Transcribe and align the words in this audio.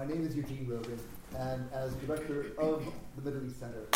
My 0.00 0.06
name 0.06 0.24
is 0.26 0.34
Eugene 0.34 0.66
Rogan, 0.66 0.98
and 1.36 1.68
as 1.74 1.92
director 1.96 2.52
of 2.56 2.82
the 3.16 3.22
Middle 3.30 3.46
East 3.46 3.60
Center, 3.60 3.86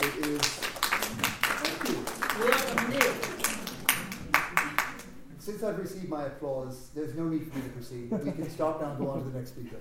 it 0.00 0.26
is. 0.26 0.40
Thank 0.40 1.88
you. 1.90 1.96
Since 5.38 5.62
I've 5.62 5.78
received 5.78 6.08
my 6.08 6.24
applause, 6.24 6.88
there's 6.94 7.14
no 7.14 7.24
need 7.24 7.46
for 7.52 7.58
me 7.58 7.64
to 7.64 7.68
proceed. 7.68 8.10
We 8.10 8.32
can 8.32 8.48
stop 8.48 8.80
now 8.80 8.92
and 8.92 8.98
go 8.98 9.10
on 9.10 9.18
to 9.22 9.28
the 9.28 9.38
next 9.38 9.50
speaker. 9.50 9.76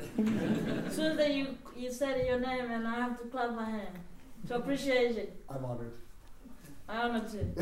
Soon 0.91 1.15
that 1.15 1.33
you, 1.33 1.57
you 1.77 1.93
said 1.93 2.27
your 2.27 2.39
name 2.41 2.69
and 2.69 2.85
I 2.85 2.95
have 2.95 3.21
to 3.21 3.27
clap 3.29 3.55
my 3.55 3.69
hand. 3.69 3.97
So 4.45 4.57
appreciate 4.57 5.15
it. 5.15 5.41
I'm 5.49 5.63
honored. 5.63 5.93
I 6.89 6.97
honor 7.03 7.25
too. 7.25 7.55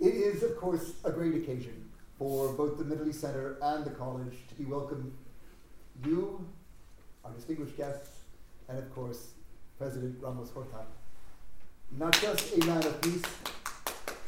It 0.00 0.14
is, 0.14 0.42
of 0.42 0.56
course, 0.56 0.94
a 1.04 1.12
great 1.12 1.36
occasion 1.36 1.88
for 2.18 2.54
both 2.54 2.76
the 2.76 2.84
Middle 2.84 3.08
East 3.08 3.20
Center 3.20 3.56
and 3.62 3.84
the 3.84 3.90
college 3.90 4.34
to 4.48 4.54
be 4.56 4.64
welcome 4.64 5.12
you, 6.04 6.46
our 7.24 7.30
distinguished 7.32 7.76
guests, 7.76 8.20
and 8.68 8.78
of 8.78 8.94
course, 8.94 9.32
President 9.78 10.16
Ramos 10.20 10.50
Horta. 10.50 10.84
Not 11.98 12.12
just 12.20 12.56
a 12.56 12.66
man 12.66 12.84
of 12.84 13.00
peace, 13.00 13.22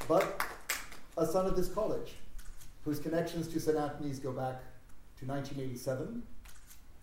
but 0.08 0.42
a 1.16 1.26
son 1.26 1.46
of 1.46 1.56
this 1.56 1.68
college, 1.68 2.14
whose 2.84 2.98
connections 2.98 3.48
to 3.48 3.60
St. 3.60 3.76
Antony's 3.76 4.18
go 4.18 4.32
back 4.32 4.60
to 5.18 5.26
1987. 5.26 6.22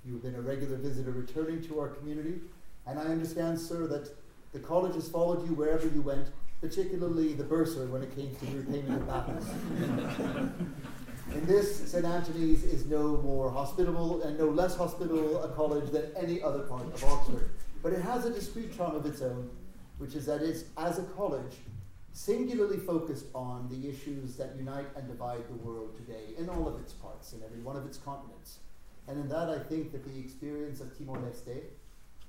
You've 0.06 0.22
been 0.22 0.36
a 0.36 0.42
regular 0.42 0.78
visitor 0.78 1.12
returning 1.12 1.62
to 1.68 1.80
our 1.80 1.90
community, 1.90 2.42
and 2.86 3.00
I 3.00 3.04
understand, 3.04 3.60
sir, 3.60 3.88
that 3.88 4.10
the 4.52 4.60
college 4.60 4.96
has 4.96 5.08
followed 5.08 5.48
you 5.48 5.54
wherever 5.54 5.88
you 5.88 6.02
went, 6.02 6.28
particularly 6.60 7.34
the 7.34 7.44
bursar 7.44 7.86
when 7.88 8.02
it 8.02 8.14
came 8.16 8.36
to 8.36 8.46
the 8.46 8.58
repayment 8.58 9.02
of 9.02 9.08
battels. 9.08 10.50
In 11.36 11.46
this, 11.46 11.92
St. 11.92 12.06
Antony's 12.06 12.64
is 12.64 12.88
no 12.88 13.18
more 13.18 13.52
hospitable 13.52 14.24
and 14.24 14.38
no 14.38 14.50
less 14.50 14.76
hospitable 14.76 15.44
a 15.44 15.50
college 15.50 15.92
than 15.92 16.12
any 16.18 16.42
other 16.42 16.62
part 16.62 16.82
of 16.82 17.04
Oxford. 17.04 17.52
But 17.84 17.94
it 17.94 18.02
has 18.02 18.26
a 18.26 18.32
discrete 18.32 18.76
charm 18.76 18.96
of 18.96 19.06
its 19.06 19.22
own, 19.22 19.48
which 20.00 20.16
is 20.16 20.26
that 20.26 20.42
it's, 20.42 20.64
as 20.76 20.98
a 20.98 21.04
college, 21.04 21.54
singularly 22.14 22.78
focused 22.78 23.28
on 23.36 23.70
the 23.70 23.88
issues 23.88 24.38
that 24.38 24.56
unite 24.58 24.88
and 24.96 25.08
divide 25.08 25.48
the 25.48 25.56
world 25.64 25.96
today 25.96 26.34
in 26.38 26.50
all 26.50 26.68
of 26.68 26.80
its 26.82 26.94
parts, 26.94 27.34
in 27.34 27.44
every 27.44 27.62
one 27.62 27.76
of 27.76 27.86
its 27.86 27.98
continents. 27.98 28.58
And 29.08 29.20
in 29.20 29.30
that, 29.30 29.50
I 29.50 29.60
think 29.60 29.92
that 29.92 30.04
the 30.04 30.20
experience 30.20 30.82
of 30.82 30.98
Timor 30.98 31.18
Leste, 31.18 31.62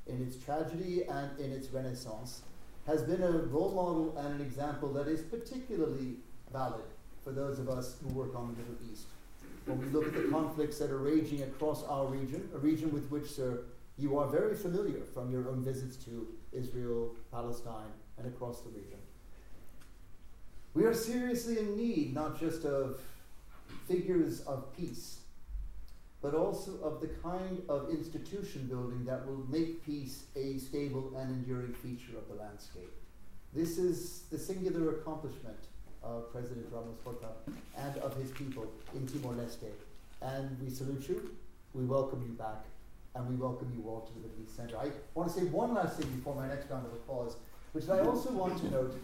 in 0.09 0.23
its 0.23 0.37
tragedy 0.37 1.05
and 1.05 1.39
in 1.41 1.53
its 1.53 1.69
renaissance, 1.69 2.43
has 2.87 3.03
been 3.03 3.23
a 3.23 3.31
role 3.31 3.73
model 3.73 4.19
and 4.19 4.41
an 4.41 4.47
example 4.47 4.93
that 4.93 5.09
is 5.09 5.23
particularly 5.23 6.17
valid 6.53 6.85
for 7.25 7.33
those 7.33 7.59
of 7.59 7.69
us 7.69 7.97
who 8.03 8.09
work 8.15 8.35
on 8.35 8.49
the 8.49 8.63
Middle 8.63 8.77
East. 8.93 9.07
When 9.67 9.79
we 9.79 9.87
look 9.89 10.07
at 10.07 10.15
the 10.15 10.29
conflicts 10.31 10.79
that 10.79 10.91
are 10.91 10.99
raging 10.99 11.43
across 11.43 11.85
our 11.85 12.07
region, 12.07 12.49
a 12.55 12.59
region 12.59 12.93
with 12.93 13.09
which, 13.11 13.31
sir, 13.31 13.61
you 13.99 14.19
are 14.19 14.27
very 14.27 14.57
familiar 14.57 15.03
from 15.13 15.31
your 15.31 15.49
own 15.49 15.63
visits 15.63 15.97
to 16.05 16.27
Israel, 16.53 17.15
Palestine, 17.31 17.93
and 18.19 18.27
across 18.27 18.63
the 18.63 18.71
region. 18.71 18.99
We 20.73 20.85
are 20.85 20.95
seriously 20.95 21.59
in 21.59 21.77
need 21.77 22.15
not 22.15 22.39
just 22.39 22.65
of 22.65 23.01
figures 23.87 24.41
of 24.43 24.75
peace, 24.77 25.19
but 26.23 26.35
also 26.35 26.79
of 26.83 27.01
the 27.01 27.09
kind 27.23 27.63
of 27.69 27.91
institution 27.91 28.67
building 28.67 29.05
that 29.05 29.27
will 29.27 29.45
make 29.49 29.85
peace 29.85 30.25
a 30.37 30.59
stable 30.59 31.13
and 31.19 31.31
enduring 31.31 31.75
feature 31.75 32.17
of 32.17 32.29
the 32.29 32.43
landscape. 32.43 32.93
This 33.53 33.79
is 33.79 34.23
the 34.31 34.39
singular 34.39 34.91
accomplishment 34.91 35.59
of 36.03 36.33
President 36.33 36.67
Ramos 36.71 36.99
Horta 37.05 37.29
and 37.77 37.97
of 37.99 38.17
his 38.17 38.31
people 38.33 38.67
in 38.95 39.07
Timor 39.07 39.35
Leste. 39.35 39.71
And 40.23 40.57
we 40.61 40.71
salute 40.71 41.09
you, 41.09 41.31
we 41.75 41.85
welcome 41.85 42.23
you 42.29 42.35
back, 42.35 42.65
and 43.15 43.29
we 43.29 43.37
welcome 43.37 43.73
you 43.77 43.89
all 43.89 44.01
to 44.03 44.13
the 44.15 44.21
Middle 44.21 44.45
East 44.45 44.57
Center. 44.57 44.77
I 44.77 44.91
want 45.15 45.33
to 45.33 45.39
say 45.39 45.47
one 45.47 45.75
last 45.75 45.99
thing 45.99 46.11
before 46.11 46.35
my 46.35 46.49
next 46.49 46.71
round 46.71 46.87
of 46.87 46.93
applause, 46.93 47.37
which 47.73 47.89
I 47.89 48.01
also 48.01 48.31
want 48.33 48.59
to 48.59 48.71
note 48.71 48.99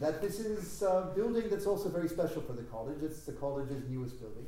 that 0.00 0.20
this 0.20 0.40
is 0.40 0.82
a 0.82 1.12
building 1.14 1.48
that's 1.48 1.66
also 1.66 1.88
very 1.88 2.08
special 2.08 2.42
for 2.42 2.52
the 2.52 2.62
college. 2.62 3.02
It's 3.02 3.20
the 3.20 3.32
college's 3.32 3.88
newest 3.88 4.20
building. 4.20 4.46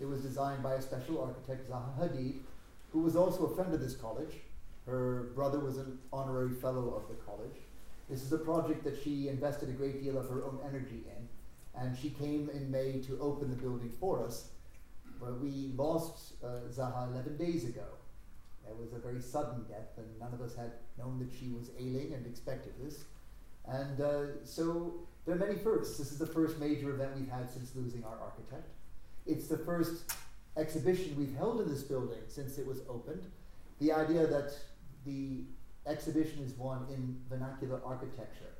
It 0.00 0.06
was 0.06 0.20
designed 0.20 0.62
by 0.62 0.74
a 0.74 0.82
special 0.82 1.20
architect, 1.22 1.70
Zaha 1.70 1.98
Hadid, 1.98 2.36
who 2.92 3.00
was 3.00 3.16
also 3.16 3.46
a 3.46 3.54
friend 3.54 3.74
of 3.74 3.80
this 3.80 3.94
college. 3.94 4.34
Her 4.86 5.28
brother 5.34 5.58
was 5.58 5.78
an 5.78 5.98
honorary 6.12 6.54
fellow 6.54 6.94
of 6.94 7.08
the 7.08 7.14
college. 7.24 7.56
This 8.08 8.22
is 8.22 8.32
a 8.32 8.38
project 8.38 8.84
that 8.84 9.02
she 9.02 9.28
invested 9.28 9.68
a 9.70 9.72
great 9.72 10.02
deal 10.02 10.18
of 10.18 10.28
her 10.28 10.44
own 10.44 10.58
energy 10.66 11.04
in, 11.06 11.80
and 11.80 11.96
she 11.96 12.10
came 12.10 12.50
in 12.52 12.70
May 12.70 13.00
to 13.06 13.18
open 13.20 13.50
the 13.50 13.56
building 13.56 13.90
for 13.98 14.24
us. 14.24 14.50
But 15.20 15.40
we 15.40 15.72
lost 15.76 16.34
uh, 16.44 16.68
Zaha 16.70 17.10
11 17.12 17.38
days 17.38 17.64
ago. 17.64 17.86
It 18.68 18.76
was 18.78 18.92
a 18.92 18.98
very 18.98 19.20
sudden 19.20 19.64
death, 19.68 19.96
and 19.96 20.06
none 20.18 20.32
of 20.32 20.40
us 20.40 20.54
had 20.54 20.72
known 20.98 21.18
that 21.18 21.30
she 21.38 21.50
was 21.50 21.70
ailing 21.78 22.12
and 22.14 22.26
expected 22.26 22.72
this. 22.82 23.04
And 23.66 24.00
uh, 24.00 24.44
so 24.44 24.94
there 25.24 25.34
are 25.34 25.38
many 25.38 25.56
firsts. 25.56 25.96
This 25.96 26.12
is 26.12 26.18
the 26.18 26.26
first 26.26 26.58
major 26.58 26.90
event 26.90 27.12
we've 27.16 27.28
had 27.28 27.50
since 27.50 27.74
losing 27.74 28.04
our 28.04 28.18
architect. 28.20 28.68
It's 29.26 29.48
the 29.48 29.58
first 29.58 30.14
exhibition 30.56 31.16
we've 31.16 31.34
held 31.34 31.60
in 31.60 31.68
this 31.68 31.82
building 31.82 32.20
since 32.28 32.58
it 32.58 32.66
was 32.66 32.80
opened. 32.88 33.24
The 33.80 33.92
idea 33.92 34.26
that 34.26 34.52
the 35.06 35.44
exhibition 35.86 36.42
is 36.42 36.54
one 36.54 36.86
in 36.88 37.16
vernacular 37.28 37.80
architecture 37.84 38.54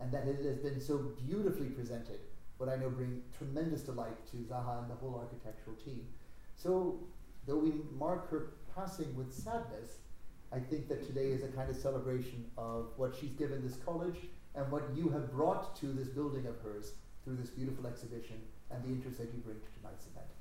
and 0.00 0.10
that 0.12 0.26
it 0.26 0.44
has 0.44 0.58
been 0.58 0.80
so 0.80 0.98
beautifully 1.26 1.68
presented 1.68 2.18
would 2.58 2.68
I 2.68 2.76
know 2.76 2.90
bring 2.90 3.22
tremendous 3.36 3.82
delight 3.82 4.26
to 4.30 4.36
Zaha 4.38 4.82
and 4.82 4.90
the 4.90 4.94
whole 4.94 5.18
architectural 5.18 5.76
team. 5.76 6.06
So, 6.54 7.00
though 7.46 7.58
we 7.58 7.72
mark 7.98 8.30
her 8.30 8.52
passing 8.74 9.14
with 9.16 9.32
sadness, 9.32 9.98
I 10.52 10.60
think 10.60 10.88
that 10.88 11.04
today 11.04 11.26
is 11.26 11.42
a 11.42 11.48
kind 11.48 11.68
of 11.68 11.76
celebration 11.76 12.44
of 12.56 12.92
what 12.96 13.14
she's 13.14 13.32
given 13.32 13.62
this 13.66 13.76
college 13.84 14.18
and 14.54 14.70
what 14.70 14.84
you 14.94 15.08
have 15.08 15.32
brought 15.32 15.74
to 15.80 15.86
this 15.86 16.08
building 16.08 16.46
of 16.46 16.60
hers 16.60 16.92
through 17.24 17.36
this 17.36 17.50
beautiful 17.50 17.86
exhibition 17.86 18.36
and 18.70 18.84
the 18.84 18.88
interest 18.88 19.18
that 19.18 19.32
you 19.34 19.40
bring 19.40 19.56
to 19.56 19.80
tonight's 19.80 20.06
event. 20.06 20.33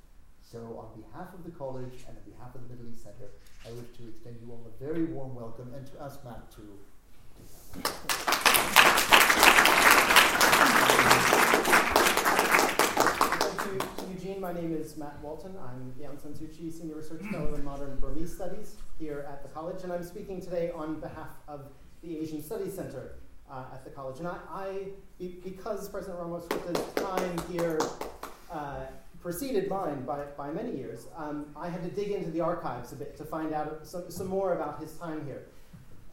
So, 0.53 0.59
on 0.77 1.01
behalf 1.01 1.33
of 1.33 1.43
the 1.43 1.49
college 1.49 2.05
and 2.07 2.15
on 2.15 2.23
behalf 2.29 2.53
of 2.53 2.61
the 2.61 2.75
Middle 2.75 2.85
East 2.93 3.01
Center, 3.01 3.31
I 3.65 3.71
wish 3.71 3.89
to 3.97 4.07
extend 4.07 4.37
you 4.39 4.51
all 4.51 4.63
a 4.67 4.85
very 4.85 5.05
warm 5.05 5.33
welcome 5.33 5.73
and 5.73 5.83
to 5.87 5.93
ask 5.99 6.23
Matt 6.23 6.51
to. 6.51 6.61
Eugene. 14.13 14.39
My 14.39 14.53
name 14.53 14.77
is 14.77 14.95
Matt 14.95 15.19
Walton. 15.23 15.55
I'm 15.57 15.91
the 15.97 16.03
Aung 16.03 16.21
San 16.21 16.35
Senior 16.35 16.97
Research 16.97 17.23
Fellow 17.31 17.55
in 17.55 17.63
Modern 17.63 17.97
Burmese 17.99 18.35
Studies 18.35 18.75
here 18.99 19.25
at 19.27 19.41
the 19.41 19.49
college, 19.49 19.83
and 19.83 19.91
I'm 19.91 20.03
speaking 20.03 20.39
today 20.39 20.69
on 20.69 20.99
behalf 20.99 21.29
of 21.47 21.61
the 22.03 22.19
Asian 22.19 22.43
Studies 22.43 22.75
Center 22.75 23.15
uh, 23.49 23.63
at 23.73 23.83
the 23.83 23.89
college. 23.89 24.19
And 24.19 24.27
I, 24.27 24.37
I 24.51 24.87
be, 25.17 25.39
because 25.43 25.89
President 25.89 26.19
Ramos 26.19 26.45
Horta's 26.45 26.93
time 26.93 27.41
here 27.51 27.79
uh, 28.51 28.85
preceded 29.23 29.69
mine 29.69 30.03
by, 30.05 30.25
by 30.37 30.51
many 30.51 30.75
years, 30.75 31.07
um, 31.15 31.45
I 31.55 31.69
had 31.69 31.81
to 31.83 31.89
dig 31.89 32.11
into 32.11 32.29
the 32.29 32.41
archives 32.41 32.91
a 32.91 32.95
bit 32.95 33.15
to 33.17 33.23
find 33.23 33.53
out 33.53 33.87
some, 33.87 34.11
some 34.11 34.27
more 34.27 34.53
about 34.53 34.81
his 34.81 34.91
time 34.97 35.25
here. 35.25 35.45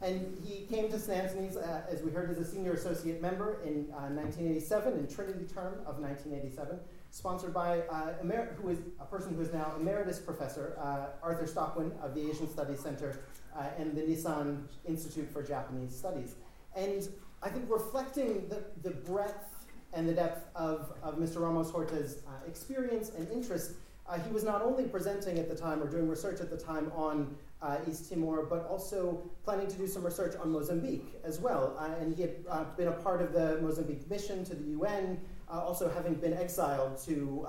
And 0.01 0.35
he 0.43 0.65
came 0.65 0.89
to 0.89 0.97
St. 0.97 1.25
Antony's, 1.25 1.57
uh, 1.57 1.83
as 1.87 2.01
we 2.01 2.09
heard, 2.09 2.31
as 2.31 2.39
a 2.39 2.45
senior 2.45 2.73
associate 2.73 3.21
member 3.21 3.61
in 3.63 3.85
uh, 3.91 4.09
1987, 4.09 4.93
in 4.93 5.07
Trinity 5.07 5.45
term 5.45 5.73
of 5.85 5.99
1987, 5.99 6.79
sponsored 7.11 7.53
by 7.53 7.81
uh, 7.81 8.13
who 8.61 8.69
is 8.69 8.79
a 8.99 9.05
person 9.05 9.35
who 9.35 9.41
is 9.41 9.53
now 9.53 9.73
emeritus 9.77 10.17
professor, 10.17 10.75
uh, 10.81 11.07
Arthur 11.21 11.45
Stockwin 11.45 11.91
of 12.01 12.15
the 12.15 12.31
Asian 12.31 12.49
Studies 12.49 12.79
Center 12.79 13.19
uh, 13.55 13.65
and 13.77 13.95
the 13.95 14.01
Nissan 14.01 14.63
Institute 14.87 15.29
for 15.31 15.43
Japanese 15.43 15.95
Studies. 15.95 16.35
And 16.75 17.07
I 17.43 17.49
think 17.49 17.65
reflecting 17.69 18.47
the, 18.47 18.63
the 18.81 18.91
breadth 18.91 19.50
and 19.93 20.07
the 20.07 20.13
depth 20.13 20.47
of, 20.55 20.93
of 21.03 21.17
Mr. 21.17 21.41
Ramos 21.41 21.71
Horta's 21.71 22.23
uh, 22.27 22.47
experience 22.47 23.11
and 23.17 23.29
interest, 23.31 23.73
uh, 24.07 24.17
he 24.19 24.31
was 24.31 24.43
not 24.43 24.61
only 24.61 24.85
presenting 24.85 25.37
at 25.39 25.47
the 25.47 25.55
time 25.55 25.81
or 25.81 25.87
doing 25.87 26.07
research 26.07 26.41
at 26.41 26.49
the 26.49 26.57
time 26.57 26.91
on 26.95 27.35
uh, 27.61 27.77
East 27.89 28.09
Timor, 28.09 28.45
but 28.45 28.67
also 28.67 29.21
planning 29.43 29.67
to 29.67 29.77
do 29.77 29.87
some 29.87 30.03
research 30.03 30.35
on 30.35 30.51
Mozambique 30.51 31.19
as 31.23 31.39
well. 31.39 31.77
Uh, 31.79 32.01
and 32.01 32.15
he 32.15 32.23
had 32.23 32.35
uh, 32.49 32.63
been 32.75 32.87
a 32.87 32.91
part 32.91 33.21
of 33.21 33.33
the 33.33 33.59
Mozambique 33.61 34.09
mission 34.09 34.43
to 34.45 34.55
the 34.55 34.71
UN, 34.71 35.19
uh, 35.49 35.59
also 35.59 35.89
having 35.89 36.15
been 36.15 36.33
exiled 36.33 36.97
to, 37.05 37.45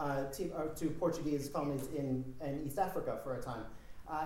to 0.76 0.90
Portuguese 0.98 1.48
colonies 1.48 1.88
in, 1.96 2.24
in 2.44 2.62
East 2.66 2.78
Africa 2.78 3.18
for 3.24 3.36
a 3.36 3.42
time. 3.42 3.64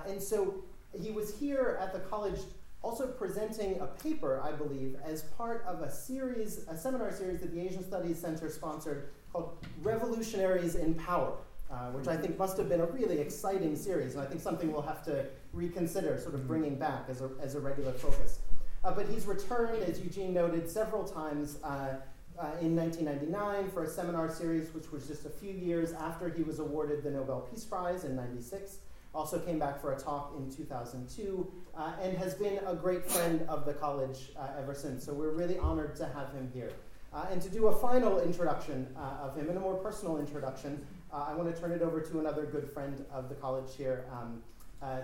and 0.06 0.20
so 0.20 0.64
he 1.00 1.10
was 1.10 1.38
here 1.38 1.78
at 1.80 1.92
the 1.92 2.00
college 2.00 2.40
also 2.82 3.06
presenting 3.06 3.80
a 3.80 3.86
paper, 3.86 4.40
I 4.42 4.52
believe, 4.52 4.96
as 5.04 5.22
part 5.22 5.64
of 5.66 5.82
a 5.82 5.90
series, 5.90 6.64
a 6.68 6.76
seminar 6.76 7.12
series 7.12 7.40
that 7.40 7.52
the 7.52 7.60
Asian 7.60 7.84
Studies 7.84 8.18
Center 8.18 8.48
sponsored 8.48 9.08
called 9.32 9.56
Revolutionaries 9.82 10.76
in 10.76 10.94
Power, 10.94 11.32
uh, 11.70 11.90
which 11.90 12.06
I 12.06 12.16
think 12.16 12.38
must 12.38 12.56
have 12.58 12.68
been 12.68 12.80
a 12.80 12.86
really 12.86 13.18
exciting 13.18 13.74
series, 13.76 14.14
and 14.14 14.22
I 14.22 14.26
think 14.26 14.40
something 14.40 14.72
we'll 14.72 14.82
have 14.82 15.04
to 15.06 15.26
reconsider, 15.52 16.18
sort 16.18 16.34
of 16.34 16.46
bringing 16.46 16.76
back 16.76 17.08
as 17.08 17.22
a, 17.22 17.30
as 17.40 17.54
a 17.54 17.60
regular 17.60 17.92
focus. 17.92 18.38
Uh, 18.84 18.92
but 18.92 19.08
he's 19.08 19.26
returned, 19.26 19.82
as 19.82 20.00
Eugene 20.00 20.32
noted, 20.32 20.70
several 20.70 21.04
times 21.04 21.58
uh, 21.64 21.96
uh 22.38 22.52
in 22.60 22.76
1999 22.76 23.70
for 23.70 23.84
a 23.84 23.88
seminar 23.88 24.30
series, 24.30 24.72
which 24.74 24.92
was 24.92 25.08
just 25.08 25.24
a 25.24 25.30
few 25.30 25.52
years 25.52 25.92
after 25.92 26.28
he 26.28 26.42
was 26.42 26.58
awarded 26.58 27.02
the 27.02 27.10
Nobel 27.10 27.40
Peace 27.50 27.64
Prize 27.64 28.04
in 28.04 28.14
96 28.14 28.78
also 29.16 29.38
came 29.38 29.58
back 29.58 29.80
for 29.80 29.94
a 29.94 29.98
talk 29.98 30.34
in 30.36 30.54
2002, 30.54 31.50
uh, 31.76 31.92
and 32.02 32.16
has 32.18 32.34
been 32.34 32.60
a 32.66 32.74
great 32.74 33.10
friend 33.10 33.42
of 33.48 33.64
the 33.64 33.72
college 33.72 34.32
uh, 34.38 34.48
ever 34.58 34.74
since. 34.74 35.04
So 35.04 35.14
we're 35.14 35.32
really 35.32 35.58
honored 35.58 35.96
to 35.96 36.04
have 36.04 36.32
him 36.32 36.50
here. 36.52 36.70
Uh, 37.14 37.26
and 37.30 37.40
to 37.40 37.48
do 37.48 37.68
a 37.68 37.76
final 37.76 38.20
introduction 38.20 38.86
uh, 38.96 39.24
of 39.24 39.34
him 39.34 39.48
and 39.48 39.56
a 39.56 39.60
more 39.60 39.76
personal 39.76 40.18
introduction, 40.18 40.86
uh, 41.12 41.26
I 41.28 41.34
want 41.34 41.52
to 41.54 41.58
turn 41.58 41.72
it 41.72 41.80
over 41.80 42.00
to 42.00 42.20
another 42.20 42.44
good 42.44 42.68
friend 42.68 43.04
of 43.10 43.30
the 43.30 43.34
college 43.34 43.74
here, 43.76 44.04
um, 44.12 44.42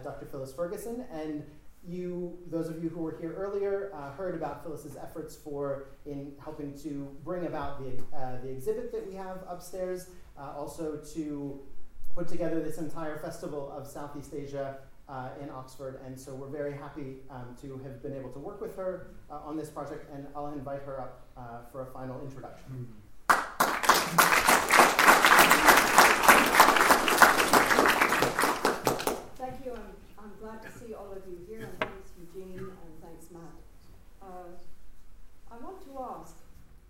Dr. 0.05 0.27
Phyllis 0.27 0.53
Ferguson. 0.53 1.07
And 1.11 1.43
you, 1.85 2.39
those 2.49 2.69
of 2.69 2.83
you 2.83 2.89
who 2.89 3.01
were 3.01 3.17
here 3.21 3.33
earlier, 3.33 3.91
uh, 3.95 4.13
heard 4.13 4.35
about 4.35 4.63
Phyllis's 4.63 4.97
efforts 4.97 5.35
for 5.35 5.87
in 6.07 6.33
helping 6.43 6.79
to 6.79 7.09
bring 7.25 7.47
about 7.47 7.81
the, 7.81 8.17
uh, 8.17 8.41
the 8.43 8.51
exhibit 8.51 8.93
that 8.93 9.07
we 9.07 9.15
have 9.15 9.39
upstairs, 9.49 10.11
uh, 10.39 10.53
also 10.57 10.97
to 11.15 11.61
put 12.15 12.29
together 12.29 12.61
this 12.61 12.79
entire 12.79 13.19
festival 13.19 13.73
of 13.77 13.87
Southeast 13.87 14.35
Asia 14.35 14.79
uh, 15.09 15.29
in 15.43 15.51
Oxford. 15.51 16.01
And 16.07 16.19
so 16.19 16.35
we're 16.35 16.49
very 16.49 16.73
happy 16.77 17.17
um, 17.31 17.57
to 17.63 17.79
have 17.85 18.03
been 18.03 18.15
able 18.15 18.31
to 18.31 18.39
work 18.39 18.61
with 18.61 18.77
her 18.77 19.09
uh, 19.31 19.41
on 19.45 19.57
this 19.57 19.71
project, 19.71 20.07
and 20.13 20.27
I'll 20.37 20.53
invite 20.53 20.83
her 20.83 21.01
up 21.01 21.27
uh, 21.37 21.41
for 21.71 21.83
a 21.83 21.87
final 21.87 22.21
introduction. 22.21 22.89
Thank 29.37 29.65
you. 29.65 29.73
I'm, 29.73 29.93
I'm 30.19 30.33
glad 30.41 30.63
to 30.63 30.71
see 30.79 30.95
all 30.95 31.13
of 31.13 31.23
you 31.29 31.39
here, 31.49 31.61
and 31.61 31.79
thanks, 31.81 32.11
Eugene, 32.19 32.59
and 32.59 33.03
thanks, 33.03 33.27
Matt. 33.33 33.43
Uh, 34.23 34.53
I 35.51 35.57
want 35.65 35.83
to 35.85 36.21
ask 36.21 36.37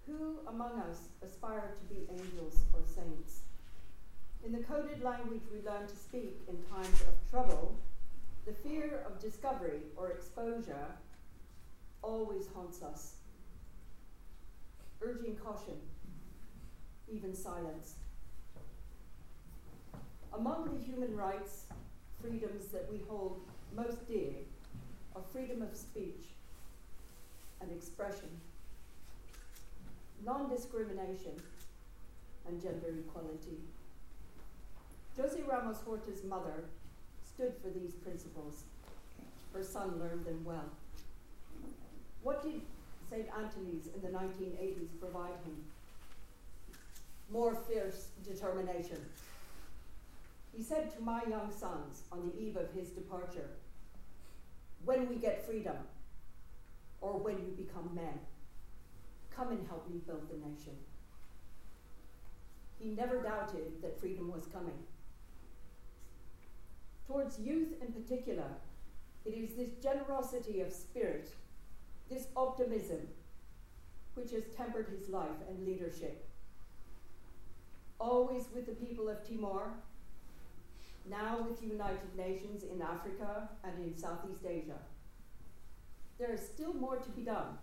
who 0.06 0.38
among 0.48 0.80
us 0.80 1.08
aspire 1.25 1.75
to 1.78 1.94
be 1.94 2.02
angels 2.10 2.64
or 2.72 2.80
saints? 2.84 3.42
In 4.44 4.50
the 4.50 4.58
coded 4.58 5.02
language 5.02 5.42
we 5.52 5.60
learn 5.60 5.86
to 5.86 5.94
speak 5.96 6.40
in 6.48 6.56
times 6.64 7.00
of 7.02 7.30
trouble, 7.30 7.76
the 8.44 8.52
fear 8.52 9.04
of 9.06 9.20
discovery 9.20 9.82
or 9.96 10.10
exposure 10.10 10.86
always 12.02 12.48
haunts 12.52 12.82
us, 12.82 13.18
urging 15.00 15.36
caution, 15.36 15.78
even 17.08 17.32
silence. 17.32 17.94
Among 20.32 20.76
the 20.76 20.84
human 20.84 21.16
rights, 21.16 21.66
freedoms 22.20 22.66
that 22.68 22.90
we 22.90 23.00
hold 23.08 23.40
most 23.76 24.08
dear 24.08 24.32
are 25.14 25.22
freedom 25.32 25.62
of 25.62 25.76
speech 25.76 26.24
and 27.60 27.70
expression, 27.70 28.40
non 30.24 30.48
discrimination, 30.50 31.40
and 32.48 32.60
gender 32.60 32.92
equality. 33.06 33.58
Jose 35.20 35.38
Ramos 35.47 35.76
Horta's 35.87 36.25
mother 36.25 36.64
stood 37.23 37.53
for 37.62 37.69
these 37.69 37.93
principles. 37.93 38.62
Her 39.53 39.62
son 39.62 40.00
learned 40.00 40.25
them 40.25 40.43
well. 40.43 40.64
What 42.23 42.43
did 42.43 42.62
St. 43.11 43.26
Antony's 43.37 43.88
in 43.94 44.00
the 44.00 44.09
1980s 44.09 44.99
provide 44.99 45.35
him? 45.44 45.64
More 47.31 47.55
fierce 47.55 48.09
determination. 48.25 48.99
He 50.56 50.62
said 50.62 50.94
to 50.94 51.03
my 51.03 51.23
young 51.29 51.50
sons 51.50 52.03
on 52.11 52.31
the 52.31 52.43
eve 52.43 52.56
of 52.56 52.73
his 52.73 52.91
departure, 52.91 53.50
When 54.85 55.09
we 55.09 55.17
get 55.17 55.47
freedom, 55.47 55.76
or 57.03 57.19
when 57.19 57.35
you 57.35 57.53
become 57.56 57.91
men, 57.94 58.19
come 59.35 59.50
and 59.50 59.67
help 59.67 59.91
me 59.91 60.00
build 60.06 60.29
the 60.31 60.37
nation. 60.37 60.76
He 62.79 62.91
never 62.91 63.23
doubted 63.23 63.82
that 63.82 64.00
freedom 64.00 64.31
was 64.31 64.47
coming. 64.47 64.79
Towards 67.12 67.38
youth 67.38 67.75
in 67.82 67.93
particular, 67.93 68.47
it 69.26 69.35
is 69.35 69.55
this 69.55 69.69
generosity 69.82 70.62
of 70.62 70.73
spirit, 70.73 71.31
this 72.09 72.29
optimism, 72.35 73.06
which 74.14 74.31
has 74.31 74.44
tempered 74.56 74.87
his 74.88 75.11
life 75.11 75.29
and 75.47 75.67
leadership. 75.67 76.26
Always 77.99 78.44
with 78.55 78.64
the 78.64 78.87
people 78.87 79.11
of 79.11 79.29
Timor, 79.29 79.75
now 81.11 81.47
with 81.47 81.62
United 81.62 82.17
Nations 82.17 82.62
in 82.62 82.81
Africa 82.81 83.50
and 83.62 83.85
in 83.85 83.99
Southeast 83.99 84.47
Asia. 84.49 84.79
There 86.19 86.32
is 86.32 86.41
still 86.41 86.73
more 86.73 86.97
to 86.97 87.11
be 87.11 87.23
done, 87.23 87.59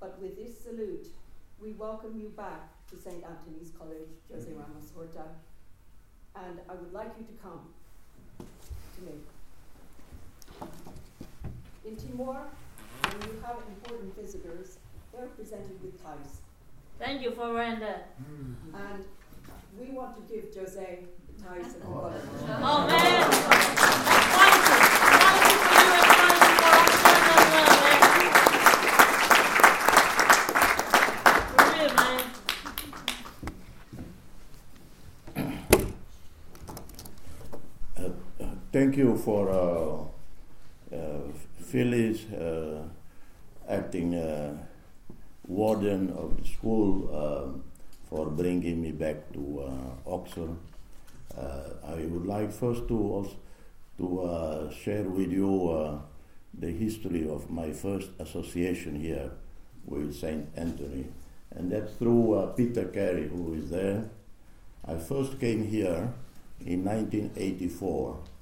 but 0.00 0.18
with 0.22 0.36
this 0.36 0.58
salute, 0.58 1.08
we 1.60 1.72
welcome 1.72 2.18
you 2.18 2.30
back 2.30 2.70
to 2.88 2.96
St. 2.96 3.22
Antony's 3.24 3.72
College, 3.78 4.08
Jose 4.32 4.50
Ramos 4.50 4.90
Horta, 4.94 5.26
and 6.34 6.60
I 6.66 6.74
would 6.74 6.94
like 6.94 7.12
you 7.18 7.26
to 7.26 7.42
come 7.42 7.68
to 8.94 9.00
me. 9.02 9.12
In 11.86 11.96
Timor, 11.96 12.46
when 13.02 13.28
you 13.28 13.40
have 13.44 13.56
important 13.68 14.16
visitors, 14.16 14.78
they're 15.12 15.26
presented 15.28 15.82
with 15.82 16.02
tais. 16.02 16.40
Thank 16.98 17.22
you 17.22 17.30
for 17.32 17.52
that. 17.80 18.14
And 18.72 19.04
we 19.78 19.90
want 19.90 20.16
to 20.16 20.22
give 20.32 20.54
Jose 20.54 20.98
the 21.28 21.42
tais 21.42 21.74
of 21.74 21.88
water. 21.88 22.20
Oh 22.48 22.86
man! 22.86 23.30
That's 23.30 23.46
wonderful! 23.46 24.94
Thank 38.74 38.96
you 38.96 39.16
for 39.16 39.50
uh, 39.50 40.96
uh, 40.96 41.20
Phyllis 41.60 42.24
uh, 42.32 42.82
acting 43.68 44.16
uh, 44.16 44.58
warden 45.46 46.10
of 46.10 46.36
the 46.36 46.44
school 46.48 47.08
uh, 47.14 47.56
for 48.10 48.30
bringing 48.30 48.82
me 48.82 48.90
back 48.90 49.32
to 49.34 49.62
uh, 49.62 50.10
Oxford. 50.12 50.56
I 51.86 52.02
would 52.10 52.26
like 52.26 52.50
first 52.50 52.88
to 52.88 53.30
to 53.98 54.70
share 54.82 55.04
with 55.04 55.30
you 55.30 56.02
the 56.52 56.72
history 56.72 57.28
of 57.30 57.48
my 57.48 57.70
first 57.70 58.10
association 58.18 58.98
here 58.98 59.30
with 59.86 60.16
Saint 60.16 60.48
Antony, 60.56 61.06
and 61.54 61.70
that's 61.70 61.92
through 61.92 62.52
Peter 62.56 62.86
Carey, 62.86 63.28
who 63.28 63.54
is 63.54 63.70
there. 63.70 64.10
I 64.84 64.98
first 64.98 65.38
came 65.38 65.64
here 65.64 66.12
in 66.66 66.84
1984 66.84 68.33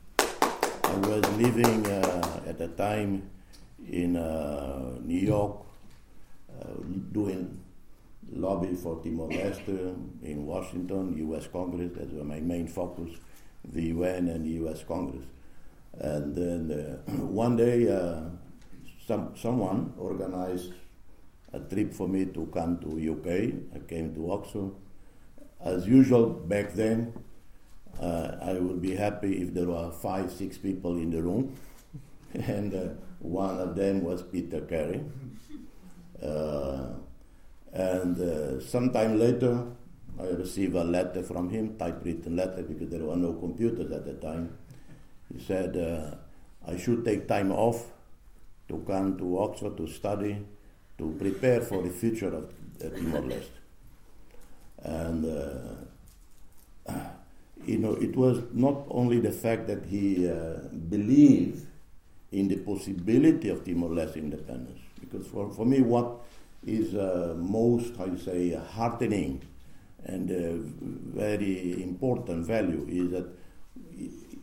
I 0.84 0.96
was 0.96 1.22
living 1.38 1.86
uh, 1.86 2.40
at 2.46 2.58
the 2.58 2.68
time 2.68 3.30
in 3.88 4.16
uh, 4.16 4.98
New 5.02 5.18
York, 5.18 5.56
uh, 6.60 6.74
doing 7.12 7.60
lobby 8.32 8.74
for 8.74 9.02
Timor-Leste 9.02 9.94
in 10.22 10.46
Washington, 10.46 11.16
U.S. 11.18 11.48
Congress. 11.52 11.90
That 11.96 12.12
was 12.12 12.24
my 12.24 12.40
main 12.40 12.66
focus, 12.66 13.10
the 13.64 13.82
UN 13.84 14.28
and 14.28 14.44
the 14.44 14.50
U.S. 14.64 14.84
Congress. 14.86 15.24
And 15.98 16.34
then 16.34 17.00
uh, 17.08 17.12
one 17.26 17.56
day, 17.56 17.88
uh, 17.88 18.20
some 19.06 19.34
someone 19.36 19.92
organized 19.98 20.72
a 21.52 21.60
trip 21.60 21.92
for 21.92 22.08
me 22.08 22.26
to 22.26 22.46
come 22.46 22.78
to 22.78 22.88
UK. 23.12 23.76
I 23.76 23.86
came 23.86 24.14
to 24.14 24.32
Oxford. 24.32 24.70
As 25.60 25.86
usual 25.86 26.26
back 26.30 26.72
then, 26.72 27.12
uh, 28.02 28.36
I 28.42 28.54
would 28.54 28.82
be 28.82 28.96
happy 28.96 29.40
if 29.42 29.54
there 29.54 29.66
were 29.66 29.90
five, 29.92 30.32
six 30.32 30.58
people 30.58 30.96
in 30.96 31.10
the 31.10 31.22
room, 31.22 31.56
and 32.34 32.74
uh, 32.74 32.88
one 33.20 33.58
of 33.60 33.76
them 33.76 34.02
was 34.02 34.22
Peter 34.22 34.62
Carey. 34.62 35.02
Uh, 36.20 36.88
and 37.72 38.20
uh, 38.20 38.60
sometime 38.60 39.18
later, 39.18 39.64
I 40.20 40.24
received 40.24 40.74
a 40.74 40.84
letter 40.84 41.22
from 41.22 41.48
him, 41.50 41.76
typewritten 41.78 42.36
letter, 42.36 42.62
because 42.62 42.88
there 42.90 43.04
were 43.04 43.16
no 43.16 43.34
computers 43.34 43.90
at 43.92 44.04
the 44.04 44.14
time. 44.14 44.58
He 45.32 45.42
said 45.42 45.76
uh, 45.76 46.16
I 46.70 46.76
should 46.76 47.04
take 47.04 47.28
time 47.28 47.52
off 47.52 47.86
to 48.68 48.82
come 48.86 49.16
to 49.18 49.38
Oxford 49.38 49.76
to 49.76 49.86
study, 49.86 50.44
to 50.98 51.16
prepare 51.18 51.60
for 51.60 51.82
the 51.82 51.90
future 51.90 52.34
of 52.34 52.52
Timor-Leste. 52.78 53.58
And 54.84 55.24
uh, 55.24 56.92
you 57.66 57.78
know, 57.78 57.94
it 57.94 58.16
was 58.16 58.42
not 58.52 58.84
only 58.90 59.20
the 59.20 59.32
fact 59.32 59.66
that 59.68 59.84
he 59.86 60.28
uh, 60.28 60.68
believed 60.88 61.66
in 62.30 62.48
the 62.48 62.56
possibility 62.56 63.48
of 63.48 63.64
Timor-Leste 63.64 64.16
independence, 64.16 64.80
because 65.00 65.26
for, 65.26 65.50
for 65.50 65.66
me, 65.66 65.80
what 65.80 66.20
is 66.66 66.94
uh, 66.94 67.34
most, 67.36 67.94
you 67.98 68.18
say, 68.18 68.54
heartening 68.74 69.42
and 70.04 70.30
uh, 70.30 71.14
very 71.14 71.82
important 71.82 72.46
value 72.46 72.86
is 72.88 73.10
that 73.12 73.26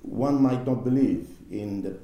one 0.02 0.42
might 0.42 0.66
not 0.66 0.84
believe 0.84 1.28
in 1.52 1.82
the 1.82 1.98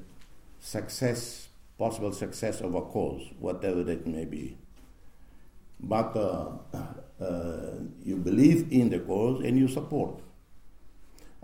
success, 0.60 1.48
possible 1.78 2.12
success 2.12 2.60
of 2.60 2.74
a 2.74 2.82
cause, 2.82 3.22
whatever 3.38 3.82
that 3.84 4.06
may 4.06 4.24
be. 4.24 4.56
But 5.80 6.16
uh, 6.16 6.48
uh, 7.20 7.70
you 8.04 8.16
believe 8.16 8.72
in 8.72 8.90
the 8.90 8.98
cause 9.00 9.44
and 9.44 9.58
you 9.58 9.68
support. 9.68 10.20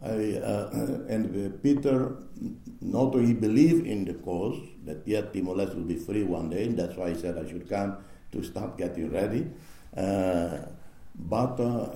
I, 0.04 0.38
uh, 0.38 0.71
and 1.09 1.62
Peter, 1.62 2.16
not 2.80 3.14
only 3.14 3.35
believed 3.35 3.87
in 3.87 4.04
the 4.04 4.14
cause 4.14 4.59
that 4.85 5.06
yet 5.06 5.32
Timor 5.32 5.54
Leste 5.54 5.76
will 5.76 5.85
be 5.85 5.97
free 5.97 6.25
one 6.25 6.50
day, 6.50 6.64
and 6.64 6.76
that's 6.76 6.97
why 6.97 7.11
he 7.11 7.21
said 7.21 7.38
I 7.38 7.49
should 7.49 7.68
come 7.68 7.99
to 8.32 8.42
start 8.42 8.76
getting 8.76 9.12
ready. 9.12 9.47
Uh, 9.97 10.59
but 11.14 11.61
uh, 11.61 11.88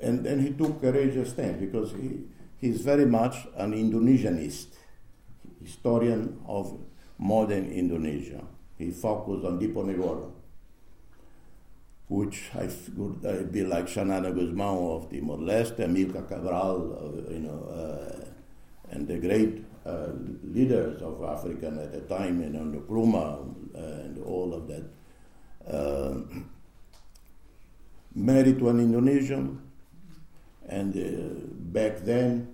and 0.00 0.24
then 0.24 0.40
he 0.40 0.52
took 0.52 0.80
courageous 0.80 1.30
stand 1.30 1.58
because 1.60 1.92
he 1.92 2.20
he's 2.58 2.82
very 2.82 3.06
much 3.06 3.48
an 3.56 3.74
Indonesianist, 3.74 4.76
historian 5.62 6.38
of 6.46 6.78
modern 7.18 7.70
Indonesia. 7.72 8.44
He 8.78 8.90
focused 8.92 9.44
on 9.44 9.58
Diponegoro 9.58 10.39
which 12.10 12.50
I 12.56 12.68
would 12.96 13.24
uh, 13.24 13.44
be 13.44 13.64
like 13.64 13.86
Xanana 13.86 14.34
Gusmão 14.34 14.96
of 14.96 15.10
Timor 15.10 15.38
Leste, 15.38 15.78
Amilcar 15.78 16.28
Cabral, 16.28 16.98
uh, 16.98 17.32
you 17.32 17.38
know, 17.38 17.62
uh, 17.70 18.24
and 18.90 19.06
the 19.06 19.16
great 19.18 19.64
uh, 19.86 20.08
leaders 20.42 21.00
of 21.02 21.22
African 21.22 21.78
at 21.78 21.92
the 21.92 22.00
time, 22.00 22.42
you 22.42 22.50
know, 22.50 22.62
uh, 22.62 23.78
and 23.78 24.18
all 24.24 24.52
of 24.52 24.66
that. 24.66 24.84
Uh, 25.72 26.18
married 28.16 28.58
to 28.58 28.70
an 28.70 28.80
Indonesian, 28.80 29.62
and 30.68 31.72
back 31.72 31.98
then, 31.98 32.52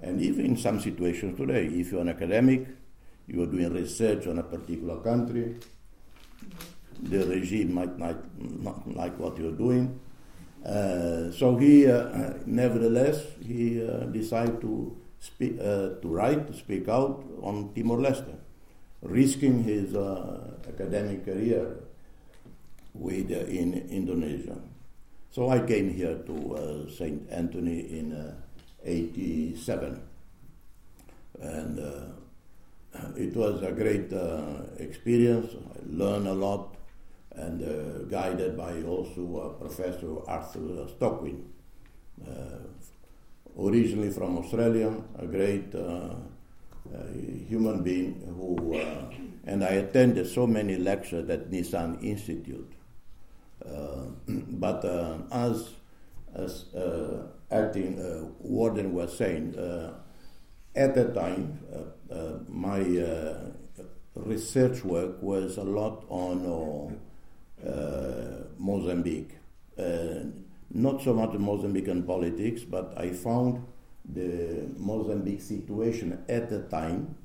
and 0.00 0.22
even 0.22 0.46
in 0.46 0.56
some 0.56 0.78
situations 0.78 1.36
today, 1.36 1.66
if 1.66 1.90
you're 1.90 2.02
an 2.02 2.08
academic, 2.08 2.68
you 3.26 3.42
are 3.42 3.46
doing 3.46 3.72
research 3.72 4.28
on 4.28 4.38
a 4.38 4.44
particular 4.44 5.00
country, 5.00 5.56
the 7.02 7.26
regime 7.26 7.74
might 7.74 7.98
not, 7.98 8.16
not 8.38 8.86
like 8.94 9.18
what 9.18 9.36
you're 9.38 9.52
doing. 9.52 10.00
Uh, 10.64 11.30
so 11.30 11.56
he, 11.56 11.86
uh, 11.86 12.32
nevertheless, 12.46 13.22
he 13.44 13.84
uh, 13.84 14.04
decided 14.08 14.60
to 14.62 14.96
speak, 15.20 15.58
uh, 15.60 16.00
to 16.00 16.08
write, 16.08 16.46
to 16.46 16.54
speak 16.54 16.88
out 16.88 17.22
on 17.42 17.74
Timor 17.74 17.98
Leste, 17.98 18.34
risking 19.02 19.62
his 19.62 19.94
uh, 19.94 20.56
academic 20.66 21.24
career 21.26 21.76
with 22.94 23.30
uh, 23.30 23.44
in 23.44 23.74
Indonesia. 23.90 24.56
So 25.30 25.50
I 25.50 25.60
came 25.60 25.92
here 25.92 26.16
to 26.24 26.86
Saint 26.96 27.28
Antony 27.28 27.80
in 27.98 28.14
'87, 28.84 30.00
and 31.42 31.78
it 33.18 33.34
was 33.34 33.60
a 33.60 33.72
great 33.72 34.14
experience. 34.78 35.50
I 35.52 35.80
learned 35.90 36.28
a 36.28 36.34
lot 36.34 36.73
and 37.36 37.62
uh, 37.62 38.04
guided 38.04 38.56
by 38.56 38.82
also 38.82 39.56
Professor 39.60 40.28
Arthur 40.28 40.86
Stockwin, 40.98 41.42
uh, 42.26 42.58
originally 43.58 44.10
from 44.10 44.38
Australia, 44.38 44.94
a 45.18 45.26
great 45.26 45.74
uh, 45.74 46.14
human 47.48 47.82
being 47.82 48.20
who, 48.36 48.74
and 49.46 49.64
I 49.64 49.70
attended 49.70 50.28
so 50.28 50.46
many 50.46 50.76
lectures 50.76 51.28
at 51.28 51.50
Nissan 51.50 52.02
Institute. 52.02 52.72
but 54.28 54.84
as 55.32 55.70
as 56.34 56.74
uh, 56.74 57.26
acting 57.50 57.98
uh, 57.98 58.26
warden 58.40 58.92
was 58.92 59.16
saying, 59.16 59.56
uh, 59.56 59.94
at 60.74 60.94
that 60.94 61.14
time, 61.14 61.60
my 62.48 62.80
research 64.16 64.84
work 64.84 65.22
was 65.22 65.56
a 65.56 65.62
lot 65.62 66.04
on 66.08 66.46
uh, 66.46 66.94
Mozambique. 68.58 69.38
Uh, 69.78 70.24
not 70.70 71.02
so 71.02 71.14
much 71.14 71.30
Mozambican 71.30 72.06
politics, 72.06 72.62
but 72.62 72.94
I 72.96 73.10
found 73.10 73.64
the 74.04 74.68
Mozambique 74.76 75.40
situation 75.40 76.22
at 76.28 76.50
the 76.50 76.60
time 76.62 77.16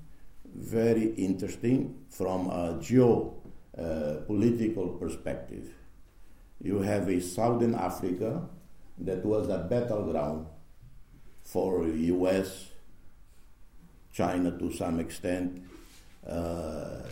very 0.55 1.13
interesting 1.15 1.95
from 2.09 2.49
a 2.49 2.79
geopolitical 2.79 4.95
uh, 4.95 4.97
perspective. 4.97 5.69
You 6.61 6.79
have 6.79 7.09
a 7.09 7.21
Southern 7.21 7.75
Africa 7.75 8.47
that 8.99 9.25
was 9.25 9.49
a 9.49 9.59
battleground 9.59 10.47
for 11.43 11.87
US, 11.87 12.67
China 14.11 14.51
to 14.57 14.71
some 14.71 14.99
extent, 14.99 15.61
uh, 16.27 17.03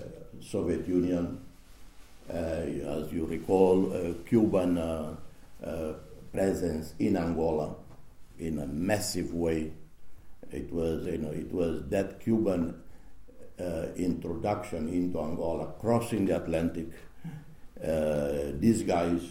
Soviet 0.41 0.85
Union, 0.87 1.39
uh, 1.41 1.46
as 2.29 3.11
you 3.11 3.25
recall, 3.25 3.93
uh, 3.93 4.13
Cuban 4.27 4.77
uh, 4.77 5.15
presence 6.31 6.93
in 6.99 7.17
Angola 7.17 7.75
in 8.39 8.59
a 8.59 8.67
massive 8.67 9.33
way. 9.33 9.71
It 10.51 10.71
was, 10.71 11.05
you 11.07 11.17
know, 11.17 11.31
it 11.31 11.51
was 11.51 11.83
that 11.89 12.19
Cuban 12.19 12.81
introduction 13.95 14.87
into 14.87 15.19
Angola, 15.19 15.73
crossing 15.79 16.25
the 16.25 16.37
Atlantic. 16.37 16.87
these 18.59 18.83
guys 18.83 19.21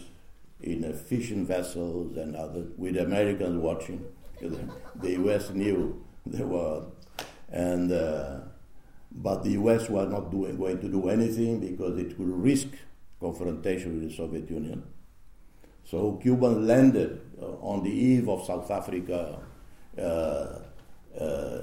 in 0.61 0.93
fishing 0.93 1.45
vessels 1.45 2.17
and 2.17 2.35
other 2.35 2.65
with 2.77 2.97
Americans 2.97 3.57
watching. 3.57 4.05
the 4.41 5.11
U.S. 5.11 5.49
knew 5.51 6.03
they 6.25 6.43
were, 6.43 6.83
and 7.49 7.91
uh, 7.91 8.39
but 9.11 9.43
the 9.43 9.51
U.S. 9.51 9.89
was 9.89 10.09
not 10.09 10.31
doing, 10.31 10.57
going 10.57 10.79
to 10.79 10.87
do 10.87 11.09
anything 11.09 11.59
because 11.59 11.97
it 11.97 12.17
would 12.19 12.29
risk 12.29 12.67
confrontation 13.19 13.99
with 13.99 14.09
the 14.09 14.15
Soviet 14.15 14.49
Union. 14.49 14.83
So 15.83 16.19
Cuba 16.21 16.47
landed 16.47 17.21
uh, 17.41 17.45
on 17.61 17.83
the 17.83 17.89
eve 17.89 18.27
of 18.29 18.45
South 18.45 18.69
Africa 18.69 19.39
uh, 19.97 20.59
uh, 21.19 21.59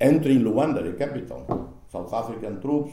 entering 0.00 0.40
Luanda, 0.40 0.82
the 0.84 0.92
capital. 0.92 1.70
South 1.94 2.12
African 2.12 2.60
troops, 2.60 2.92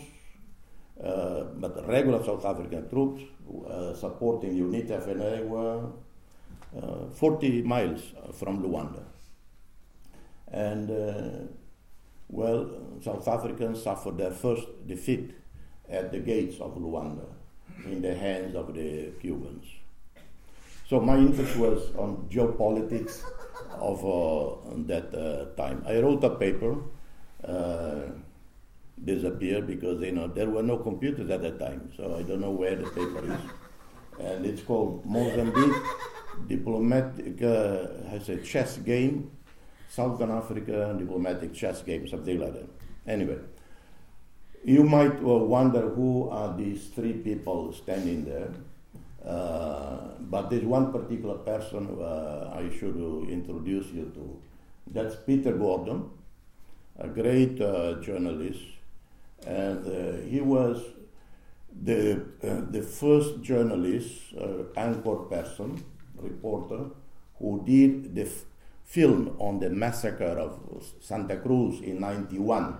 uh, 1.04 1.46
but 1.56 1.88
regular 1.88 2.24
South 2.24 2.46
African 2.46 2.88
troops 2.88 3.24
uh, 3.68 3.96
supporting 3.96 4.54
UNITA 4.54 5.04
FNLA 5.04 5.48
were 5.48 5.88
uh, 6.78 7.10
40 7.10 7.64
miles 7.64 8.02
from 8.34 8.62
Luanda. 8.62 9.04
And 10.52 11.50
well, 12.32 12.70
South 13.02 13.28
Africans 13.28 13.84
suffered 13.84 14.18
their 14.18 14.32
first 14.32 14.66
defeat 14.88 15.32
at 15.90 16.12
the 16.12 16.20
gates 16.20 16.60
of 16.60 16.76
Luanda 16.78 17.26
in 17.86 18.02
the 18.02 18.16
hands 18.16 18.56
of 18.56 18.74
the 18.74 19.12
Cubans. 19.20 19.66
So 20.88 21.00
my 21.00 21.18
interest 21.18 21.56
was 21.58 21.94
on 21.96 22.28
geopolitics 22.30 23.22
of 23.74 24.00
uh, 24.04 24.76
that 24.88 25.14
uh, 25.14 25.56
time. 25.62 25.84
I 25.88 26.00
wrote 26.00 26.24
a 26.24 26.32
paper, 26.32 26.78
uh, 27.46 28.12
disappeared 29.04 29.68
because 29.68 30.02
you 30.02 30.12
know 30.12 30.28
there 30.28 30.50
were 30.50 30.64
no 30.64 30.78
computers 30.78 31.30
at 31.30 31.42
that 31.42 31.60
time, 31.60 31.92
so 31.98 32.16
I 32.18 32.24
don't 32.24 32.42
know 32.42 32.52
where 32.52 32.76
the 32.76 32.88
paper 32.90 33.24
is. 33.24 33.40
And 34.20 34.46
it's 34.46 34.62
called 34.62 35.06
Mozambique 35.06 35.82
Diplomatic 36.48 37.42
uh, 37.42 38.04
has 38.10 38.30
a 38.30 38.38
chess 38.38 38.78
game, 38.78 39.32
Southern 39.96 40.32
Africa 40.32 40.96
diplomatic 40.98 41.54
chess 41.54 41.82
game, 41.82 42.08
something 42.08 42.40
like 42.40 42.54
that. 42.54 42.70
Anyway, 43.06 43.38
you 44.64 44.84
might 44.84 45.18
uh, 45.18 45.38
wonder 45.56 45.90
who 45.90 46.30
are 46.30 46.56
these 46.56 46.88
three 46.96 47.14
people 47.14 47.74
standing 47.74 48.24
there. 48.26 48.52
Uh, 49.26 50.16
but 50.20 50.50
there's 50.50 50.64
one 50.64 50.92
particular 50.92 51.36
person 51.36 51.88
uh, 52.02 52.54
I 52.56 52.70
should 52.78 52.96
introduce 53.30 53.88
you 53.92 54.12
to. 54.16 54.42
That's 54.88 55.16
Peter 55.16 55.54
Gordon, 55.54 56.10
a 56.98 57.08
great 57.08 57.62
uh, 57.62 58.02
journalist, 58.02 58.62
and 59.46 59.86
uh, 59.86 60.22
he 60.28 60.42
was 60.42 60.84
the 61.84 62.26
the 62.72 62.82
first 62.82 63.42
journalist, 63.42 64.34
anchor 64.76 65.18
person, 65.30 65.84
reporter, 66.18 66.86
who 67.40 67.64
did 67.66 68.16
the 68.16 68.24
f- 68.24 68.46
film 68.92 69.36
on 69.40 69.60
the 69.60 69.70
massacre 69.70 70.36
of 70.46 70.60
Santa 71.00 71.38
Cruz 71.38 71.82
in 71.82 72.00
'91 72.00 72.78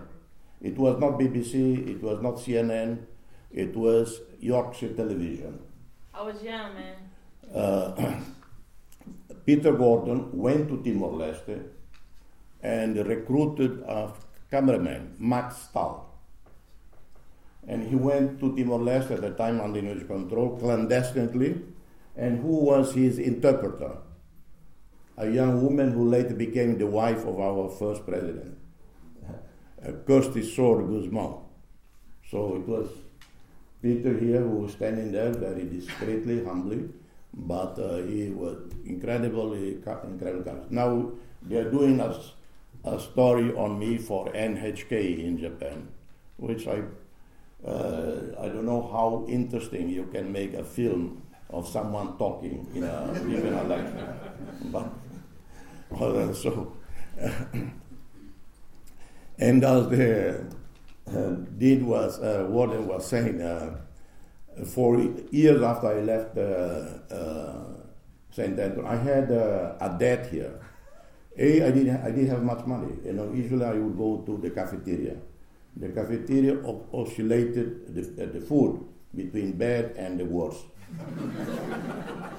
it 0.62 0.78
was 0.78 0.98
not 1.00 1.18
BBC, 1.18 1.88
it 1.90 2.00
was 2.02 2.22
not 2.22 2.34
CNN, 2.34 3.04
it 3.50 3.76
was 3.76 4.20
Yorkshire 4.38 4.94
Television. 4.94 5.58
I 6.14 6.22
was 6.22 6.40
young, 6.40 6.74
man. 6.74 6.96
Uh, 7.52 8.20
Peter 9.46 9.72
Gordon 9.72 10.30
went 10.38 10.68
to 10.68 10.80
Timor 10.84 11.10
Leste 11.10 11.64
and 12.62 12.96
recruited 12.96 13.80
a 13.88 14.12
cameraman, 14.52 15.16
Max 15.18 15.56
Stahl. 15.56 16.08
And 17.66 17.88
he 17.88 17.96
went 17.96 18.38
to 18.38 18.54
Timor 18.54 18.78
Leste 18.78 19.10
at 19.12 19.20
the 19.20 19.30
time 19.30 19.60
under 19.60 19.80
English 19.80 20.06
control 20.06 20.56
clandestinely. 20.58 21.60
And 22.16 22.40
who 22.40 22.66
was 22.66 22.94
his 22.94 23.18
interpreter? 23.18 23.96
A 25.16 25.28
young 25.28 25.62
woman 25.62 25.92
who 25.92 26.08
later 26.08 26.34
became 26.34 26.78
the 26.78 26.86
wife 26.86 27.24
of 27.26 27.38
our 27.38 27.68
first 27.68 28.06
president 28.06 28.58
his 30.34 30.54
sword 30.54 30.86
Gusmão. 30.86 31.40
So 32.30 32.56
it 32.56 32.68
was 32.68 32.88
Peter 33.82 34.16
here 34.18 34.40
who 34.40 34.58
was 34.58 34.72
standing 34.72 35.12
there 35.12 35.32
very 35.32 35.64
discreetly, 35.64 36.44
humbly, 36.44 36.88
but 37.34 37.78
uh, 37.78 37.96
he 37.96 38.30
was 38.30 38.58
incredibly 38.86 39.74
incredible. 40.04 40.66
Now 40.70 41.12
they're 41.42 41.70
doing 41.70 42.00
a, 42.00 42.18
a 42.84 43.00
story 43.00 43.52
on 43.54 43.78
me 43.78 43.98
for 43.98 44.26
NHK 44.28 45.24
in 45.24 45.38
Japan, 45.38 45.88
which 46.36 46.66
I 46.68 46.82
uh, 47.66 48.34
I 48.40 48.48
don't 48.48 48.66
know 48.66 48.82
how 48.82 49.24
interesting 49.28 49.88
you 49.88 50.06
can 50.12 50.32
make 50.32 50.54
a 50.54 50.64
film 50.64 51.22
of 51.50 51.68
someone 51.68 52.16
talking 52.18 52.66
in 52.74 52.82
a 52.82 53.12
given 53.28 53.54
election, 53.54 54.08
but 54.64 54.88
uh, 56.00 56.32
so. 56.32 56.76
and 59.38 59.64
as 59.64 59.88
they 59.88 60.34
uh, 61.08 61.30
Dean 61.58 61.86
was, 61.86 62.20
uh, 62.20 62.46
Warden 62.48 62.86
was 62.86 63.06
saying, 63.06 63.40
uh, 63.40 63.76
for 64.66 65.00
years 65.30 65.62
after 65.62 65.88
I 65.88 66.00
left 66.00 66.38
uh, 66.38 67.64
St. 68.30 68.58
Andrew, 68.58 68.86
I 68.86 68.96
had 68.96 69.30
a 69.30 69.96
debt 69.98 70.30
here. 70.30 70.58
A, 71.38 71.66
I 71.66 71.70
didn't, 71.70 71.96
I 71.96 72.10
didn't 72.10 72.28
have 72.28 72.42
much 72.42 72.66
money. 72.66 72.92
You 73.04 73.12
know, 73.14 73.32
usually 73.32 73.64
I 73.64 73.72
would 73.72 73.96
go 73.96 74.22
to 74.26 74.38
the 74.38 74.50
cafeteria. 74.50 75.16
The 75.76 75.88
cafeteria 75.88 76.58
oscillated 76.92 77.94
the, 77.94 78.26
the 78.26 78.40
food 78.40 78.84
between 79.14 79.52
bad 79.52 79.92
and 79.96 80.20
the 80.20 80.24
worst. 80.24 80.64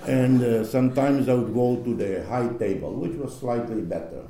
And 0.08 0.44
uh, 0.44 0.64
sometimes 0.66 1.30
I 1.30 1.34
would 1.34 1.54
go 1.54 1.84
to 1.84 1.96
the 1.96 2.26
high 2.26 2.50
table, 2.60 2.94
which 2.94 3.14
was 3.14 3.38
slightly 3.38 3.82
better, 3.82 4.24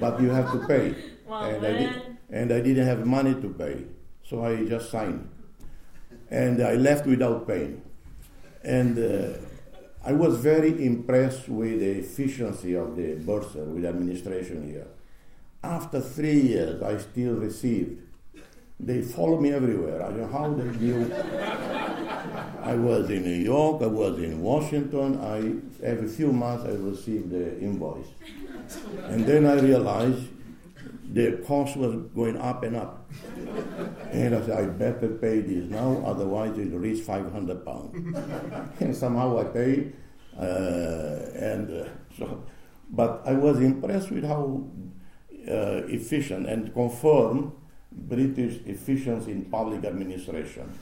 but 0.00 0.20
you 0.20 0.30
have 0.30 0.50
to 0.52 0.66
pay. 0.66 0.94
Wow, 1.26 1.42
and, 1.42 1.64
I 1.64 1.72
did, 1.72 2.16
and 2.30 2.52
I 2.52 2.60
didn't 2.60 2.86
have 2.86 3.06
money 3.06 3.34
to 3.34 3.48
pay, 3.48 3.84
so 4.24 4.44
I 4.44 4.64
just 4.64 4.90
signed 4.90 5.28
and 6.30 6.62
I 6.62 6.74
left 6.74 7.06
without 7.06 7.46
paying. 7.46 7.82
And 8.62 8.98
uh, 8.98 9.38
I 10.04 10.12
was 10.12 10.36
very 10.36 10.84
impressed 10.84 11.48
with 11.48 11.80
the 11.80 11.98
efficiency 11.98 12.74
of 12.74 12.96
the 12.96 13.16
bursar, 13.16 13.64
with 13.64 13.84
administration 13.84 14.70
here. 14.70 14.86
After 15.62 16.00
three 16.00 16.40
years, 16.40 16.82
I 16.82 16.98
still 16.98 17.34
received. 17.34 18.00
They 18.82 19.02
follow 19.02 19.38
me 19.38 19.52
everywhere. 19.52 20.02
I 20.02 20.08
don't 20.08 20.20
know 20.20 20.26
how 20.28 20.52
they 20.52 20.70
knew. 20.78 21.12
I 22.62 22.74
was 22.74 23.10
in 23.10 23.24
New 23.24 23.42
York, 23.42 23.82
I 23.82 23.86
was 23.86 24.18
in 24.18 24.40
Washington. 24.40 25.18
I, 25.20 25.84
every 25.84 26.08
few 26.08 26.32
months, 26.32 26.64
I 26.64 26.70
received 26.72 27.30
the 27.30 27.58
invoice. 27.60 28.06
And 29.04 29.26
then 29.26 29.46
I 29.46 29.54
realized 29.60 30.28
the 31.12 31.42
cost 31.46 31.76
was 31.76 31.96
going 32.14 32.36
up 32.36 32.62
and 32.62 32.76
up. 32.76 33.10
and 34.12 34.34
I 34.34 34.40
said, 34.46 34.58
I 34.58 34.64
better 34.66 35.08
pay 35.08 35.40
this 35.40 35.68
now, 35.70 36.02
otherwise 36.06 36.56
it'll 36.58 36.78
reach 36.78 37.02
500 37.02 37.64
pounds. 37.64 38.16
and 38.80 38.96
somehow 38.96 39.38
I 39.38 39.44
paid. 39.44 39.96
Uh, 40.38 41.18
and 41.34 41.82
uh, 41.82 41.88
so, 42.16 42.44
but 42.90 43.22
I 43.26 43.32
was 43.32 43.58
impressed 43.60 44.10
with 44.10 44.24
how 44.24 44.64
uh, 45.48 45.82
efficient 45.88 46.46
and 46.46 46.72
confirm 46.72 47.52
British 47.92 48.60
efficiency 48.66 49.32
in 49.32 49.44
public 49.46 49.84
administration. 49.84 50.70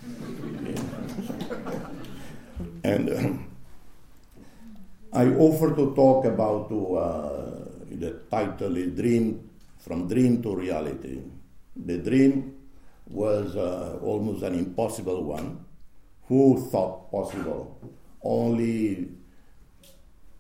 and 2.85 3.11
um, 3.11 3.47
I 5.12 5.27
offer 5.27 5.75
to 5.75 5.95
talk 5.95 6.27
about 6.27 6.71
uh, 6.71 7.65
the 7.91 8.21
title 8.31 8.77
is 8.77 8.95
Dream 8.95 9.49
from 9.79 10.07
dream 10.07 10.43
to 10.43 10.55
reality. 10.55 11.23
The 11.77 11.99
dream 11.99 12.55
was 13.09 13.57
uh, 13.57 13.99
almost 14.03 14.43
an 14.43 14.55
impossible 14.55 15.25
one. 15.25 15.65
Who 16.27 16.69
thought 16.71 17.11
possible? 17.11 17.79
Only 18.23 19.09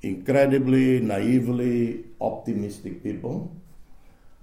incredibly, 0.02 1.00
naively 1.00 2.04
optimistic 2.20 3.02
people, 3.02 3.56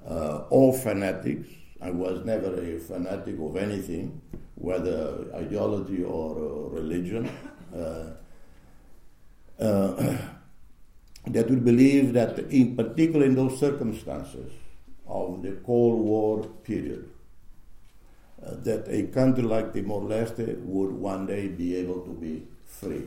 uh, 0.07 0.43
all 0.49 0.73
fanatics. 0.73 1.47
I 1.85 1.91
was 1.91 2.25
never 2.25 2.51
a 2.59 2.79
fanatic 2.79 3.39
of 3.39 3.55
anything, 3.57 4.21
whether 4.55 5.25
ideology 5.35 6.03
or 6.03 6.29
uh, 6.37 6.69
religion. 6.79 7.29
Uh, 7.75 8.05
uh 9.59 10.17
that 11.27 11.49
would 11.49 11.63
believe 11.63 12.13
that, 12.13 12.39
in 12.61 12.75
particular 12.75 13.25
in 13.25 13.35
those 13.35 13.59
circumstances, 13.59 14.51
of 15.07 15.43
the 15.43 15.51
Cold 15.65 15.99
War 15.99 16.43
period. 16.63 17.09
Uh, 18.43 18.55
that 18.63 18.87
a 18.87 19.03
country 19.17 19.43
like 19.43 19.73
Timor 19.73 20.01
Leste 20.01 20.59
would 20.61 20.91
one 20.91 21.25
day 21.27 21.47
be 21.47 21.75
able 21.75 22.01
to 22.01 22.13
be 22.25 22.43
free. 22.65 23.05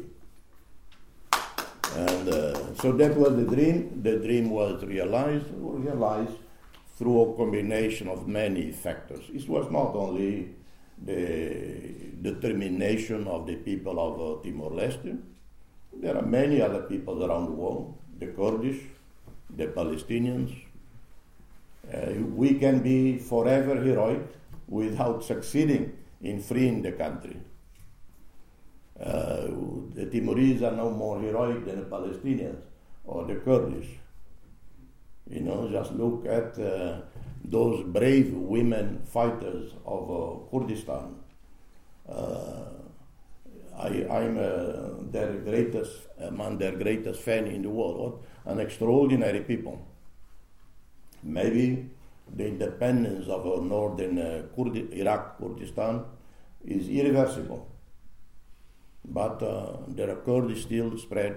And 1.97 2.29
uh, 2.29 2.75
so 2.77 2.93
that 2.93 3.17
was 3.17 3.37
the 3.37 3.45
dream. 3.45 4.03
The 4.03 4.17
dream 4.17 4.51
was 4.51 4.85
realized, 4.85 5.47
realized 5.53 6.37
through 6.99 7.21
a 7.23 7.37
combination 7.37 8.09
of 8.09 8.27
many 8.27 8.73
factors. 8.73 9.21
It 9.33 9.49
was 9.49 9.71
not 9.71 9.95
only 9.95 10.55
the 11.01 12.11
determination 12.21 13.29
of 13.29 13.47
the 13.47 13.55
people 13.57 14.01
of 14.01 14.21
uh, 14.21 14.43
Timor 14.43 14.71
Leste, 14.73 15.17
there 15.93 16.17
are 16.17 16.27
many 16.27 16.61
other 16.61 16.83
people 16.83 17.25
around 17.25 17.47
the 17.47 17.53
world 17.53 17.95
the 18.19 18.27
Kurdish, 18.27 18.81
the 19.57 19.67
Palestinians, 19.69 20.55
uh, 21.93 22.13
we 22.35 22.55
can 22.55 22.81
be 22.81 23.19
forever 23.19 23.77
heroic 23.77 24.27
without 24.67 25.25
succeeding 25.25 25.97
in 26.21 26.43
freeing 26.43 26.83
the 26.83 26.93
country. 26.93 27.37
Uh, 29.01 29.47
the 29.95 30.09
Timorese 30.11 30.63
are 30.63 30.73
no 30.73 30.91
more 30.91 31.21
heroic 31.21 31.65
than 31.65 31.77
the 31.77 31.87
Palestinians 31.87 32.61
or 33.07 33.25
the 33.25 33.37
Kurdish. 33.37 33.89
You 35.31 35.41
know, 35.41 35.69
just 35.71 35.93
look 35.93 36.25
at 36.27 36.59
uh, 36.59 37.01
those 37.45 37.85
brave 37.85 38.33
women 38.33 39.03
fighters 39.05 39.73
of 39.85 40.11
uh, 40.11 40.51
Kurdistan. 40.51 41.17
Uh, 42.09 42.65
I, 43.79 43.89
am 43.89 44.39
uh, 44.39 45.11
their 45.13 45.35
greatest, 45.35 46.09
among 46.19 46.59
their 46.59 46.73
greatest 46.73 47.21
fan 47.21 47.47
in 47.47 47.63
the 47.63 47.71
world. 47.71 48.23
What 48.45 48.53
an 48.53 48.61
extraordinary 48.61 49.41
people. 49.41 49.87
Maybe 51.23 51.91
the 52.35 52.47
independence 52.47 53.29
of 53.29 53.45
northern 53.63 54.19
uh, 54.19 54.43
Kurdi- 54.57 54.93
Iraq, 54.93 55.39
Kurdistan, 55.39 56.05
is 56.65 56.89
irreversible. 56.89 57.69
But 59.05 59.43
uh, 59.43 59.77
there 59.89 60.11
are 60.11 60.17
Kurds 60.17 60.63
still 60.63 60.97
spread 60.99 61.37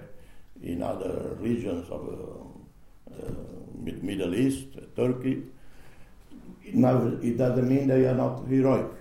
in 0.62 0.82
other 0.82 1.36
regions 1.40 1.90
of 1.90 2.08
uh, 2.08 3.14
uh 3.14 3.52
Middle 3.82 4.36
East, 4.36 4.68
Turkey. 4.96 5.44
Now, 6.74 7.08
it 7.22 7.38
doesn't 7.38 7.68
mean 7.68 7.88
they 7.88 8.06
are 8.06 8.16
not 8.16 8.48
heroic. 8.48 8.92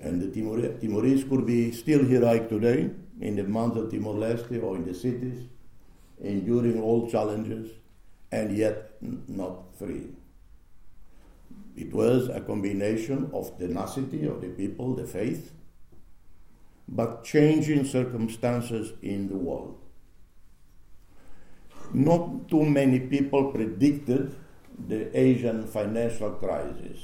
And 0.00 0.20
the 0.20 0.28
Timor- 0.28 0.78
Timorese 0.80 1.24
could 1.24 1.46
be 1.46 1.70
still 1.72 2.04
heroic 2.04 2.48
today 2.48 2.90
in 3.20 3.36
the 3.36 3.44
mountains 3.44 3.84
of 3.84 3.90
Timor-Leste 3.90 4.62
or 4.62 4.76
in 4.76 4.86
the 4.86 4.94
cities, 4.94 5.42
enduring 6.20 6.80
all 6.80 7.10
challenges 7.10 7.70
and 8.32 8.56
yet 8.56 8.92
not 9.28 9.76
free. 9.76 10.08
It 11.76 11.92
was 11.92 12.28
a 12.28 12.40
combination 12.40 13.30
of 13.32 13.56
tenacity 13.58 14.26
of 14.26 14.40
the 14.40 14.48
people, 14.48 14.94
the 14.94 15.06
faith, 15.06 15.52
but 16.88 17.22
changing 17.24 17.84
circumstances 17.84 18.92
in 19.02 19.28
the 19.28 19.36
world. 19.36 19.78
Not 21.92 22.48
too 22.48 22.64
many 22.64 23.00
people 23.00 23.52
predicted 23.52 24.34
the 24.88 25.18
Asian 25.18 25.66
financial 25.66 26.30
crisis 26.32 27.00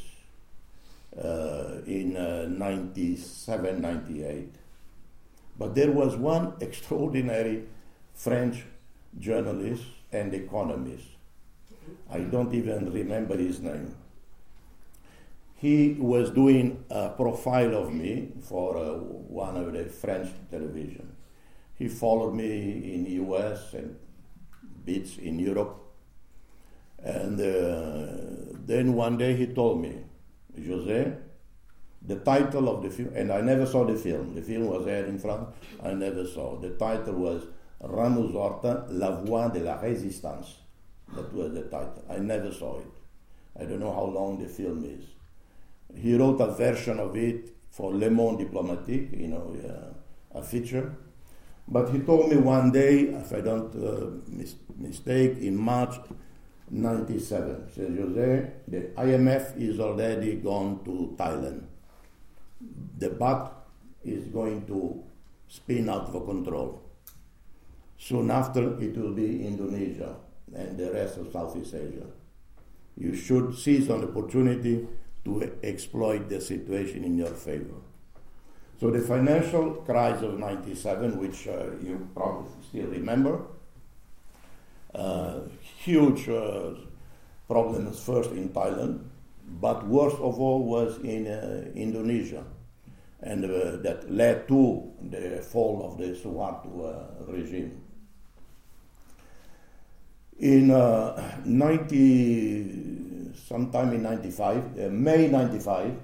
uh, 1.16 1.82
in 1.86 2.16
uh, 2.16 2.46
97 2.48 3.80
98. 3.80 4.54
But 5.58 5.74
there 5.74 5.90
was 5.90 6.16
one 6.16 6.54
extraordinary 6.60 7.64
French 8.14 8.64
journalist 9.18 9.84
and 10.12 10.32
economist 10.34 11.16
I 12.10 12.20
don't 12.20 12.54
even 12.54 12.92
remember 12.92 13.36
his 13.36 13.60
name. 13.60 13.94
He 15.54 15.96
was 15.98 16.30
doing 16.30 16.84
a 16.90 17.10
profile 17.10 17.74
of 17.74 17.92
me 17.92 18.32
for 18.42 18.76
uh, 18.76 18.92
one 18.92 19.56
of 19.56 19.72
the 19.72 19.84
French 19.86 20.30
television. 20.50 21.16
He 21.74 21.88
followed 21.88 22.34
me 22.34 22.94
in 22.94 23.04
the 23.04 23.10
US 23.24 23.72
and 23.74 23.96
bits 24.86 25.18
in 25.18 25.38
Europe. 25.38 25.82
And 27.04 27.38
uh, 27.40 28.56
then 28.64 28.94
one 28.94 29.18
day 29.18 29.36
he 29.36 29.48
told 29.48 29.82
me, 29.82 29.94
Jose, 30.56 31.12
the 32.02 32.16
title 32.16 32.68
of 32.68 32.82
the 32.82 32.90
film, 32.90 33.12
and 33.14 33.32
I 33.32 33.40
never 33.40 33.66
saw 33.66 33.84
the 33.84 33.96
film. 33.96 34.34
The 34.34 34.42
film 34.42 34.66
was 34.66 34.86
aired 34.86 35.08
in 35.08 35.18
France. 35.18 35.54
I 35.82 35.92
never 35.92 36.26
saw. 36.26 36.56
The 36.58 36.70
title 36.70 37.14
was 37.14 37.42
Ramos 37.80 38.32
Horta, 38.32 38.86
La 38.90 39.20
Voix 39.20 39.48
de 39.48 39.60
la 39.60 39.76
Résistance. 39.78 40.54
That 41.14 41.32
was 41.32 41.52
the 41.52 41.62
title. 41.62 42.04
I 42.08 42.18
never 42.18 42.52
saw 42.52 42.78
it. 42.78 42.92
I 43.60 43.64
don't 43.64 43.80
know 43.80 43.92
how 43.92 44.04
long 44.04 44.38
the 44.38 44.48
film 44.48 44.84
is. 44.84 45.04
He 46.00 46.16
wrote 46.16 46.40
a 46.40 46.52
version 46.52 46.98
of 46.98 47.16
it 47.16 47.54
for 47.70 47.94
Le 47.94 48.10
Monde 48.10 48.38
Diplomatique, 48.38 49.12
you 49.12 49.28
know, 49.28 49.56
uh, 49.68 50.38
a 50.38 50.42
feature. 50.42 50.94
But 51.68 51.90
he 51.90 51.98
told 51.98 52.30
me 52.30 52.36
one 52.36 52.70
day, 52.70 53.00
if 53.08 53.32
I 53.32 53.40
don't 53.40 53.74
uh, 53.74 54.06
mis- 54.28 54.54
mistake, 54.76 55.38
in 55.38 55.56
March 55.56 55.96
97, 56.70 57.68
said 57.74 57.98
Jose, 57.98 58.50
the 58.68 58.80
IMF 58.96 59.56
is 59.60 59.80
already 59.80 60.36
gone 60.36 60.84
to 60.84 61.14
Thailand. 61.18 61.64
The 62.98 63.10
baht 63.10 63.50
is 64.04 64.26
going 64.26 64.66
to 64.66 65.02
spin 65.48 65.88
out 65.88 66.08
of 66.14 66.24
control. 66.26 66.82
Soon 67.98 68.30
after, 68.30 68.80
it 68.80 68.96
will 68.96 69.12
be 69.12 69.44
Indonesia 69.46 70.16
and 70.54 70.78
the 70.78 70.92
rest 70.92 71.18
of 71.18 71.32
Southeast 71.32 71.74
Asia. 71.74 72.06
You 72.96 73.14
should 73.14 73.56
seize 73.58 73.88
the 73.88 73.96
opportunity 73.96 74.86
to 75.24 75.52
exploit 75.62 76.28
the 76.28 76.40
situation 76.40 77.04
in 77.04 77.18
your 77.18 77.34
favor. 77.34 77.80
So 78.78 78.90
the 78.90 79.00
financial 79.00 79.76
crisis 79.86 80.22
of 80.22 80.38
97, 80.38 81.18
which 81.18 81.48
uh, 81.48 81.70
you 81.82 82.10
probably 82.14 82.50
still 82.68 82.88
remember, 82.88 83.40
uh, 84.94 85.40
huge 85.78 86.28
uh, 86.28 86.72
problems 87.48 87.98
first 88.00 88.32
in 88.32 88.50
Thailand, 88.50 89.00
but 89.60 89.86
worst 89.86 90.16
of 90.16 90.38
all 90.38 90.62
was 90.62 90.98
in 90.98 91.26
uh, 91.26 91.70
Indonesia, 91.74 92.44
and 93.20 93.44
uh, 93.44 93.76
that 93.82 94.10
led 94.10 94.46
to 94.48 94.92
the 95.10 95.40
fall 95.42 95.90
of 95.90 95.96
the 95.96 96.14
Suharto 96.14 96.84
uh, 96.84 97.06
regime. 97.32 97.80
In 100.38 100.68
90, 100.68 103.32
sometime 103.34 103.94
in 103.94 104.02
95, 104.02 104.76
May 104.92 105.28
95, 105.28 105.94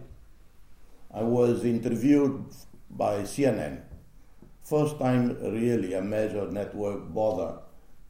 I 1.15 1.23
was 1.23 1.65
interviewed 1.65 2.45
by 2.91 3.21
CNN. 3.21 3.83
First 4.63 4.99
time 4.99 5.37
really 5.43 5.93
a 5.95 6.01
major 6.03 6.51
network 6.51 7.13
bothered 7.13 7.59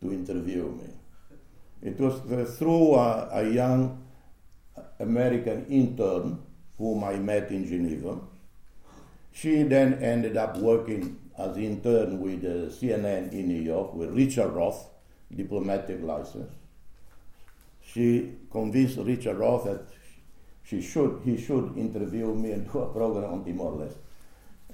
to 0.01 0.13
interview 0.13 0.71
me. 0.71 0.89
It 1.83 1.99
was 1.99 2.57
through 2.59 2.95
a, 2.95 3.29
a 3.33 3.51
young 3.51 4.05
American 5.01 5.67
intern 5.67 6.39
whom 6.79 7.03
I 7.03 7.17
met 7.17 7.51
in 7.51 7.67
Geneva. 7.67 8.21
She 9.33 9.63
then 9.65 9.95
ended 9.95 10.37
up 10.37 10.59
working 10.59 11.19
as 11.39 11.57
intern 11.57 12.21
with 12.21 12.45
uh, 12.45 12.71
CNN 12.71 13.33
in 13.33 13.49
New 13.49 13.63
York 13.63 13.95
with 13.95 14.11
Richard 14.11 14.51
Roth, 14.51 14.89
diplomatic 15.35 16.03
license. 16.03 16.53
She 17.85 18.35
convinced 18.51 18.99
Richard 18.99 19.39
Roth 19.39 19.65
that 19.65 19.87
she 20.65 20.81
should, 20.81 21.21
he 21.25 21.37
should 21.37 21.77
interview 21.77 22.35
me 22.35 22.53
and 22.53 22.71
do 22.71 22.79
a 22.81 22.93
program 22.93 23.33
on 23.33 23.45
Timor-Leste. 23.45 23.97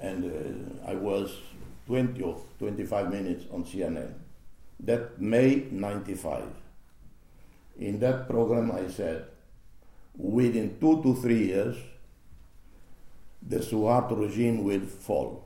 And 0.01 0.79
uh, 0.85 0.91
I 0.91 0.95
was 0.95 1.35
20 1.87 2.23
or 2.23 2.41
25 2.59 3.11
minutes 3.11 3.45
on 3.53 3.65
CNN. 3.65 4.13
That 4.81 5.21
May 5.21 5.67
95. 5.71 6.45
In 7.79 7.99
that 8.01 8.29
program 8.29 8.71
I 8.71 8.89
said, 8.89 9.27
within 10.17 10.79
two 10.81 11.03
to 11.03 11.15
three 11.17 11.47
years, 11.47 11.77
the 13.41 13.59
Suharto 13.59 14.19
regime 14.19 14.65
will 14.65 14.81
fall 14.81 15.45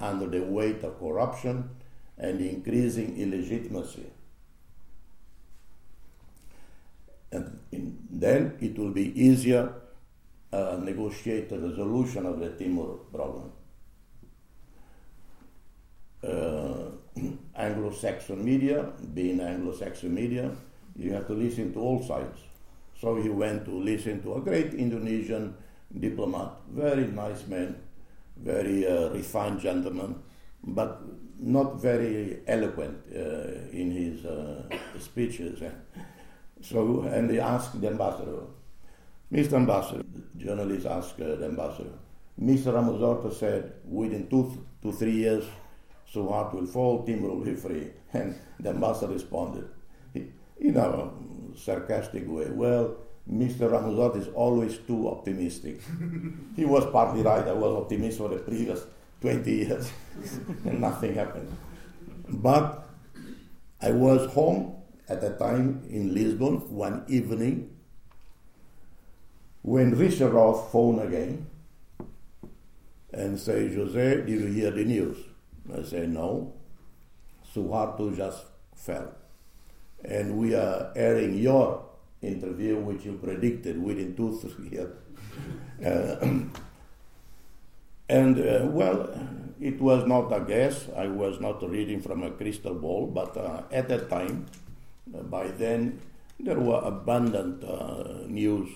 under 0.00 0.26
the 0.26 0.40
weight 0.40 0.82
of 0.84 0.98
corruption 0.98 1.68
and 2.16 2.40
increasing 2.40 3.16
illegitimacy. 3.18 4.06
And 7.30 7.58
in, 7.72 7.98
then 8.10 8.56
it 8.60 8.78
will 8.78 8.90
be 8.90 9.12
easier 9.20 9.74
uh, 10.52 10.78
negotiate 10.82 11.52
a 11.52 11.58
resolution 11.58 12.26
of 12.26 12.40
the 12.40 12.50
Timor 12.50 12.98
problem. 13.12 13.52
Uh, 16.24 17.20
Anglo-Saxon 17.56 18.44
media, 18.44 18.90
being 19.14 19.40
Anglo-Saxon 19.40 20.14
media, 20.14 20.50
you 20.96 21.12
have 21.12 21.26
to 21.26 21.34
listen 21.34 21.72
to 21.74 21.80
all 21.80 22.02
sides. 22.02 22.40
So 23.00 23.16
he 23.16 23.28
went 23.28 23.64
to 23.66 23.70
listen 23.70 24.22
to 24.22 24.34
a 24.34 24.40
great 24.40 24.74
Indonesian 24.74 25.54
diplomat, 25.98 26.52
very 26.70 27.06
nice 27.06 27.46
man, 27.46 27.76
very 28.36 28.86
uh, 28.86 29.10
refined 29.10 29.60
gentleman, 29.60 30.22
but 30.64 31.02
not 31.38 31.80
very 31.80 32.40
eloquent 32.46 32.98
uh, 33.14 33.70
in 33.70 33.90
his 33.90 34.24
uh, 34.24 34.62
speeches. 34.98 35.62
So, 36.60 37.02
and 37.02 37.30
they 37.30 37.38
asked 37.38 37.80
the 37.80 37.88
ambassador, 37.88 38.40
Mr. 39.32 39.54
Ambassador, 39.54 40.04
journalists 40.36 40.86
asked 40.86 41.20
uh, 41.20 41.36
the 41.36 41.44
ambassador, 41.44 41.92
Mr. 42.40 42.74
Ramos 42.74 43.00
Horta 43.00 43.34
said 43.34 43.72
within 43.84 44.28
two 44.28 44.64
to 44.82 44.92
three 44.92 45.12
years, 45.12 45.44
Suharto 46.12 46.54
will 46.54 46.66
fall, 46.66 47.04
Timor 47.04 47.28
will 47.30 47.44
be 47.44 47.54
free. 47.54 47.90
And 48.12 48.34
the 48.58 48.70
ambassador 48.70 49.12
responded, 49.12 49.68
in 50.14 50.76
a 50.76 51.10
sarcastic 51.56 52.24
way, 52.26 52.46
well, 52.50 52.96
Mr. 53.30 53.70
Ramos 53.70 54.16
is 54.16 54.28
always 54.34 54.78
too 54.78 55.08
optimistic. 55.08 55.80
he 56.56 56.64
was 56.64 56.86
partly 56.90 57.22
right, 57.22 57.46
I 57.46 57.52
was 57.52 57.82
optimistic 57.82 58.18
for 58.18 58.28
the 58.30 58.38
previous 58.38 58.82
20 59.20 59.52
years, 59.52 59.92
and 60.64 60.80
nothing 60.80 61.14
happened. 61.14 61.54
But 62.28 62.88
I 63.82 63.90
was 63.90 64.30
home 64.32 64.77
at 65.08 65.20
that 65.20 65.38
time 65.38 65.82
in 65.88 66.14
Lisbon 66.14 66.56
one 66.74 67.04
evening 67.08 67.70
when 69.62 69.94
Richard 69.96 70.32
Roth 70.32 70.70
phoned 70.72 71.00
again 71.00 71.46
and 73.12 73.38
said, 73.38 73.74
Jose, 73.74 74.16
did 74.16 74.28
you 74.28 74.46
hear 74.46 74.70
the 74.70 74.84
news? 74.84 75.16
I 75.72 75.82
said, 75.82 76.10
no. 76.10 76.52
Suharto 77.54 78.14
just 78.16 78.44
fell. 78.74 79.12
And 80.04 80.38
we 80.38 80.54
are 80.54 80.92
airing 80.94 81.36
your 81.38 81.84
interview, 82.22 82.76
which 82.78 83.04
you 83.04 83.18
predicted 83.22 83.82
within 83.82 84.14
two, 84.16 84.38
three 84.38 84.68
years. 84.72 84.94
uh, 85.84 86.26
and, 88.08 88.38
uh, 88.38 88.66
well, 88.66 89.10
it 89.60 89.80
was 89.80 90.06
not 90.06 90.32
a 90.32 90.40
guess. 90.40 90.88
I 90.96 91.08
was 91.08 91.40
not 91.40 91.68
reading 91.68 92.00
from 92.00 92.22
a 92.22 92.30
crystal 92.30 92.74
ball, 92.74 93.06
but 93.06 93.36
uh, 93.36 93.62
at 93.72 93.88
that 93.88 94.08
time, 94.08 94.46
by 95.30 95.48
then, 95.48 96.00
there 96.40 96.58
were 96.58 96.80
abundant 96.84 97.64
uh, 97.64 98.26
news 98.26 98.70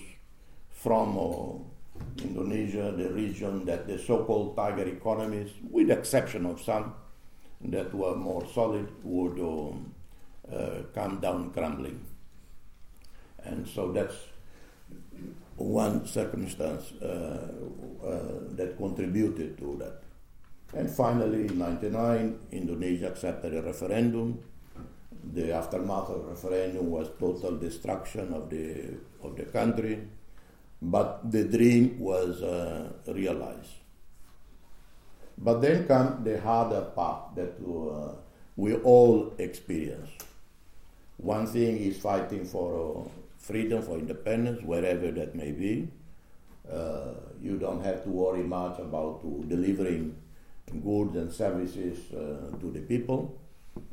from 0.71 1.17
uh, 1.17 2.23
Indonesia, 2.23 2.91
the 2.95 3.11
region, 3.13 3.65
that 3.65 3.87
the 3.87 3.97
so-called 3.97 4.55
tiger 4.55 4.83
economies, 4.83 5.51
with 5.69 5.89
exception 5.89 6.45
of 6.45 6.61
some 6.61 6.93
that 7.61 7.93
were 7.93 8.15
more 8.15 8.45
solid, 8.53 8.87
would 9.03 9.39
um, 9.39 9.93
uh, 10.51 10.83
come 10.93 11.19
down 11.19 11.51
crumbling. 11.51 12.05
And 13.45 13.67
so 13.67 13.91
that's 13.91 14.15
one 15.55 16.05
circumstance 16.05 16.91
uh, 17.01 17.47
uh, 18.03 18.19
that 18.51 18.75
contributed 18.77 19.57
to 19.59 19.77
that. 19.79 20.01
And 20.77 20.89
finally, 20.89 21.47
in 21.47 21.59
99, 21.59 22.39
Indonesia 22.51 23.07
accepted 23.07 23.53
a 23.53 23.61
referendum 23.61 24.39
the 25.33 25.51
aftermath 25.53 26.09
of 26.09 26.23
the 26.23 26.29
referendum 26.29 26.89
was 26.89 27.09
total 27.19 27.57
destruction 27.57 28.33
of 28.33 28.49
the 28.49 28.97
of 29.23 29.35
the 29.35 29.45
country, 29.45 30.07
but 30.81 31.31
the 31.31 31.43
dream 31.45 31.99
was 31.99 32.41
uh, 32.41 32.91
realized. 33.07 33.71
But 35.37 35.61
then 35.61 35.87
comes 35.87 36.23
the 36.23 36.39
harder 36.39 36.81
part 36.81 37.35
that 37.35 37.55
uh, 37.65 38.15
we 38.55 38.75
all 38.75 39.33
experience. 39.37 40.09
One 41.17 41.47
thing 41.47 41.77
is 41.77 41.99
fighting 41.99 42.45
for 42.45 42.69
uh, 42.75 43.09
freedom, 43.37 43.81
for 43.81 43.97
independence, 43.97 44.61
wherever 44.63 45.11
that 45.11 45.35
may 45.35 45.51
be. 45.51 45.87
Uh, 46.71 47.13
you 47.41 47.57
don't 47.57 47.83
have 47.83 48.03
to 48.03 48.09
worry 48.09 48.43
much 48.43 48.79
about 48.79 49.21
delivering 49.49 50.15
goods 50.83 51.15
and 51.17 51.31
services 51.31 51.99
uh, 52.13 52.57
to 52.59 52.71
the 52.71 52.79
people 52.79 53.37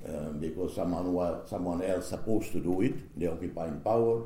um, 0.07 0.39
because 0.39 0.75
someone 0.75 1.13
was, 1.13 1.49
someone 1.49 1.83
else 1.83 2.09
supposed 2.09 2.53
to 2.53 2.61
do 2.61 2.81
it. 2.81 3.19
They 3.19 3.27
occupying 3.27 3.81
power. 3.81 4.23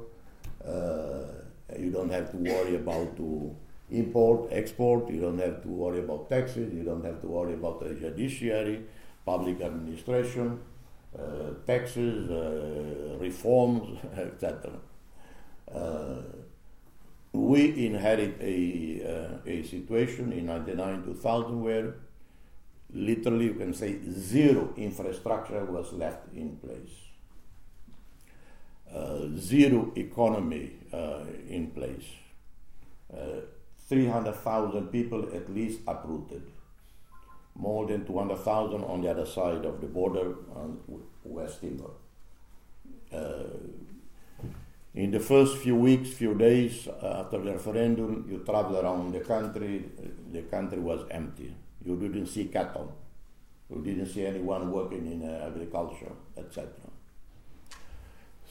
Uh, 0.65 1.45
you 1.79 1.91
don't 1.91 2.11
have 2.11 2.31
to 2.31 2.37
worry 2.37 2.77
about 2.77 3.17
to 3.17 3.55
import, 3.91 4.49
export. 4.51 5.11
You 5.11 5.21
don't 5.21 5.39
have 5.39 5.63
to 5.63 5.69
worry 5.69 6.01
about 6.01 6.29
taxes. 6.31 6.73
You 6.73 6.85
don't 6.85 7.05
have 7.05 7.21
to 7.21 7.27
worry 7.27 7.55
about 7.55 7.81
the 7.81 7.95
judiciary, 7.95 8.83
public 9.25 9.61
administration, 9.61 10.61
uh, 11.19 11.55
taxes, 11.67 12.31
uh, 12.31 13.17
reforms, 13.19 13.99
etc. 14.17 14.73
Uh, 15.73 16.23
we 17.33 17.87
inherit 17.87 18.37
a, 18.41 19.03
uh, 19.05 19.51
a 19.51 19.63
situation 19.65 20.33
in 20.33 20.47
99 20.47 21.03
2000 21.05 21.63
where 21.63 21.95
literally 22.95 23.47
you 23.47 23.55
can 23.55 23.75
say 23.75 23.99
zero 24.11 24.73
infrastructure 24.77 25.65
was 25.65 25.93
left 25.93 26.33
in 26.35 26.57
place. 26.57 26.95
Uh, 28.95 29.27
zero 29.37 29.93
economy 29.97 30.73
uh, 30.93 31.25
in 31.49 31.71
place. 31.71 32.05
Uh, 33.13 33.41
300,000 33.89 34.89
people 34.89 35.29
at 35.35 35.53
least 35.53 35.81
uprooted. 35.87 36.43
more 37.55 37.87
than 37.87 38.05
200,000 38.05 38.83
on 38.85 39.01
the 39.01 39.11
other 39.11 39.27
side 39.27 39.65
of 39.65 39.81
the 39.81 39.87
border 39.87 40.35
on 40.55 40.81
West 41.25 41.61
Timor. 41.61 41.91
Uh, 43.13 43.45
in 44.95 45.11
the 45.11 45.21
first 45.21 45.59
few 45.59 45.77
weeks, 45.77 46.11
few 46.11 46.35
days 46.35 46.89
after 47.03 47.39
the 47.39 47.53
referendum, 47.53 48.27
you 48.29 48.39
travel 48.39 48.77
around 48.77 49.13
the 49.13 49.21
country, 49.21 49.85
the 50.33 50.43
country 50.43 50.79
was 50.79 51.05
empty. 51.11 51.55
You 51.85 51.97
didn't 51.97 52.27
see 52.27 52.47
cattle. 52.47 52.93
You 53.71 53.83
didn't 53.83 54.07
see 54.07 54.27
anyone 54.27 54.71
working 54.71 55.07
in 55.07 55.29
uh, 55.29 55.51
agriculture, 55.51 56.13
etc. 56.37 56.69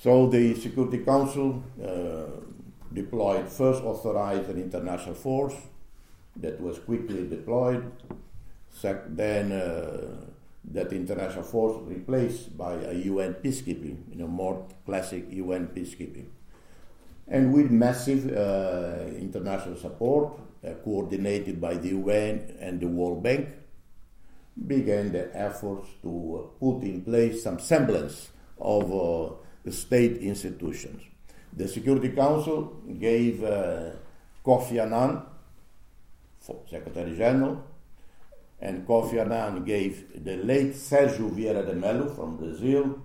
So 0.01 0.27
the 0.27 0.55
Security 0.55 0.99
Council 0.99 1.63
uh, 1.81 2.41
deployed, 2.91 3.47
first 3.49 3.83
authorized 3.83 4.49
an 4.49 4.61
international 4.61 5.15
force 5.15 5.55
that 6.35 6.59
was 6.59 6.79
quickly 6.79 7.27
deployed. 7.27 7.91
Then 8.81 9.51
uh, 9.51 10.25
that 10.71 10.91
international 10.91 11.43
force 11.43 11.77
replaced 11.83 12.57
by 12.57 12.73
a 12.73 12.93
UN 12.93 13.35
peacekeeping, 13.35 13.97
you 14.09 14.15
know, 14.17 14.27
more 14.27 14.65
classic 14.85 15.25
UN 15.29 15.67
peacekeeping. 15.67 16.25
And 17.27 17.53
with 17.53 17.71
massive 17.71 18.35
uh, 18.35 19.05
international 19.17 19.77
support, 19.77 20.33
coordinated 20.83 21.59
by 21.59 21.75
the 21.75 21.89
UN 21.89 22.55
and 22.59 22.79
the 22.79 22.87
World 22.87 23.23
Bank, 23.23 23.49
began 24.67 25.11
the 25.11 25.35
efforts 25.35 25.89
to 26.01 26.49
put 26.59 26.83
in 26.83 27.01
place 27.01 27.43
some 27.43 27.59
semblance 27.59 28.29
of 28.59 28.83
uh, 28.91 29.33
the 29.63 29.71
state 29.71 30.17
institutions. 30.17 31.01
The 31.55 31.67
Security 31.67 32.09
Council 32.09 32.81
gave 32.99 33.43
uh, 33.43 33.91
Kofi 34.45 34.79
Annan, 34.81 35.21
Secretary 36.39 37.15
General, 37.15 37.63
and 38.59 38.87
Kofi 38.87 39.19
Annan 39.19 39.63
gave 39.63 40.23
the 40.23 40.37
late 40.37 40.73
Sergio 40.73 41.29
Vieira 41.29 41.65
de 41.65 41.73
Mello 41.73 42.09
from 42.09 42.37
Brazil, 42.37 42.99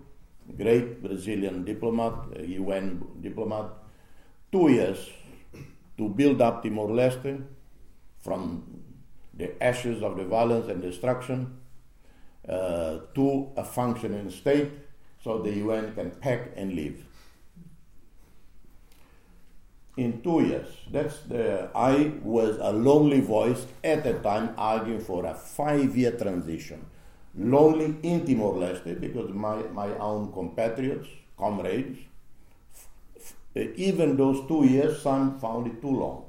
great 0.57 1.03
Brazilian 1.03 1.65
diplomat, 1.65 2.41
UN 2.41 3.03
diplomat, 3.21 3.71
two 4.51 4.69
years 4.71 5.11
to 5.99 6.09
build 6.09 6.41
up 6.41 6.63
Timor 6.63 6.89
Leste 6.89 7.45
from 8.19 8.83
the 9.35 9.63
ashes 9.63 10.03
of 10.03 10.17
the 10.17 10.25
violence 10.25 10.69
and 10.69 10.81
destruction 10.81 11.59
uh, 12.49 12.99
to 13.15 13.49
a 13.57 13.65
functioning 13.65 14.31
state 14.31 14.71
so 15.23 15.43
the 15.43 15.53
UN 15.59 15.95
can 15.95 16.11
pack 16.11 16.53
and 16.57 16.73
leave. 16.73 17.05
In 19.97 20.23
two 20.23 20.43
years, 20.43 20.69
that's 20.93 21.19
the. 21.23 21.71
I 21.75 22.13
was 22.23 22.57
a 22.61 22.73
lonely 22.73 23.21
voice 23.21 23.67
at 23.83 24.05
the 24.05 24.15
time 24.21 24.55
arguing 24.57 25.01
for 25.01 25.27
a 25.27 25.35
five-year 25.35 26.13
transition. 26.13 26.87
Lonely 27.37 27.97
in 28.05 28.25
Timor 28.25 28.55
Leste 28.55 29.01
because 29.01 29.31
my, 29.31 29.57
my 29.73 29.89
own 29.99 30.33
compatriots, 30.33 31.09
comrades, 31.37 31.99
even 33.77 34.17
those 34.17 34.47
two 34.49 34.65
years, 34.65 35.03
some 35.03 35.39
found 35.39 35.67
it 35.67 35.81
too 35.81 35.91
long. 35.91 36.25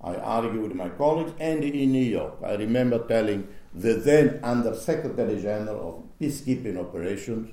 I 0.00 0.16
argued 0.16 0.62
with 0.62 0.74
my 0.74 0.90
colleagues 0.90 1.32
and 1.40 1.64
in 1.64 1.92
New 1.92 2.04
York. 2.04 2.34
I 2.44 2.54
remember 2.54 3.06
telling 3.08 3.48
the 3.74 3.94
then 3.94 4.40
Under 4.42 4.74
Secretary 4.74 5.40
General 5.40 5.88
of 5.88 6.20
Peacekeeping 6.20 6.78
Operations, 6.78 7.50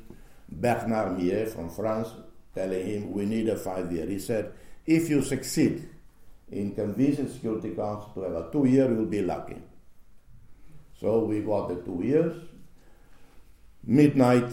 Bernard 0.49 1.17
Miyet 1.17 1.49
from 1.49 1.69
France, 1.69 2.09
telling 2.53 2.85
him 2.85 3.11
we 3.11 3.25
need 3.25 3.47
a 3.47 3.55
five 3.55 3.91
year. 3.91 4.05
He 4.05 4.19
said, 4.19 4.51
if 4.85 5.09
you 5.09 5.21
succeed 5.21 5.87
in 6.51 6.75
convincing 6.75 7.29
Security 7.29 7.69
Council 7.69 8.11
to 8.15 8.21
have 8.23 8.33
a 8.33 8.51
two 8.51 8.65
year, 8.65 8.91
you'll 8.91 9.05
be 9.05 9.21
lucky. 9.21 9.55
So 10.99 11.23
we 11.23 11.39
got 11.39 11.69
the 11.69 11.75
two 11.75 12.01
years. 12.03 12.35
Midnight, 13.83 14.51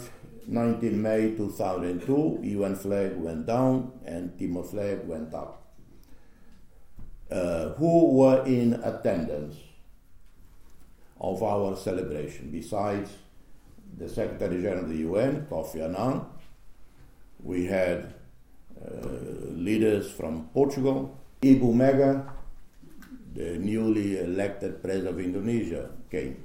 19 0.48 1.02
May 1.02 1.36
2002, 1.36 2.40
UN 2.42 2.74
flag 2.74 3.16
went 3.16 3.46
down 3.46 3.92
and 4.06 4.36
Timor 4.38 4.64
flag 4.64 5.06
went 5.06 5.34
up. 5.34 5.62
Uh, 7.30 7.74
who 7.74 8.14
were 8.16 8.42
in 8.46 8.72
attendance 8.82 9.56
of 11.20 11.42
our 11.42 11.76
celebration 11.76 12.50
besides 12.50 13.10
the 13.98 14.08
Secretary 14.08 14.62
General 14.62 14.84
of 14.84 14.88
the 14.88 14.96
UN, 14.96 15.46
Kofi 15.50 15.84
Annan, 15.84 16.24
we 17.42 17.66
had 17.66 18.14
uh, 18.82 19.06
leaders 19.50 20.10
from 20.10 20.48
Portugal, 20.54 21.18
Ibu 21.42 21.74
Mega, 21.74 22.32
the 23.34 23.58
newly 23.58 24.18
elected 24.18 24.82
president 24.82 25.08
of 25.14 25.20
Indonesia, 25.20 25.90
came. 26.10 26.42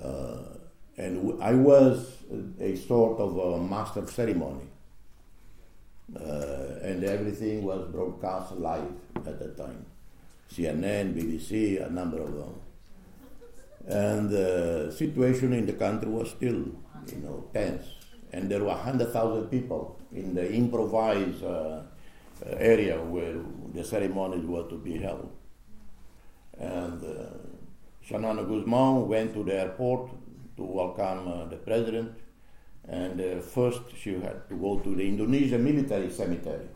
Uh, 0.00 0.53
and 0.96 1.42
I 1.42 1.54
was 1.54 2.18
a 2.60 2.76
sort 2.76 3.18
of 3.20 3.36
a 3.36 3.60
master 3.60 4.00
of 4.00 4.10
ceremony. 4.10 4.68
Uh, 6.14 6.78
and 6.82 7.02
everything 7.02 7.64
was 7.64 7.88
broadcast 7.90 8.52
live 8.52 8.92
at 9.16 9.38
the 9.38 9.48
time. 9.48 9.86
CNN, 10.52 11.14
BBC, 11.14 11.84
a 11.84 11.90
number 11.90 12.20
of 12.20 12.34
them. 12.34 12.54
And 13.86 14.30
the 14.30 14.94
situation 14.96 15.52
in 15.54 15.66
the 15.66 15.72
country 15.72 16.08
was 16.10 16.30
still, 16.30 16.66
you 17.06 17.18
know, 17.22 17.48
tense 17.52 17.86
and 18.34 18.50
there 18.50 18.58
were 18.58 18.74
100,000 18.74 19.46
people 19.46 19.96
in 20.12 20.34
the 20.34 20.52
improvised 20.52 21.44
uh, 21.44 21.82
area 22.58 23.00
where 23.00 23.36
the 23.72 23.84
ceremonies 23.84 24.44
were 24.44 24.64
to 24.68 24.76
be 24.76 24.98
held. 24.98 25.30
And 26.58 27.00
uh, 27.00 28.08
Xanana 28.08 28.44
Gusmão 28.44 29.06
went 29.06 29.34
to 29.34 29.44
the 29.44 29.54
airport 29.54 30.10
to 30.56 30.62
welcome 30.62 31.28
uh, 31.28 31.44
the 31.46 31.56
president, 31.56 32.12
and 32.88 33.20
uh, 33.20 33.40
first 33.40 33.82
she 33.96 34.14
had 34.14 34.48
to 34.48 34.56
go 34.56 34.78
to 34.78 34.94
the 34.94 35.06
Indonesian 35.06 35.64
military 35.64 36.10
cemetery. 36.10 36.68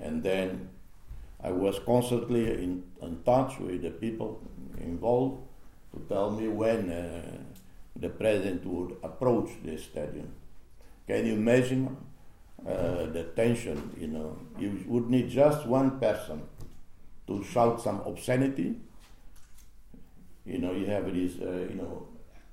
And 0.00 0.22
then 0.22 0.68
I 1.42 1.50
was 1.50 1.78
constantly 1.78 2.50
in, 2.62 2.84
in 3.02 3.22
touch 3.24 3.58
with 3.58 3.82
the 3.82 3.90
people 3.90 4.40
involved 4.80 5.42
to 5.92 6.00
tell 6.08 6.30
me 6.30 6.48
when 6.48 6.90
uh, 6.90 7.22
the 7.96 8.08
president 8.08 8.64
would 8.66 8.96
approach 9.02 9.50
the 9.64 9.76
stadium. 9.78 10.32
Can 11.06 11.26
you 11.26 11.34
imagine 11.34 11.96
uh, 12.66 13.06
the 13.06 13.30
tension? 13.36 13.94
You 14.00 14.08
know, 14.08 14.38
you 14.58 14.84
would 14.86 15.10
need 15.10 15.28
just 15.30 15.66
one 15.66 16.00
person 16.00 16.42
to 17.26 17.44
shout 17.44 17.80
some 17.80 18.00
obscenity. 18.06 18.76
You 20.44 20.58
know, 20.58 20.72
you 20.72 20.86
have 20.86 21.12
these, 21.12 21.40
uh, 21.40 21.66
you 21.70 21.76
know, 21.76 22.08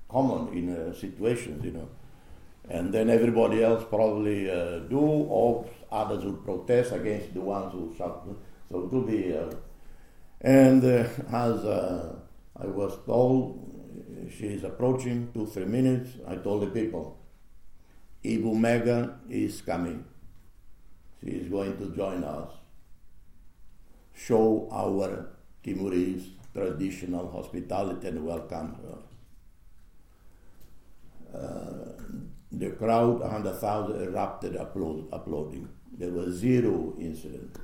common 0.08 0.52
in 0.56 0.74
uh, 0.74 0.94
situations, 0.94 1.64
you 1.64 1.72
know, 1.72 1.88
and 2.68 2.92
then 2.92 3.10
everybody 3.10 3.62
else 3.62 3.84
probably 3.88 4.50
uh, 4.50 4.78
do, 4.80 4.98
or 4.98 5.66
others 5.90 6.24
would 6.24 6.44
protest 6.44 6.92
against 6.92 7.34
the 7.34 7.40
ones 7.40 7.72
who 7.72 7.94
shout. 7.96 8.26
So 8.70 8.84
it 8.84 8.92
will 8.92 9.02
be, 9.02 9.36
uh, 9.36 9.50
and 10.40 10.82
uh, 10.84 11.08
as 11.32 11.64
I 12.56 12.66
was 12.66 12.98
told, 13.04 13.72
she 14.38 14.46
is 14.46 14.64
approaching, 14.64 15.30
two, 15.34 15.46
three 15.46 15.64
minutes. 15.66 16.10
I 16.26 16.36
told 16.36 16.62
the 16.62 16.66
people, 16.68 17.18
Ibu 18.24 18.58
Mega 18.58 19.18
is 19.28 19.60
coming. 19.62 20.04
She 21.20 21.30
is 21.30 21.48
going 21.48 21.76
to 21.78 21.94
join 21.94 22.24
us. 22.24 22.50
Show 24.14 24.68
our 24.70 25.28
Timorese 25.62 26.28
traditional 26.54 27.30
hospitality 27.30 28.08
and 28.08 28.24
welcome 28.24 28.76
her. 28.82 28.98
Uh, 31.38 31.92
the 32.50 32.70
crowd, 32.72 33.20
100,000, 33.20 34.02
erupted 34.02 34.56
applaud, 34.56 35.08
applauding. 35.12 35.68
There 35.96 36.10
was 36.10 36.34
zero 36.34 36.94
incident. 36.98 37.56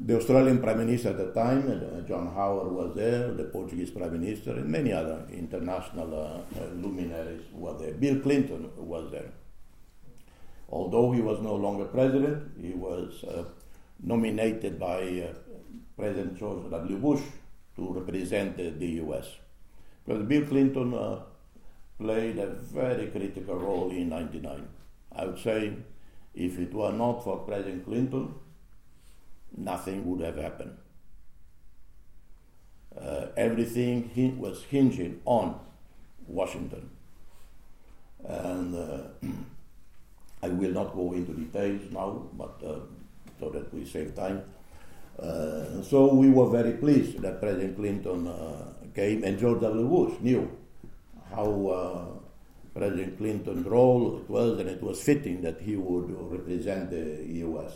The 0.00 0.16
Australian 0.16 0.60
Prime 0.60 0.78
Minister 0.78 1.08
at 1.08 1.16
the 1.16 1.32
time, 1.32 1.66
uh, 1.68 2.02
John 2.02 2.32
Howard, 2.32 2.70
was 2.70 2.94
there, 2.94 3.32
the 3.32 3.44
Portuguese 3.44 3.90
Prime 3.90 4.12
Minister, 4.12 4.52
and 4.52 4.66
many 4.66 4.92
other 4.92 5.26
international 5.32 6.14
uh, 6.14 6.64
luminaries 6.74 7.42
were 7.52 7.76
there. 7.76 7.94
Bill 7.94 8.20
Clinton 8.20 8.70
was 8.76 9.10
there. 9.10 9.32
Although 10.70 11.12
he 11.12 11.20
was 11.22 11.40
no 11.40 11.54
longer 11.54 11.86
president, 11.86 12.52
he 12.60 12.74
was 12.74 13.24
uh, 13.24 13.44
nominated 14.02 14.78
by 14.78 15.00
uh, 15.02 15.47
President 15.98 16.38
George 16.38 16.70
W. 16.70 16.96
Bush 16.96 17.22
to 17.76 17.92
represent 17.92 18.56
the, 18.56 18.86
US. 19.02 19.26
Because 20.04 20.22
Bill 20.26 20.46
Clinton 20.46 20.94
uh, 20.94 21.20
played 21.98 22.38
a 22.38 22.46
very 22.46 23.08
critical 23.08 23.56
role 23.56 23.90
in 23.90 24.08
99. 24.08 24.68
I 25.14 25.24
would 25.26 25.38
say 25.38 25.72
if 26.34 26.58
it 26.58 26.72
were 26.72 26.92
not 26.92 27.24
for 27.24 27.38
President 27.38 27.84
Clinton, 27.84 28.34
nothing 29.56 30.08
would 30.08 30.20
have 30.20 30.36
happened. 30.36 30.76
Uh, 32.96 33.26
everything 33.36 34.08
hin- 34.14 34.38
was 34.38 34.62
hinging 34.64 35.20
on 35.24 35.58
Washington. 36.26 36.90
And 38.24 38.74
uh, 38.74 39.00
I 40.42 40.48
will 40.48 40.72
not 40.72 40.94
go 40.94 41.12
into 41.12 41.32
details 41.32 41.90
now, 41.90 42.26
but 42.34 42.60
uh, 42.64 42.80
so 43.40 43.50
that 43.50 43.72
we 43.74 43.84
save 43.84 44.14
time. 44.14 44.44
Uh, 45.18 45.82
so 45.82 46.14
we 46.14 46.30
were 46.30 46.48
very 46.48 46.72
pleased 46.72 47.20
that 47.22 47.40
President 47.40 47.76
Clinton 47.76 48.28
uh, 48.28 48.72
came, 48.94 49.24
and 49.24 49.38
George 49.38 49.60
W. 49.60 49.88
Bush 49.88 50.14
knew 50.20 50.50
how 51.34 51.66
uh, 51.66 52.78
President 52.78 53.18
Clinton's 53.18 53.66
role 53.66 54.18
it 54.18 54.30
was, 54.30 54.60
and 54.60 54.68
it 54.68 54.80
was 54.82 55.02
fitting 55.02 55.42
that 55.42 55.60
he 55.60 55.74
would 55.74 56.10
represent 56.30 56.90
the 56.90 57.24
U.S. 57.46 57.72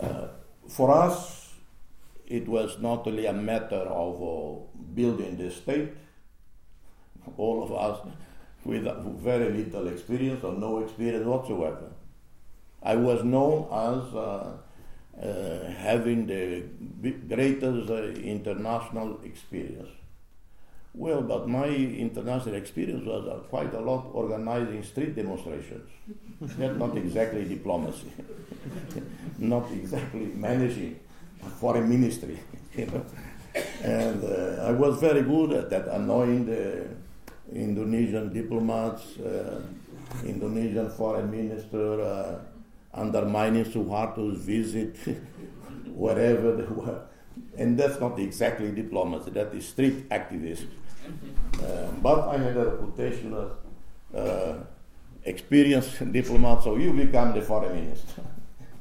Uh, 0.00 0.28
for 0.68 0.90
us, 0.90 1.52
it 2.26 2.48
was 2.48 2.78
not 2.80 3.06
only 3.06 3.26
a 3.26 3.32
matter 3.32 3.76
of 3.76 4.16
uh, 4.22 4.80
building 4.94 5.36
the 5.36 5.50
state. 5.50 5.92
All 7.36 7.62
of 7.62 7.72
us 7.72 8.00
with 8.64 8.84
very 9.20 9.52
little 9.52 9.86
experience 9.88 10.42
or 10.42 10.52
no 10.54 10.80
experience 10.80 11.24
whatsoever. 11.24 11.92
I 12.82 12.96
was 12.96 13.22
known 13.24 13.68
as 13.70 14.14
having 15.20 16.26
the 16.26 16.64
greatest 17.28 17.90
uh, 17.90 18.02
international 18.20 19.20
experience. 19.24 19.88
Well, 20.92 21.22
but 21.22 21.48
my 21.48 21.66
international 21.68 22.56
experience 22.56 23.06
was 23.06 23.26
uh, 23.28 23.38
quite 23.48 23.72
a 23.74 23.80
lot 23.80 24.06
organizing 24.12 24.82
street 24.82 25.14
demonstrations. 25.14 25.88
That's 26.40 26.76
not 26.78 26.96
exactly 26.96 27.44
diplomacy, 27.44 28.10
not 29.38 29.70
exactly 29.70 30.26
managing 30.34 30.98
a 31.46 31.48
foreign 31.48 31.88
ministry, 31.88 32.40
you 32.76 32.86
know. 32.86 33.04
And 33.82 34.24
uh, 34.24 34.64
I 34.68 34.72
was 34.72 34.98
very 35.00 35.22
good 35.22 35.52
at 35.52 35.70
that, 35.70 35.86
annoying 35.88 36.46
the 36.46 36.88
Indonesian 37.52 38.32
diplomats, 38.32 39.18
uh, 39.18 39.60
Indonesian 40.24 40.90
foreign 40.90 41.30
minister, 41.30 42.00
uh, 42.00 42.38
undermining 42.92 43.64
Suharto's 43.64 44.38
visit 44.38 44.96
wherever 45.86 46.56
they 46.56 46.64
were. 46.64 47.02
And 47.56 47.78
that's 47.78 48.00
not 48.00 48.18
exactly 48.18 48.70
diplomacy, 48.72 49.30
that 49.30 49.54
is 49.54 49.68
street 49.68 50.06
activism. 50.10 50.70
Uh, 51.62 51.90
but 52.02 52.28
I 52.28 52.38
had 52.38 52.56
a 52.56 52.64
reputation 52.70 53.34
as 53.34 54.18
uh, 54.18 54.64
experienced 55.24 56.12
diplomat, 56.12 56.62
so 56.62 56.76
you 56.76 56.92
become 56.92 57.32
the 57.34 57.42
foreign 57.42 57.74
minister. 57.74 58.22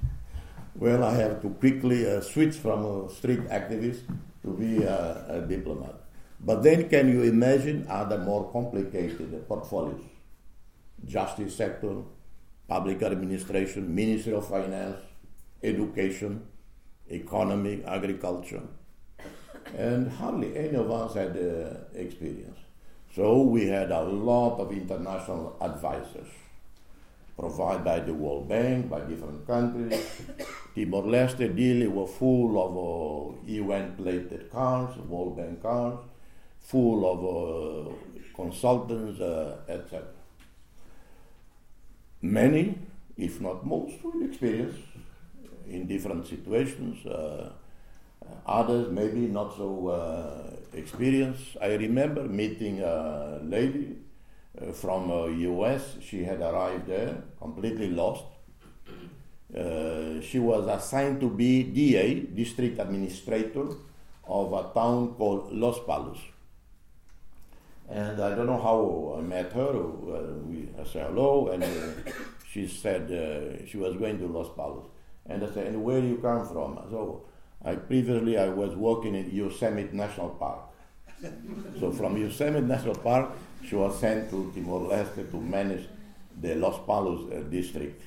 well, 0.75 1.03
I 1.03 1.13
have 1.15 1.41
to 1.41 1.49
quickly 1.49 2.09
uh, 2.09 2.21
switch 2.21 2.55
from 2.55 2.85
a 2.85 3.09
street 3.09 3.41
activist 3.49 4.01
to 4.43 4.53
be 4.53 4.83
a, 4.83 5.25
a 5.29 5.41
diplomat. 5.47 5.95
But 6.39 6.63
then, 6.63 6.89
can 6.89 7.09
you 7.09 7.23
imagine 7.23 7.85
other 7.89 8.17
more 8.17 8.49
complicated 8.51 9.47
portfolios? 9.47 10.01
Justice 11.05 11.55
sector, 11.55 11.95
public 12.69 13.01
administration, 13.01 13.93
Ministry 13.93 14.33
of 14.33 14.47
Finance, 14.47 15.01
education, 15.63 16.45
economy, 17.09 17.83
agriculture. 17.85 18.61
And 19.75 20.11
hardly 20.11 20.55
any 20.55 20.75
of 20.75 20.89
us 20.91 21.15
had 21.15 21.35
uh, 21.35 21.99
experience. 21.99 22.59
So 23.15 23.41
we 23.41 23.67
had 23.67 23.91
a 23.91 24.03
lot 24.03 24.59
of 24.59 24.71
international 24.71 25.57
advisors 25.59 26.27
provided 27.37 27.83
by 27.83 27.99
the 28.01 28.13
World 28.13 28.47
Bank, 28.47 28.89
by 28.89 28.99
different 29.01 29.47
countries. 29.47 30.21
Timor-Leste 30.75 31.55
really 31.55 31.87
were 31.87 32.05
full 32.05 32.51
of 32.65 32.71
uh, 32.77 33.41
UN-plated 33.45 34.51
cars, 34.51 34.95
World 34.97 35.37
Bank 35.37 35.61
cars, 35.63 35.99
full 36.59 37.01
of 37.11 37.19
uh, 37.25 37.91
consultants, 38.35 39.19
uh, 39.19 39.57
etc. 39.67 40.03
Many, 42.21 42.77
if 43.17 43.39
not 43.39 43.65
most, 43.65 44.03
will 44.03 44.23
experience 44.25 44.75
in 45.67 45.87
different 45.87 46.27
situations. 46.27 47.05
Uh, 47.05 47.49
others 48.45 48.91
maybe 48.91 49.21
not 49.21 49.55
so 49.55 49.87
uh, 49.87 50.77
experienced. 50.77 51.57
I 51.61 51.75
remember 51.75 52.23
meeting 52.23 52.81
a 52.81 53.39
lady 53.43 53.95
uh, 54.59 54.71
from 54.73 55.09
US. 55.39 55.95
She 56.01 56.23
had 56.23 56.41
arrived 56.41 56.87
there 56.87 57.23
completely 57.39 57.89
lost. 57.89 58.25
Uh, 59.55 60.21
she 60.21 60.37
was 60.37 60.67
assigned 60.67 61.19
to 61.21 61.29
be 61.29 61.63
DA, 61.63 62.19
district 62.19 62.79
administrator, 62.79 63.67
of 64.27 64.53
a 64.53 64.71
town 64.73 65.15
called 65.15 65.51
Los 65.51 65.79
Palos. 65.87 66.19
And 67.89 68.21
I 68.21 68.35
don't 68.35 68.45
know 68.45 68.61
how 68.61 69.15
I 69.17 69.21
met 69.21 69.51
her. 69.53 69.73
We 69.73 70.69
I 70.79 70.83
said 70.83 71.07
hello, 71.07 71.49
and 71.49 71.63
uh, 71.63 72.11
she 72.51 72.67
said 72.67 73.11
uh, 73.11 73.65
she 73.65 73.77
was 73.77 73.95
going 73.97 74.19
to 74.19 74.27
Los 74.27 74.55
Palos. 74.55 74.85
And 75.25 75.43
I 75.43 75.51
said, 75.51 75.67
and 75.67 75.83
where 75.83 75.99
do 75.99 76.07
you 76.07 76.17
come 76.17 76.47
from? 76.47 76.79
So 76.91 77.25
I 77.63 77.75
previously 77.75 78.37
I 78.37 78.49
was 78.49 78.75
working 78.75 79.15
in 79.15 79.29
Yosemite 79.31 79.95
National 79.95 80.29
Park. 80.29 80.59
so 81.79 81.91
from 81.91 82.15
Yosemite 82.17 82.65
National 82.65 82.95
Park, 82.95 83.31
she 83.67 83.75
was 83.75 83.99
sent 83.99 84.29
to 84.29 84.51
Timor-Leste 84.55 85.29
to 85.31 85.37
manage 85.37 85.87
the 86.39 86.55
Los 86.55 86.79
Palos 86.85 87.31
uh, 87.31 87.41
district. 87.49 88.03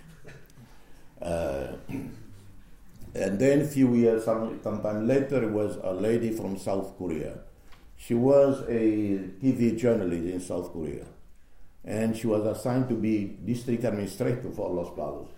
Uh, 1.21 1.73
and 3.15 3.39
then 3.39 3.61
a 3.61 3.67
few 3.67 3.95
years, 3.95 4.25
some, 4.25 4.61
sometime 4.63 5.07
later, 5.07 5.47
was 5.49 5.77
a 5.83 5.93
lady 5.93 6.31
from 6.31 6.57
South 6.57 6.97
Korea 6.97 7.35
she 8.05 8.15
was 8.15 8.63
a 8.63 9.19
TV 9.41 9.79
journalist 9.79 10.25
in 10.25 10.41
South 10.41 10.73
Korea, 10.73 11.07
and 11.85 12.17
she 12.17 12.27
was 12.27 12.45
assigned 12.45 12.89
to 12.89 12.95
be 12.95 13.37
district 13.45 13.85
administrator 13.85 14.51
for 14.51 14.71
Los 14.71 14.91
Palos. 14.97 15.29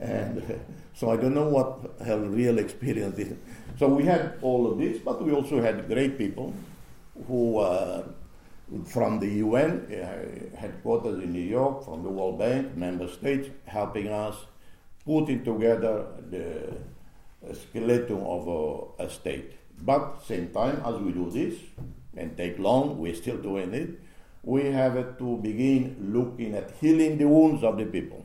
And 0.00 0.60
so 0.94 1.10
I 1.12 1.16
don't 1.16 1.34
know 1.34 1.48
what 1.48 1.94
her 2.04 2.18
real 2.18 2.58
experience 2.58 3.16
is. 3.18 3.36
So 3.78 3.86
we 3.88 4.04
had 4.04 4.38
all 4.42 4.70
of 4.70 4.78
this, 4.78 4.98
but 4.98 5.22
we 5.22 5.30
also 5.30 5.62
had 5.62 5.86
great 5.86 6.18
people 6.18 6.52
who, 7.28 7.58
uh, 7.58 8.08
from 8.86 9.20
the 9.20 9.28
UN 9.44 9.86
uh, 9.86 10.56
headquarters 10.58 11.22
in 11.22 11.32
New 11.32 11.48
York, 11.58 11.84
from 11.84 12.02
the 12.02 12.08
World 12.08 12.40
Bank, 12.40 12.76
member 12.76 13.06
states, 13.06 13.48
helping 13.66 14.08
us 14.08 14.34
putting 15.04 15.44
together 15.44 16.06
the 16.28 16.76
skeleton 17.54 18.20
of 18.22 18.48
a, 18.48 19.04
a 19.04 19.08
state. 19.10 19.52
But 19.80 20.22
same 20.24 20.48
time 20.48 20.82
as 20.84 21.00
we 21.00 21.12
do 21.12 21.30
this, 21.30 21.54
and 22.16 22.36
take 22.36 22.58
long, 22.58 22.98
we're 22.98 23.14
still 23.14 23.38
doing 23.38 23.74
it, 23.74 24.00
we 24.42 24.64
have 24.64 25.18
to 25.18 25.36
begin 25.38 25.96
looking 26.12 26.54
at 26.54 26.70
healing 26.80 27.18
the 27.18 27.26
wounds 27.26 27.64
of 27.64 27.78
the 27.78 27.86
people. 27.86 28.24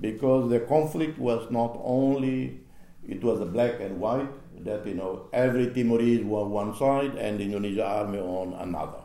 Because 0.00 0.48
the 0.48 0.60
conflict 0.60 1.18
was 1.18 1.50
not 1.50 1.78
only, 1.82 2.60
it 3.06 3.22
was 3.22 3.40
a 3.40 3.46
black 3.46 3.80
and 3.80 4.00
white, 4.00 4.28
that, 4.64 4.86
you 4.86 4.94
know, 4.94 5.28
every 5.32 5.72
Timorese 5.72 6.24
were 6.24 6.44
one 6.44 6.74
side 6.76 7.14
and 7.16 7.38
the 7.38 7.44
Indonesian 7.44 7.84
army 7.84 8.18
on 8.18 8.54
another. 8.54 9.02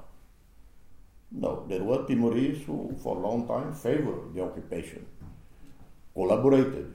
No, 1.32 1.66
there 1.68 1.84
were 1.84 2.06
Timorese 2.06 2.64
who, 2.64 2.96
for 3.02 3.18
a 3.18 3.20
long 3.20 3.48
time, 3.48 3.74
favored 3.74 4.34
the 4.36 4.44
occupation, 4.44 5.06
collaborated. 6.14 6.94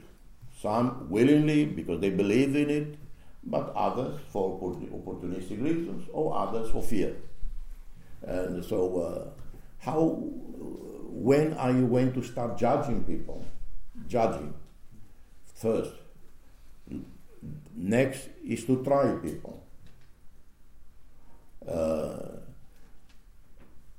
Some 0.60 1.08
willingly 1.10 1.64
because 1.66 2.00
they 2.00 2.10
believed 2.10 2.56
in 2.56 2.70
it, 2.70 2.98
but 3.44 3.72
others 3.74 4.20
for 4.28 4.58
opportunistic 4.60 5.62
reasons, 5.62 6.08
or 6.12 6.36
others 6.36 6.70
for 6.70 6.82
fear. 6.82 7.16
And 8.22 8.64
so, 8.64 9.00
uh, 9.00 9.30
how, 9.78 10.18
when 11.10 11.54
are 11.54 11.70
you 11.70 11.86
going 11.86 12.12
to 12.12 12.22
start 12.22 12.58
judging 12.58 13.04
people? 13.04 13.44
Judging 14.06 14.54
first. 15.54 15.92
Next 17.74 18.28
is 18.44 18.64
to 18.64 18.82
try 18.84 19.12
people. 19.22 19.62
Uh, 21.66 22.38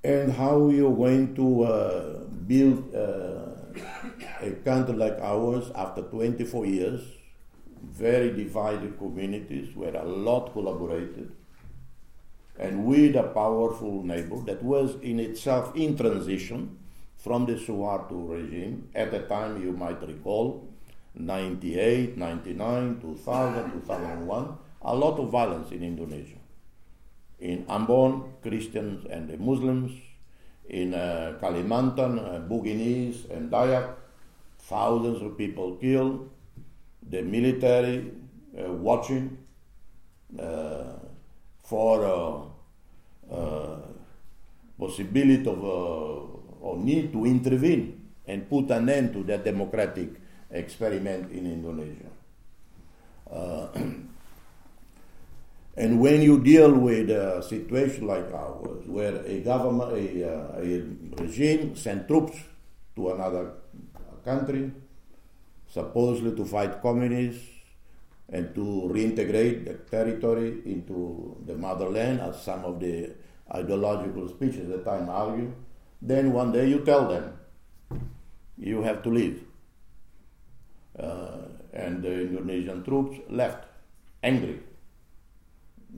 and 0.03 0.31
how 0.31 0.69
you're 0.69 0.95
going 0.95 1.35
to 1.35 1.63
uh, 1.63 2.19
build 2.47 2.95
uh, 2.95 3.49
a 4.41 4.51
country 4.63 4.95
like 4.95 5.19
ours 5.21 5.71
after 5.75 6.01
24 6.01 6.65
years 6.65 7.01
very 7.83 8.31
divided 8.31 8.97
communities 8.97 9.75
where 9.75 9.95
a 9.95 10.03
lot 10.03 10.53
collaborated 10.53 11.31
and 12.59 12.85
with 12.85 13.15
a 13.15 13.23
powerful 13.23 14.03
neighbor 14.03 14.37
that 14.41 14.61
was 14.61 14.95
in 15.01 15.19
itself 15.19 15.75
in 15.75 15.95
transition 15.97 16.77
from 17.15 17.45
the 17.45 17.53
Suharto 17.53 18.29
regime. 18.29 18.89
At 18.93 19.11
the 19.11 19.19
time, 19.19 19.63
you 19.63 19.71
might 19.71 20.01
recall, 20.05 20.67
98, 21.15 22.17
99, 22.17 22.99
2000, 23.01 23.71
2001, 23.71 24.57
a 24.81 24.95
lot 24.95 25.19
of 25.19 25.29
violence 25.29 25.71
in 25.71 25.83
Indonesia. 25.83 26.37
In 27.39 27.65
Ambon, 27.65 28.41
Christians 28.41 29.05
and 29.09 29.29
the 29.29 29.37
Muslims. 29.37 29.91
In 30.69 30.93
uh, 30.93 31.39
Kalimantan, 31.41 32.19
uh, 32.19 32.39
Bugis 32.47 33.29
and 33.31 33.49
Dayak, 33.49 33.95
thousands 34.59 35.21
of 35.23 35.37
people 35.37 35.75
killed 35.77 36.29
the 37.09 37.21
military 37.21 38.11
uh, 38.57 38.71
watching 38.71 39.37
uh, 40.39 40.93
for 41.63 42.05
uh, 43.31 43.77
possibility 44.79 45.47
of 45.49 45.63
or 46.61 46.77
need 46.77 47.11
to 47.11 47.25
intervene 47.25 47.99
and 48.27 48.49
put 48.49 48.69
an 48.71 48.89
end 48.89 49.13
to 49.13 49.23
that 49.23 49.43
democratic 49.43 50.09
experiment 50.51 51.31
in 51.31 51.45
Indonesia. 51.45 52.09
Uh, 53.29 53.67
and 55.77 55.99
when 55.99 56.21
you 56.21 56.39
deal 56.41 56.73
with 56.73 57.09
a 57.09 57.41
situation 57.43 58.07
like 58.07 58.31
ours, 58.33 58.85
where 58.85 59.21
a 59.25 59.41
government, 59.41 59.93
a, 59.93 60.25
uh, 60.25 60.61
a 60.61 60.83
regime 61.21 61.75
send 61.75 62.07
troops 62.07 62.37
to 62.95 63.11
another 63.11 63.53
country, 64.25 64.71
supposedly 65.69 66.35
to 66.35 66.45
fight 66.45 66.81
communists 66.81 67.47
and 68.31 68.53
to 68.55 68.89
reintegrate 68.93 69.65
the 69.65 69.73
territory 69.89 70.61
into 70.65 71.37
the 71.45 71.55
motherland, 71.55 72.19
as 72.21 72.41
some 72.43 72.63
of 72.65 72.79
the 72.79 73.11
ideological 73.53 74.27
speeches 74.29 74.69
at 74.69 74.83
the 74.83 74.91
time 74.91 75.09
argue, 75.09 75.51
then 76.01 76.31
one 76.31 76.51
day 76.51 76.67
you 76.67 76.79
tell 76.85 77.07
them, 77.07 77.33
you 78.57 78.81
have 78.83 79.01
to 79.03 79.09
leave. 79.09 79.43
Uh, 80.97 81.47
and 81.73 82.03
the 82.03 82.21
Indonesian 82.21 82.83
troops 82.83 83.19
left, 83.29 83.65
angry. 84.21 84.59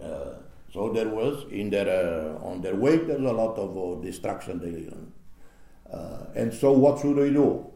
Uh, 0.02 0.34
so 0.74 0.94
there 0.94 1.10
was 1.10 1.46
in 1.52 1.70
their 1.70 1.90
uh, 1.90 2.46
on 2.46 2.62
their 2.62 2.76
way 2.76 2.98
there's 2.98 3.20
a 3.20 3.34
lot 3.34 3.58
of 3.58 3.78
uh, 3.78 4.02
destruction. 4.02 5.12
Uh, 5.92 6.26
and 6.36 6.54
so 6.54 6.72
what 6.72 7.02
should 7.02 7.18
we 7.18 7.30
do? 7.30 7.68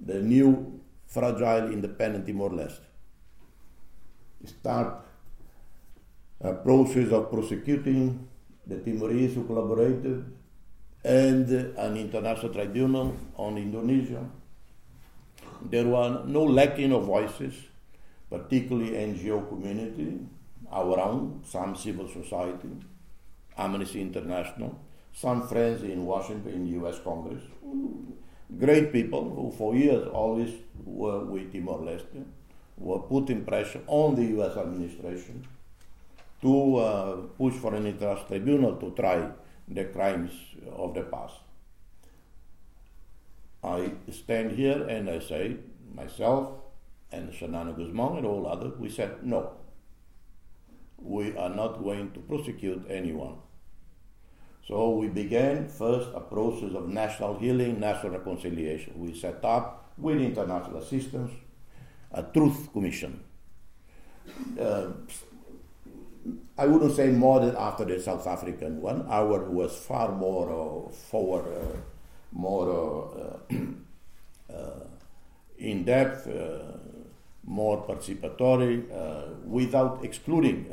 The 0.00 0.22
new 0.22 0.77
fragile 1.08 1.72
independent 1.72 2.26
Timor 2.26 2.50
Leste 2.50 2.84
start 4.44 5.04
a 6.40 6.52
process 6.52 7.10
of 7.10 7.30
prosecuting 7.30 8.28
the 8.66 8.78
Timorese 8.78 9.34
who 9.34 9.44
collaborated 9.44 10.24
and 11.04 11.48
an 11.50 11.96
international 11.96 12.52
tribunal 12.52 13.16
on 13.36 13.56
Indonesia. 13.56 14.24
There 15.62 15.86
were 15.86 16.22
no 16.26 16.44
lacking 16.44 16.92
of 16.92 17.04
voices, 17.04 17.54
particularly 18.30 18.90
NGO 18.90 19.48
community, 19.48 20.20
our 20.70 21.00
own, 21.00 21.42
some 21.44 21.74
civil 21.74 22.08
society, 22.08 22.68
Amnesty 23.56 24.00
International, 24.00 24.78
some 25.12 25.48
friends 25.48 25.82
in 25.82 26.04
Washington, 26.04 26.52
in 26.52 26.66
U.S. 26.82 27.00
Congress, 27.02 27.42
great 28.56 28.92
people 28.92 29.28
who 29.30 29.52
for 29.56 29.74
years 29.74 30.06
always 30.08 30.54
were 30.84 31.24
with 31.24 31.52
Timor-Leste, 31.52 32.24
were 32.76 33.00
putting 33.00 33.44
pressure 33.44 33.82
on 33.86 34.14
the 34.14 34.24
U.S. 34.36 34.56
administration 34.56 35.46
to 36.40 36.76
uh, 36.76 37.16
push 37.36 37.54
for 37.54 37.74
an 37.74 37.86
international 37.86 38.26
tribunal 38.26 38.76
to 38.76 38.90
try 38.92 39.28
the 39.66 39.84
crimes 39.84 40.32
of 40.72 40.94
the 40.94 41.02
past. 41.02 41.34
I 43.62 43.92
stand 44.12 44.52
here 44.52 44.84
and 44.84 45.10
I 45.10 45.18
say, 45.18 45.56
myself 45.92 46.52
and 47.10 47.32
Xanana 47.32 47.76
Gusmão 47.76 48.18
and 48.18 48.26
all 48.26 48.46
others, 48.46 48.78
we 48.78 48.88
said 48.88 49.24
no. 49.24 49.52
We 50.96 51.36
are 51.36 51.50
not 51.50 51.82
going 51.82 52.12
to 52.12 52.20
prosecute 52.20 52.86
anyone. 52.88 53.36
So 54.66 54.90
we 54.90 55.08
began 55.08 55.68
first 55.68 56.08
a 56.14 56.20
process 56.20 56.74
of 56.74 56.88
national 56.88 57.38
healing, 57.38 57.80
national 57.80 58.12
reconciliation. 58.12 58.92
We 58.96 59.14
set 59.14 59.44
up, 59.44 59.92
with 59.98 60.20
international 60.20 60.78
assistance, 60.78 61.32
a 62.12 62.22
truth 62.22 62.72
commission. 62.72 63.24
Uh, 64.58 64.88
I 66.56 66.66
wouldn't 66.66 66.94
say 66.94 67.08
more 67.10 67.40
than 67.40 67.56
after 67.56 67.84
the 67.84 68.00
South 68.00 68.26
African 68.26 68.80
one. 68.80 69.06
Our 69.08 69.44
was 69.50 69.76
far 69.76 70.12
more 70.12 70.50
uh, 70.50 70.92
forward, 70.92 71.46
uh, 71.46 71.76
more 72.32 73.40
uh, 73.50 73.54
uh, 74.52 74.84
in 75.58 75.84
depth, 75.84 76.26
uh, 76.26 76.76
more 77.44 77.86
participatory, 77.86 78.84
without 79.46 80.04
excluding 80.04 80.66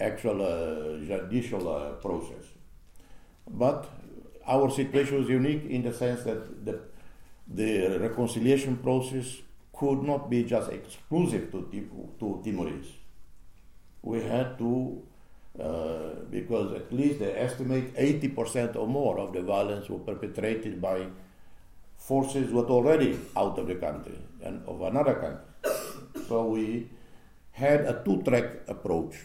actual 0.00 1.00
judicial 1.04 1.98
process. 2.00 2.44
But 3.48 3.88
our 4.46 4.70
situation 4.70 5.18
was 5.20 5.28
unique 5.28 5.64
in 5.64 5.82
the 5.82 5.92
sense 5.92 6.22
that 6.24 6.64
the, 6.64 6.80
the 7.48 7.98
reconciliation 8.00 8.76
process 8.78 9.36
could 9.72 10.02
not 10.02 10.30
be 10.30 10.44
just 10.44 10.70
exclusive 10.70 11.50
to, 11.52 11.68
to 12.18 12.40
Timorese 12.44 13.00
we 14.02 14.22
had 14.22 14.58
to, 14.58 15.02
uh, 15.60 16.14
because 16.30 16.72
at 16.72 16.92
least 16.92 17.18
they 17.18 17.32
estimate 17.32 17.94
80% 17.94 18.76
or 18.76 18.86
more 18.86 19.18
of 19.18 19.32
the 19.32 19.42
violence 19.42 19.88
were 19.88 19.98
perpetrated 19.98 20.80
by 20.80 21.06
forces 21.96 22.50
were 22.52 22.64
already 22.64 23.18
out 23.36 23.58
of 23.58 23.66
the 23.66 23.74
country 23.74 24.18
and 24.42 24.66
of 24.66 24.80
another 24.82 25.14
country. 25.14 26.24
so 26.28 26.46
we 26.46 26.88
had 27.52 27.80
a 27.80 28.02
two-track 28.04 28.68
approach, 28.68 29.16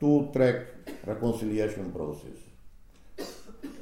two-track 0.00 0.66
reconciliation 1.06 1.92
process. 1.92 2.38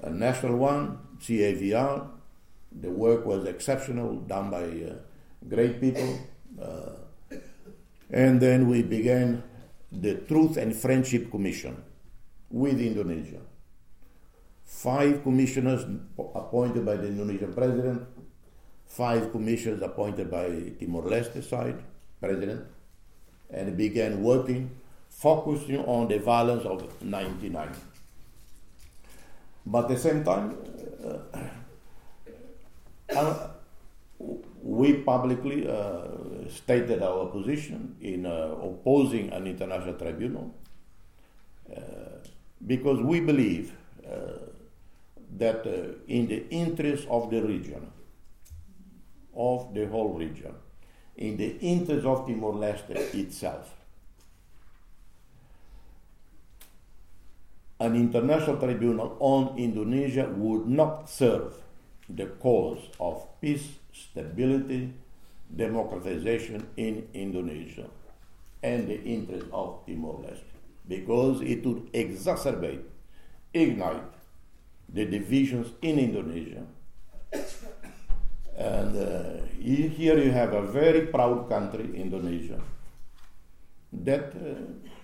A 0.02 0.10
national 0.10 0.56
one, 0.56 0.98
CAVR, 1.20 2.08
the 2.72 2.90
work 2.90 3.24
was 3.24 3.46
exceptional, 3.46 4.16
done 4.16 4.50
by 4.50 4.64
uh, 4.64 4.94
great 5.48 5.80
people. 5.80 6.18
Uh, 6.60 7.36
and 8.10 8.40
then 8.40 8.68
we 8.68 8.82
began 8.82 9.42
the 9.92 10.14
Truth 10.14 10.56
and 10.56 10.74
Friendship 10.74 11.30
Commission 11.30 11.82
with 12.50 12.80
Indonesia. 12.80 13.40
Five 14.64 15.22
commissioners 15.22 15.84
appointed 16.34 16.84
by 16.84 16.96
the 16.96 17.08
Indonesian 17.08 17.54
president, 17.54 18.06
five 18.86 19.32
commissioners 19.32 19.82
appointed 19.82 20.30
by 20.30 20.72
Timor-Leste 20.78 21.42
side 21.42 21.82
president, 22.20 22.66
and 23.50 23.76
began 23.76 24.22
working, 24.22 24.70
focusing 25.18 25.84
on 25.84 26.06
the 26.06 26.18
violence 26.18 26.64
of 26.64 27.02
99. 27.02 27.70
But 29.66 29.84
at 29.84 29.88
the 29.88 29.98
same 29.98 30.24
time, 30.24 30.56
uh, 31.04 31.38
uh, 33.16 33.48
we 34.62 34.92
publicly 34.94 35.68
uh, 35.68 36.02
stated 36.48 37.02
our 37.02 37.26
position 37.26 37.96
in 38.00 38.26
uh, 38.26 38.54
opposing 38.62 39.30
an 39.32 39.46
international 39.46 39.94
tribunal 39.94 40.54
uh, 41.76 41.80
because 42.66 43.00
we 43.00 43.20
believe 43.20 43.72
uh, 44.06 44.10
that 45.36 45.66
uh, 45.66 45.94
in 46.06 46.28
the 46.28 46.48
interest 46.50 47.06
of 47.08 47.30
the 47.30 47.42
region, 47.42 47.90
of 49.34 49.74
the 49.74 49.86
whole 49.88 50.10
region, 50.10 50.54
in 51.16 51.36
the 51.36 51.58
interest 51.58 52.06
of 52.06 52.26
Timor 52.26 52.52
Leste 52.52 53.14
itself, 53.14 53.77
an 57.80 57.94
international 57.94 58.56
tribunal 58.56 59.16
on 59.20 59.56
Indonesia 59.58 60.28
would 60.36 60.66
not 60.66 61.08
serve 61.08 61.54
the 62.08 62.26
cause 62.26 62.88
of 62.98 63.26
peace 63.40 63.78
stability, 63.92 64.92
democratization 65.54 66.66
in 66.76 67.08
Indonesia 67.14 67.86
and 68.62 68.88
the 68.88 69.02
interest 69.02 69.46
of 69.52 69.86
Timor-Leste 69.86 70.42
because 70.88 71.40
it 71.42 71.64
would 71.64 71.92
exacerbate, 71.92 72.82
ignite 73.52 74.02
the 74.88 75.04
divisions 75.04 75.68
in 75.82 75.98
Indonesia. 75.98 76.64
And 78.56 78.96
uh, 78.96 79.44
here 79.60 80.18
you 80.18 80.30
have 80.32 80.52
a 80.52 80.62
very 80.62 81.06
proud 81.06 81.48
country, 81.48 81.94
Indonesia, 81.94 82.60
that 83.92 84.32
uh, 84.34 84.97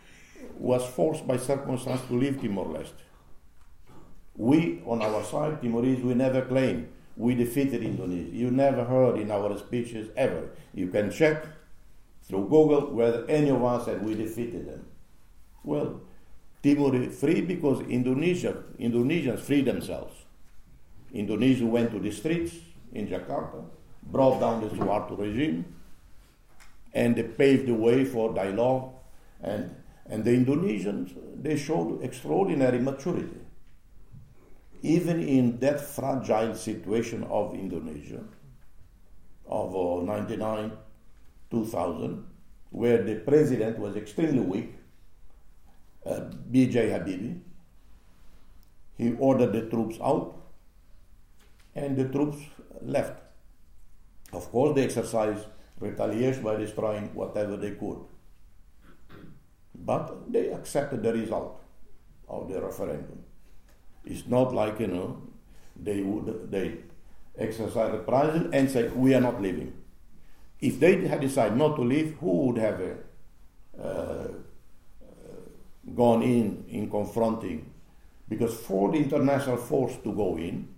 was 0.57 0.85
forced 0.87 1.27
by 1.27 1.37
circumstance 1.37 2.01
to 2.09 2.15
leave 2.15 2.41
Timor-Leste. 2.41 3.03
We, 4.37 4.83
on 4.87 5.03
our 5.03 5.23
side, 5.25 5.63
Timorese, 5.63 6.03
we 6.03 6.15
never 6.15 6.43
claimed 6.43 6.89
we 7.17 7.35
defeated 7.35 7.83
Indonesia. 7.83 8.31
You 8.35 8.51
never 8.51 8.85
heard 8.85 9.19
in 9.19 9.31
our 9.31 9.57
speeches 9.59 10.09
ever. 10.17 10.51
You 10.75 10.89
can 10.89 11.11
check 11.11 11.47
through 12.23 12.49
Google 12.49 12.93
whether 12.93 13.25
any 13.27 13.51
of 13.51 13.63
us 13.63 13.85
said 13.85 14.05
we 14.05 14.15
defeated 14.15 14.67
them. 14.67 14.87
Well, 15.63 16.01
Timor 16.63 16.95
is 16.97 17.19
free 17.19 17.43
because 17.43 17.81
Indonesia, 17.83 18.65
Indonesians 18.79 19.41
freed 19.41 19.67
themselves. 19.67 20.15
Indonesia 21.13 21.67
went 21.67 21.93
to 21.93 22.01
the 22.01 22.11
streets 22.11 22.55
in 22.93 23.07
Jakarta, 23.07 23.65
brought 24.03 24.41
down 24.41 24.61
the 24.61 24.69
Suharto 24.69 25.17
regime, 25.19 25.65
and 26.93 27.15
they 27.15 27.23
paved 27.23 27.69
the 27.69 27.75
way 27.75 28.05
for 28.05 28.35
dialogue. 28.35 28.91
And, 29.43 29.77
and 30.07 30.25
the 30.25 30.31
Indonesians, 30.31 31.15
they 31.43 31.57
showed 31.57 32.03
extraordinary 32.03 32.79
maturity 32.79 33.41
even 34.85 35.27
in 35.27 35.59
that 35.61 35.81
fragile 35.81 36.55
situation 36.55 37.25
of 37.25 37.55
Indonesia, 37.55 38.23
of 39.47 39.75
uh, 39.75 40.05
99, 40.05 40.73
2000, 41.51 42.27
where 42.69 43.03
the 43.03 43.15
president 43.15 43.79
was 43.79 43.97
extremely 43.97 44.41
weak, 44.41 44.75
uh, 46.05 46.21
B.J. 46.51 46.91
Habibie, 46.91 47.41
he 48.99 49.15
ordered 49.19 49.55
the 49.55 49.63
troops 49.71 49.97
out, 50.03 50.37
and 51.75 51.97
the 51.97 52.05
troops 52.11 52.37
left. 52.83 53.23
Of 54.35 54.51
course, 54.51 54.75
they 54.75 54.85
exercised 54.85 55.47
retaliation 55.81 56.43
by 56.43 56.57
destroying 56.57 57.15
whatever 57.15 57.57
they 57.57 57.71
could. 57.71 58.05
But 59.85 60.33
they 60.33 60.49
accepted 60.49 61.03
the 61.03 61.13
result 61.13 61.61
of 62.29 62.49
the 62.49 62.61
referendum. 62.61 63.23
It's 64.05 64.27
not 64.27 64.55
like, 64.55 64.81
you 64.81 64.87
know, 64.87 65.23
they 65.77 66.03
would 66.03 66.51
they 66.51 66.79
exercise 67.39 67.93
reprisal 67.93 68.49
and 68.53 68.71
say, 68.71 68.89
we 68.89 69.15
are 69.15 69.21
not 69.21 69.43
leaving. 69.43 69.73
If 70.61 70.81
they 70.81 71.07
had 71.07 71.21
decided 71.21 71.59
not 71.59 71.77
to 71.77 71.83
leave, 71.83 72.17
who 72.21 72.47
would 72.47 72.59
have 72.59 72.81
uh, 72.81 73.85
uh, 73.85 74.29
gone 75.95 76.23
in 76.23 76.65
in 76.69 76.91
confronting? 76.91 77.71
Because 78.29 78.55
for 78.55 78.91
the 78.93 78.99
international 78.99 79.59
force 79.59 79.97
to 80.05 80.13
go 80.13 80.37
in, 80.39 80.69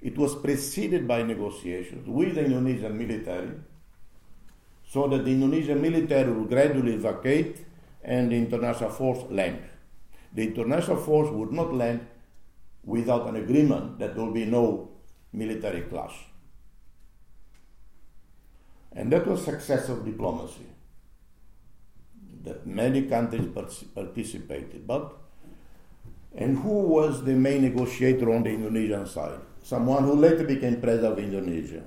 it 0.00 0.16
was 0.16 0.34
preceded 0.34 1.06
by 1.06 1.22
negotiations 1.22 2.08
with 2.08 2.34
the 2.36 2.44
Indonesian 2.44 2.96
military 2.96 3.50
so 4.88 5.08
that 5.08 5.24
the 5.24 5.32
Indonesian 5.32 5.82
military 5.82 6.32
would 6.32 6.48
gradually 6.48 6.96
vacate 6.96 7.66
and 8.06 8.30
the 8.30 8.36
international 8.36 8.88
force 8.88 9.24
land. 9.30 9.58
The 10.32 10.42
international 10.46 10.96
force 10.96 11.28
would 11.30 11.52
not 11.52 11.74
land 11.74 12.06
without 12.84 13.28
an 13.28 13.36
agreement 13.36 13.98
that 13.98 14.14
there 14.14 14.24
will 14.24 14.32
be 14.32 14.44
no 14.44 14.90
military 15.32 15.82
clash. 15.82 16.14
And 18.92 19.12
that 19.12 19.26
was 19.26 19.44
success 19.44 19.88
of 19.88 20.04
diplomacy. 20.04 20.66
That 22.44 22.64
many 22.64 23.02
countries 23.02 23.48
participated. 23.94 24.86
But 24.86 25.12
and 26.36 26.58
who 26.58 26.80
was 26.82 27.24
the 27.24 27.32
main 27.34 27.62
negotiator 27.62 28.32
on 28.32 28.44
the 28.44 28.50
Indonesian 28.50 29.06
side? 29.06 29.40
Someone 29.64 30.04
who 30.04 30.14
later 30.14 30.44
became 30.44 30.80
president 30.80 31.12
of 31.12 31.18
Indonesia. 31.18 31.82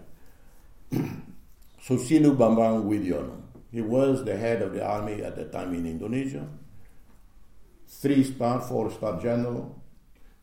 Susilo 1.81 2.35
Bambang 2.35 2.83
Yudhoyono. 2.83 3.38
He 3.71 3.81
was 3.81 4.25
the 4.25 4.35
head 4.35 4.61
of 4.61 4.73
the 4.73 4.85
army 4.85 5.21
at 5.21 5.35
the 5.35 5.45
time 5.45 5.73
in 5.75 5.85
Indonesia. 5.85 6.47
Three 7.87 8.23
star, 8.23 8.61
four 8.61 8.91
star 8.91 9.21
general. 9.21 9.81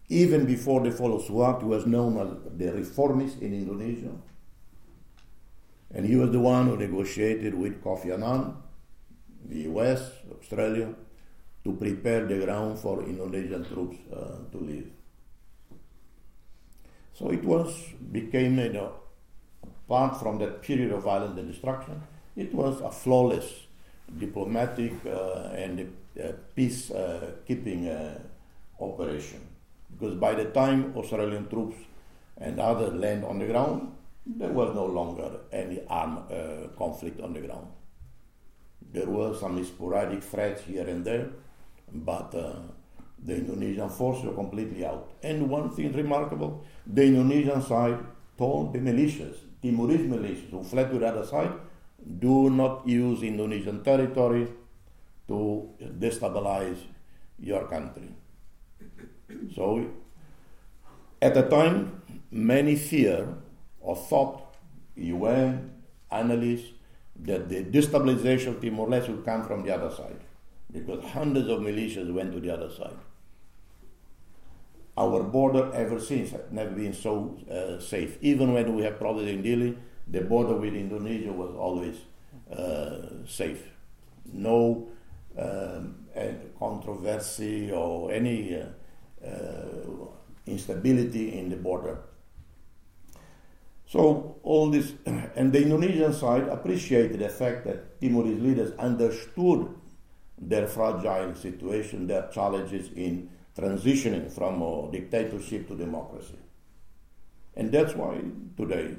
Even 0.08 0.46
before 0.46 0.82
the 0.82 0.92
fall 0.92 1.16
of 1.16 1.22
Suharto, 1.22 1.62
he 1.62 1.66
was 1.66 1.86
known 1.86 2.16
as 2.18 2.28
the 2.56 2.72
reformist 2.72 3.40
in 3.42 3.52
Indonesia. 3.52 4.12
And 5.92 6.06
he 6.06 6.14
was 6.14 6.30
the 6.30 6.38
one 6.38 6.66
who 6.66 6.76
negotiated 6.76 7.54
with 7.54 7.82
Kofi 7.82 8.12
Annan, 8.12 8.54
the 9.44 9.60
US, 9.70 10.10
Australia, 10.38 10.94
to 11.64 11.72
prepare 11.72 12.26
the 12.26 12.44
ground 12.44 12.78
for 12.78 13.02
Indonesian 13.02 13.64
troops 13.64 13.96
uh, 14.12 14.36
to 14.52 14.58
leave. 14.58 14.92
So 17.12 17.30
it 17.30 17.42
was 17.44 17.74
became 18.12 18.58
you 18.58 18.72
know, 18.72 18.92
apart 19.64 20.20
from 20.20 20.38
that 20.38 20.62
period 20.62 20.92
of 20.92 21.02
violence 21.02 21.38
and 21.38 21.50
destruction, 21.50 22.02
it 22.36 22.54
was 22.54 22.80
a 22.80 22.90
flawless 22.90 23.66
diplomatic 24.18 24.92
uh, 25.06 25.50
and 25.54 25.92
uh, 26.22 26.32
peace 26.54 26.90
uh, 26.90 27.32
keeping 27.46 27.88
uh, 27.88 28.18
operation. 28.80 29.40
Because 29.90 30.14
by 30.16 30.34
the 30.34 30.46
time 30.46 30.92
Australian 30.96 31.48
troops 31.48 31.76
and 32.36 32.60
others 32.60 32.92
land 32.94 33.24
on 33.24 33.38
the 33.38 33.46
ground, 33.46 33.92
there 34.26 34.50
was 34.52 34.74
no 34.74 34.86
longer 34.86 35.30
any 35.52 35.80
armed 35.88 36.30
uh, 36.30 36.68
conflict 36.76 37.20
on 37.20 37.32
the 37.32 37.40
ground. 37.40 37.68
There 38.92 39.06
were 39.06 39.34
some 39.34 39.62
sporadic 39.64 40.22
threats 40.22 40.62
here 40.62 40.86
and 40.86 41.04
there, 41.04 41.30
but 41.92 42.34
uh, 42.34 42.56
the 43.24 43.36
Indonesian 43.36 43.88
forces 43.88 44.24
were 44.24 44.34
completely 44.34 44.84
out. 44.84 45.10
And 45.22 45.48
one 45.48 45.70
thing 45.70 45.92
remarkable 45.92 46.64
the 46.86 47.04
Indonesian 47.04 47.62
side 47.62 47.98
told 48.36 48.72
the 48.72 48.78
militias, 48.78 49.36
Timorese 49.62 50.06
militias 50.08 50.50
who 50.50 50.62
fled 50.62 50.90
to 50.90 50.98
the 50.98 51.06
other 51.06 51.24
side, 51.24 51.52
do 52.18 52.50
not 52.50 52.86
use 52.86 53.22
Indonesian 53.22 53.82
territory 53.82 54.48
to 55.28 55.68
destabilize 55.98 56.78
your 57.38 57.66
country. 57.66 58.08
So, 59.54 59.86
at 61.20 61.34
the 61.34 61.42
time, 61.42 62.02
many 62.30 62.76
fear 62.76 63.34
or 63.80 63.96
thought, 63.96 64.56
UN, 64.96 65.72
analysts, 66.10 66.72
that 67.20 67.48
the 67.48 67.64
destabilization 67.64 68.48
of 68.48 68.60
Timor 68.60 68.88
Leste 68.88 69.08
would 69.08 69.24
come 69.24 69.44
from 69.44 69.64
the 69.64 69.74
other 69.74 69.90
side 69.94 70.20
because 70.70 71.02
hundreds 71.04 71.48
of 71.48 71.60
militias 71.60 72.12
went 72.12 72.32
to 72.32 72.40
the 72.40 72.50
other 72.50 72.70
side. 72.70 72.96
Our 74.98 75.22
border 75.22 75.72
ever 75.74 76.00
since 76.00 76.30
has 76.30 76.42
never 76.50 76.70
been 76.70 76.92
so 76.92 77.38
uh, 77.50 77.80
safe. 77.80 78.18
Even 78.20 78.52
when 78.52 78.74
we 78.74 78.82
have 78.82 78.98
problems 78.98 79.28
in 79.30 79.42
Dili, 79.42 79.76
the 80.06 80.20
border 80.20 80.54
with 80.54 80.74
Indonesia 80.74 81.32
was 81.32 81.54
always 81.56 81.96
uh, 82.50 83.26
safe. 83.26 83.62
No 84.32 84.88
um, 85.38 86.06
controversy 86.58 87.70
or 87.70 88.12
any 88.12 88.56
uh, 88.60 89.26
uh, 89.26 90.06
instability 90.46 91.38
in 91.38 91.48
the 91.48 91.56
border. 91.56 91.98
So 93.86 94.36
all 94.42 94.70
this, 94.70 94.92
and 95.06 95.52
the 95.52 95.62
Indonesian 95.62 96.12
side 96.12 96.48
appreciated 96.48 97.20
the 97.20 97.28
fact 97.28 97.64
that 97.66 98.00
Timorese 98.00 98.40
leaders 98.40 98.72
understood 98.78 99.68
their 100.38 100.66
fragile 100.66 101.34
situation, 101.34 102.06
their 102.06 102.28
challenges 102.28 102.90
in 102.94 103.30
transitioning 103.56 104.30
from 104.30 104.60
a 104.60 104.90
dictatorship 104.90 105.68
to 105.68 105.76
democracy. 105.76 106.38
And 107.54 107.72
that's 107.72 107.94
why 107.94 108.20
today, 108.56 108.96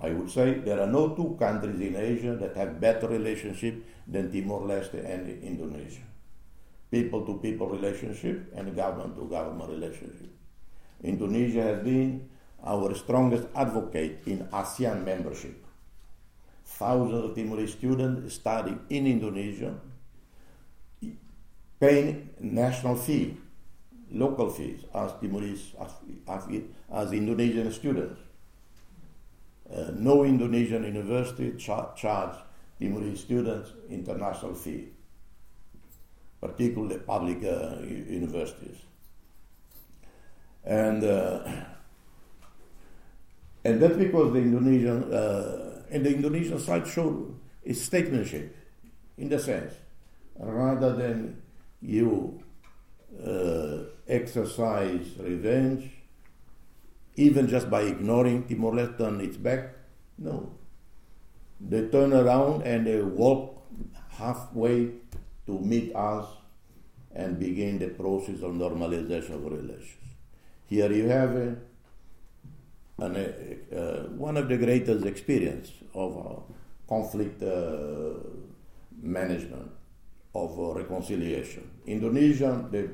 I 0.00 0.10
would 0.10 0.30
say 0.30 0.54
there 0.54 0.80
are 0.80 0.86
no 0.86 1.14
two 1.14 1.36
countries 1.38 1.80
in 1.80 1.96
Asia 1.96 2.36
that 2.36 2.56
have 2.56 2.80
better 2.80 3.08
relationship 3.08 3.84
than 4.06 4.32
Timor-Leste 4.32 5.04
and 5.04 5.42
Indonesia. 5.42 6.02
People-to-people 6.90 7.68
relationship 7.68 8.52
and 8.54 8.74
government-to-government 8.74 9.70
relationship. 9.70 10.30
Indonesia 11.02 11.62
has 11.62 11.82
been 11.84 12.28
our 12.64 12.94
strongest 12.94 13.46
advocate 13.54 14.22
in 14.26 14.46
ASEAN 14.48 15.04
membership. 15.04 15.64
Thousands 16.64 17.24
of 17.24 17.34
Timorese 17.34 17.72
students 17.72 18.34
study 18.34 18.74
in 18.88 19.06
Indonesia, 19.06 19.74
paying 21.78 22.30
national 22.40 22.96
fee, 22.96 23.36
local 24.10 24.48
fees, 24.48 24.80
as 24.94 25.12
Timorese, 25.20 25.74
as, 25.78 25.92
as, 26.26 26.48
as 26.90 27.12
Indonesian 27.12 27.70
students. 27.70 28.20
Uh, 29.72 29.90
no 29.94 30.24
Indonesian 30.24 30.84
university 30.84 31.56
char- 31.56 31.94
charge 31.96 32.36
Timorese 32.78 33.20
students 33.20 33.72
international 33.88 34.54
fee, 34.54 34.88
particularly 36.40 36.98
public 36.98 37.42
uh, 37.44 37.78
universities. 37.80 38.76
And 40.64 41.02
uh, 41.04 41.48
and 43.64 43.80
that's 43.80 43.96
because 43.96 44.32
the 44.32 44.40
Indonesian 44.40 45.12
uh, 45.12 45.82
and 45.90 46.04
the 46.04 46.14
Indonesian 46.14 46.58
side 46.58 46.86
showed 46.86 47.34
its 47.62 47.80
statesmanship, 47.80 48.54
in 49.16 49.28
the 49.28 49.38
sense, 49.38 49.72
rather 50.38 50.94
than 50.94 51.40
you 51.80 52.42
uh, 53.24 53.84
exercise 54.08 55.06
revenge, 55.18 55.90
even 57.16 57.48
just 57.48 57.70
by 57.70 57.82
ignoring 57.82 58.46
Timor 58.46 58.72
Leste 58.72 59.00
on 59.00 59.20
its 59.20 59.36
back. 59.36 59.74
No, 60.18 60.52
they 61.60 61.88
turn 61.88 62.12
around 62.12 62.62
and 62.62 62.86
they 62.86 63.02
walk 63.02 63.66
halfway 64.18 64.90
to 65.46 65.58
meet 65.58 65.94
us 65.94 66.26
and 67.14 67.38
begin 67.38 67.78
the 67.78 67.88
process 67.88 68.42
of 68.42 68.52
normalization 68.52 69.34
of 69.34 69.44
relations. 69.44 70.04
Here 70.66 70.90
you 70.90 71.08
have 71.08 71.36
a 71.36 71.56
and 72.98 73.16
uh, 73.16 73.76
uh, 73.76 74.02
one 74.10 74.36
of 74.36 74.48
the 74.48 74.56
greatest 74.56 75.04
experience 75.04 75.72
of 75.94 76.16
uh, 76.16 76.40
conflict 76.88 77.42
uh, 77.42 78.14
management, 79.02 79.70
of 80.34 80.58
uh, 80.58 80.74
reconciliation. 80.74 81.68
Indonesia, 81.86 82.64
the 82.70 82.90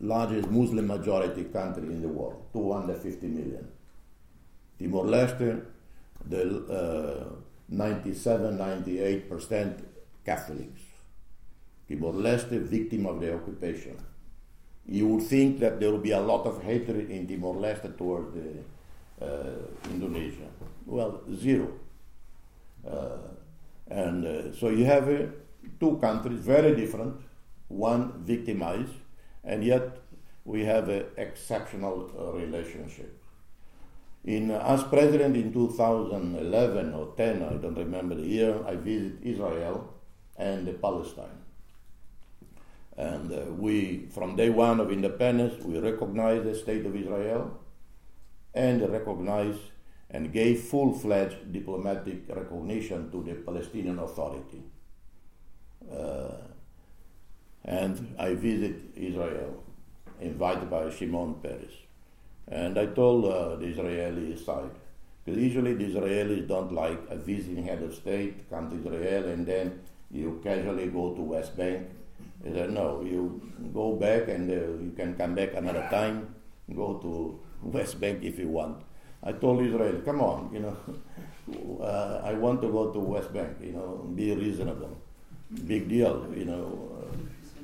largest 0.00 0.50
Muslim 0.50 0.86
majority 0.86 1.44
country 1.44 1.84
in 1.84 2.02
the 2.02 2.08
world, 2.08 2.42
250 2.52 3.26
million. 3.28 3.68
Timor-Leste, 4.78 5.64
the 6.28 7.26
97, 7.68 8.58
98% 8.58 9.82
Catholics. 10.24 10.82
Timor-Leste, 11.88 12.60
victim 12.60 13.06
of 13.06 13.20
the 13.20 13.34
occupation. 13.34 13.96
You 14.86 15.06
would 15.08 15.22
think 15.22 15.60
that 15.60 15.78
there 15.78 15.92
would 15.92 16.02
be 16.02 16.10
a 16.10 16.20
lot 16.20 16.44
of 16.46 16.62
hatred 16.62 17.10
in 17.10 17.28
Timor-Leste 17.28 17.96
towards 17.96 18.34
the 18.34 19.24
uh, 19.24 19.90
Indonesia? 19.90 20.48
Well, 20.86 21.20
zero. 21.32 21.68
Uh, 22.84 23.18
and 23.88 24.26
uh, 24.26 24.52
so 24.52 24.70
you 24.70 24.84
have 24.84 25.06
two 25.78 25.98
countries 25.98 26.40
very 26.40 26.74
different, 26.74 27.14
one 27.68 28.24
victimized, 28.24 28.94
and 29.44 29.64
yet 29.64 29.98
we 30.44 30.64
have 30.64 30.88
an 30.88 31.06
exceptional 31.16 32.08
relationship. 32.34 33.18
In, 34.24 34.50
uh, 34.52 34.58
as 34.64 34.84
president 34.84 35.36
in 35.36 35.52
2011 35.52 36.94
or 36.94 37.12
10, 37.16 37.42
I 37.42 37.54
don't 37.54 37.76
remember 37.76 38.14
the 38.14 38.26
year, 38.26 38.64
I 38.66 38.76
visited 38.76 39.18
Israel 39.22 39.92
and 40.36 40.80
Palestine. 40.80 41.42
And 42.96 43.32
uh, 43.32 43.50
we, 43.52 44.06
from 44.10 44.36
day 44.36 44.50
one 44.50 44.78
of 44.78 44.92
independence, 44.92 45.62
we 45.64 45.78
recognized 45.78 46.44
the 46.44 46.54
state 46.54 46.86
of 46.86 46.94
Israel 46.94 47.58
and 48.54 48.80
recognized 48.92 49.60
and 50.10 50.32
gave 50.32 50.60
full-fledged 50.60 51.52
diplomatic 51.52 52.28
recognition 52.28 53.10
to 53.10 53.22
the 53.22 53.34
Palestinian 53.34 53.98
Authority. 53.98 54.62
Uh, 55.90 56.51
and 57.64 58.14
I 58.18 58.34
visited 58.34 58.92
Israel, 58.96 59.62
invited 60.20 60.70
by 60.70 60.90
Shimon 60.90 61.34
Peres. 61.42 61.72
And 62.48 62.78
I 62.78 62.86
told 62.86 63.24
uh, 63.24 63.56
the 63.56 63.66
Israeli 63.66 64.36
side, 64.36 64.70
because 65.24 65.40
usually 65.40 65.74
the 65.74 65.84
Israelis 65.84 66.48
don't 66.48 66.72
like 66.72 66.98
a 67.08 67.16
visiting 67.16 67.64
head 67.64 67.82
of 67.82 67.94
state 67.94 68.50
come 68.50 68.68
to 68.70 68.76
Israel 68.76 69.28
and 69.28 69.46
then 69.46 69.80
you 70.10 70.40
casually 70.42 70.88
go 70.88 71.14
to 71.14 71.22
West 71.22 71.56
Bank. 71.56 71.88
They 72.42 72.52
said, 72.52 72.70
no, 72.70 73.02
you 73.02 73.40
go 73.72 73.94
back 73.94 74.28
and 74.28 74.50
uh, 74.50 74.54
you 74.54 74.92
can 74.96 75.14
come 75.14 75.34
back 75.34 75.54
another 75.54 75.86
time, 75.90 76.34
go 76.74 76.94
to 76.94 77.38
West 77.62 78.00
Bank 78.00 78.22
if 78.22 78.38
you 78.38 78.48
want. 78.48 78.82
I 79.22 79.32
told 79.32 79.62
Israel, 79.64 80.00
come 80.04 80.20
on, 80.20 80.50
you 80.52 80.60
know, 80.60 80.76
uh, 81.84 82.20
I 82.24 82.34
want 82.34 82.60
to 82.62 82.68
go 82.68 82.90
to 82.90 82.98
West 82.98 83.32
Bank, 83.32 83.58
you 83.62 83.72
know, 83.72 84.10
be 84.14 84.34
reasonable. 84.34 84.96
Big 85.66 85.88
deal, 85.88 86.26
you 86.34 86.46
know. 86.46 86.88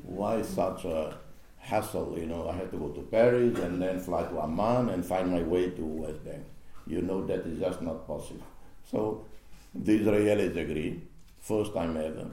Why 0.09 0.41
such 0.41 0.87
a 0.87 1.19
hassle? 1.59 2.17
You 2.19 2.27
know, 2.27 2.49
I 2.49 2.55
had 2.55 2.71
to 2.71 2.79
go 2.79 2.89
to 2.89 3.03
Paris 3.03 3.59
and 3.59 3.81
then 3.81 4.01
fly 4.01 4.23
to 4.23 4.41
Amman 4.41 4.89
and 4.89 5.05
find 5.05 5.31
my 5.31 5.43
way 5.43 5.71
to 5.71 5.85
West 5.85 6.25
Bank. 6.25 6.45
You 6.87 7.03
know 7.03 7.27
that 7.27 7.41
is 7.47 7.59
just 7.59 7.83
not 7.83 8.07
possible. 8.07 8.47
So 8.91 9.27
the 9.75 10.01
Israelis 10.01 10.57
agreed, 10.57 11.07
first 11.41 11.75
time 11.75 11.99
ever. 11.99 12.31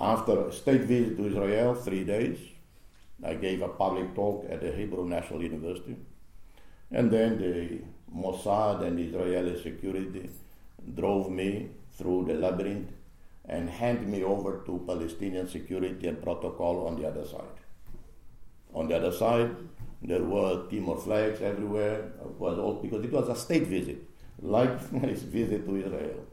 After 0.00 0.48
a 0.48 0.52
state 0.52 0.84
visit 0.84 1.18
to 1.18 1.26
Israel, 1.26 1.74
three 1.74 2.04
days, 2.04 2.38
I 3.22 3.34
gave 3.34 3.60
a 3.60 3.68
public 3.68 4.14
talk 4.14 4.46
at 4.48 4.62
the 4.62 4.72
Hebrew 4.72 5.06
National 5.06 5.42
University. 5.42 5.96
And 6.90 7.10
then 7.10 7.38
the 7.38 7.82
Mossad 8.16 8.82
and 8.86 8.98
Israeli 8.98 9.62
security 9.62 10.30
drove 10.94 11.30
me 11.30 11.68
through 11.92 12.24
the 12.24 12.34
labyrinth 12.34 12.90
and 13.48 13.68
hand 13.68 14.06
me 14.06 14.22
over 14.22 14.62
to 14.66 14.82
Palestinian 14.86 15.48
security 15.48 16.08
and 16.08 16.22
protocol 16.22 16.86
on 16.86 17.00
the 17.00 17.06
other 17.06 17.24
side. 17.24 17.56
On 18.74 18.88
the 18.88 18.96
other 18.96 19.12
side, 19.12 19.54
there 20.02 20.22
were 20.22 20.66
Timor 20.68 20.98
flags 20.98 21.40
everywhere, 21.40 22.12
was 22.38 22.58
all 22.58 22.74
because 22.74 23.04
it 23.04 23.12
was 23.12 23.28
a 23.28 23.36
state 23.36 23.66
visit, 23.66 24.02
like 24.40 24.92
my 24.92 25.12
visit 25.12 25.66
to 25.66 25.76
Israel. 25.76 26.24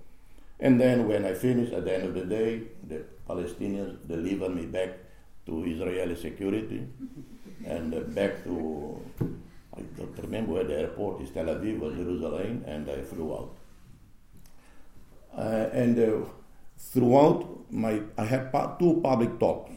And 0.60 0.80
then 0.80 1.08
when 1.08 1.26
I 1.26 1.34
finished, 1.34 1.74
at 1.74 1.86
the 1.86 1.94
end 1.94 2.04
of 2.06 2.14
the 2.14 2.26
day, 2.26 2.62
the 2.88 3.04
Palestinians 3.28 4.08
delivered 4.08 4.56
me 4.56 4.66
back 4.66 4.90
to 5.48 5.64
Israeli 5.66 6.16
security 6.16 6.88
and 7.66 8.16
back 8.16 8.44
to 8.44 9.02
I 9.78 9.82
don't 9.98 10.18
remember 10.18 10.54
where 10.54 10.64
the 10.66 10.80
airport 10.80 11.22
is, 11.22 11.32
Tel 11.32 11.46
Aviv 11.46 11.82
or 11.82 11.92
Jerusalem, 11.96 12.64
and 12.68 12.90
I 12.90 13.02
flew 13.02 13.34
out. 13.34 13.56
Uh, 15.36 15.70
and 15.72 15.98
uh, 15.98 16.26
throughout 16.90 17.72
my, 17.72 18.02
I 18.18 18.26
had 18.26 18.52
two 18.80 19.00
public 19.04 19.40
talks 19.40 19.72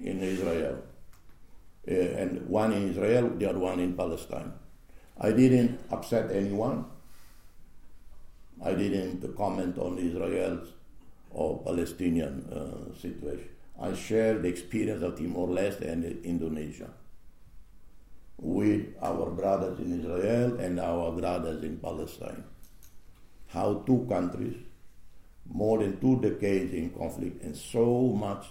in 0.00 0.20
Israel, 0.20 0.82
uh, 1.88 1.94
and 1.94 2.46
one 2.48 2.72
in 2.72 2.90
Israel, 2.90 3.30
the 3.30 3.48
other 3.48 3.58
one 3.58 3.80
in 3.80 3.94
Palestine. 3.94 4.52
I 5.18 5.32
didn't 5.32 5.80
upset 5.90 6.30
anyone. 6.30 6.84
I 8.62 8.74
didn't 8.74 9.36
comment 9.36 9.78
on 9.78 9.98
Israel's 9.98 10.68
or 11.30 11.62
Palestinian 11.62 12.44
uh, 12.52 12.94
situation. 12.98 13.48
I 13.80 13.94
shared 13.94 14.42
the 14.42 14.48
experience 14.48 15.02
of 15.02 15.16
Timor-Leste 15.18 15.82
and 15.82 16.04
Indonesia 16.24 16.90
with 18.38 18.94
our 19.02 19.30
brothers 19.30 19.78
in 19.78 20.00
Israel 20.00 20.58
and 20.60 20.80
our 20.80 21.12
brothers 21.12 21.62
in 21.62 21.78
Palestine. 21.78 22.44
How 23.48 23.82
two 23.86 24.06
countries, 24.08 24.56
more 25.48 25.78
than 25.78 26.00
two 26.00 26.20
decades 26.20 26.72
in 26.72 26.90
conflict, 26.90 27.42
and 27.42 27.56
so 27.56 28.02
much, 28.02 28.46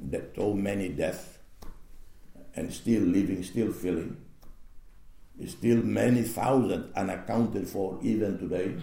that 0.00 0.32
so 0.34 0.54
many 0.54 0.88
deaths, 0.88 1.38
and 2.56 2.72
still 2.72 3.02
living, 3.02 3.42
still 3.42 3.72
feeling, 3.72 4.16
still 5.46 5.82
many 5.82 6.22
thousands 6.22 6.92
unaccounted 6.96 7.68
for 7.68 7.98
even 8.02 8.38
today. 8.38 8.74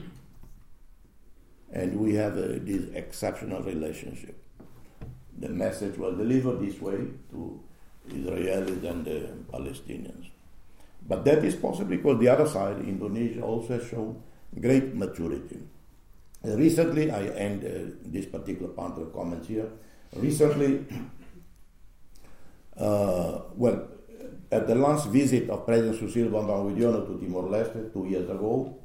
And 1.72 2.00
we 2.00 2.16
have 2.16 2.38
a, 2.38 2.60
this 2.60 2.90
exceptional 2.94 3.62
relationship. 3.62 4.42
The 5.38 5.50
message 5.50 5.98
was 5.98 6.18
delivered 6.18 6.62
this 6.62 6.82
way 6.82 6.98
to 7.32 7.60
Israelis 8.10 8.84
and 8.90 9.06
the 9.06 9.30
Palestinians. 9.52 10.30
But 11.08 11.26
that 11.26 11.44
is 11.44 11.56
possible 11.56 11.90
because 11.90 12.20
the 12.20 12.30
other 12.30 12.48
side, 12.48 12.80
Indonesia, 12.80 13.42
also 13.42 13.80
has 13.80 13.88
shown 13.88 14.22
great 14.60 14.96
maturity. 14.96 15.60
Recently, 16.56 17.12
I 17.12 17.24
end 17.36 17.66
uh, 17.66 17.96
this 18.06 18.26
particular 18.26 18.70
part 18.70 18.94
of 18.94 19.00
the 19.00 19.12
comments 19.12 19.48
here. 19.48 19.68
Recently, 20.16 20.86
uh, 22.78 23.40
well, 23.56 23.88
at 24.52 24.66
the 24.68 24.76
last 24.76 25.10
visit 25.10 25.50
of 25.50 25.66
President 25.66 26.00
Susilo 26.00 26.32
Bambang 26.32 26.72
Yudhoyono 26.74 27.06
to 27.06 27.20
Timor-Leste 27.20 27.92
two 27.92 28.06
years 28.06 28.30
ago, 28.30 28.78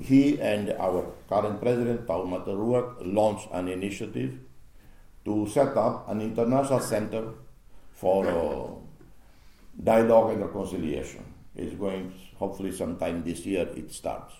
he 0.00 0.40
and 0.40 0.70
our 0.78 1.12
current 1.28 1.60
president, 1.60 2.06
Taur 2.06 2.26
Matan 2.26 2.56
Ruak, 2.56 2.96
launched 3.04 3.48
an 3.52 3.68
initiative 3.68 4.38
to 5.26 5.46
set 5.48 5.76
up 5.76 6.08
an 6.08 6.22
international 6.22 6.80
center 6.80 7.34
for 7.92 8.26
uh, 8.26 8.70
dialogue 9.82 10.32
and 10.32 10.42
reconciliation 10.42 11.22
It's 11.54 11.74
going, 11.74 12.14
hopefully 12.36 12.72
sometime 12.72 13.22
this 13.22 13.44
year 13.44 13.68
it 13.76 13.92
starts. 13.92 14.34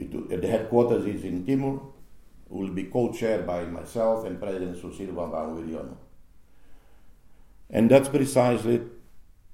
It, 0.00 0.40
the 0.40 0.46
headquarters 0.46 1.04
is 1.06 1.24
in 1.24 1.44
Timor, 1.44 1.80
will 2.48 2.70
be 2.70 2.84
co-chaired 2.84 3.46
by 3.46 3.64
myself 3.64 4.24
and 4.24 4.40
President 4.40 4.76
Susilo 4.76 5.14
Bambang. 5.14 5.96
And 7.70 7.90
that's 7.90 8.08
precisely 8.08 8.82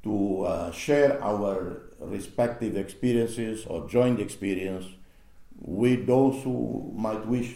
to 0.03 0.42
uh, 0.42 0.70
share 0.70 1.22
our 1.22 1.82
respective 1.99 2.76
experiences 2.76 3.64
or 3.66 3.88
joint 3.88 4.20
experience 4.20 4.86
with 5.61 6.07
those 6.07 6.42
who 6.45 6.92
might 6.95 7.26
wish 7.26 7.55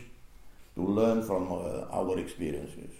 to 0.74 0.82
learn 0.82 1.22
from 1.22 1.52
uh, 1.52 1.84
our 1.92 2.18
experiences 2.18 2.90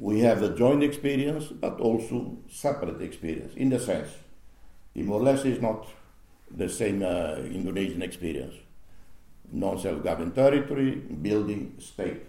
we 0.00 0.20
have 0.20 0.42
a 0.42 0.48
joint 0.56 0.82
experience, 0.82 1.48
but 1.48 1.78
also 1.78 2.38
separate 2.48 3.02
experience. 3.02 3.54
In 3.54 3.68
the 3.68 3.78
sense, 3.78 4.08
Timor-Leste 4.94 5.44
is 5.44 5.60
not 5.60 5.86
the 6.50 6.68
same 6.68 7.02
uh, 7.02 7.36
Indonesian 7.36 8.02
experience. 8.02 8.54
Non-self-governing 9.52 10.32
territory, 10.32 10.94
building 10.96 11.74
state. 11.78 12.22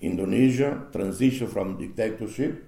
Indonesia 0.00 0.86
transition 0.92 1.48
from 1.48 1.76
dictatorship 1.76 2.64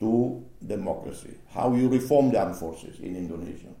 to 0.00 0.44
democracy. 0.64 1.34
How 1.52 1.74
you 1.74 1.88
reform 1.88 2.30
the 2.30 2.40
armed 2.40 2.56
forces 2.56 2.98
in 3.00 3.16
Indonesia. 3.16 3.74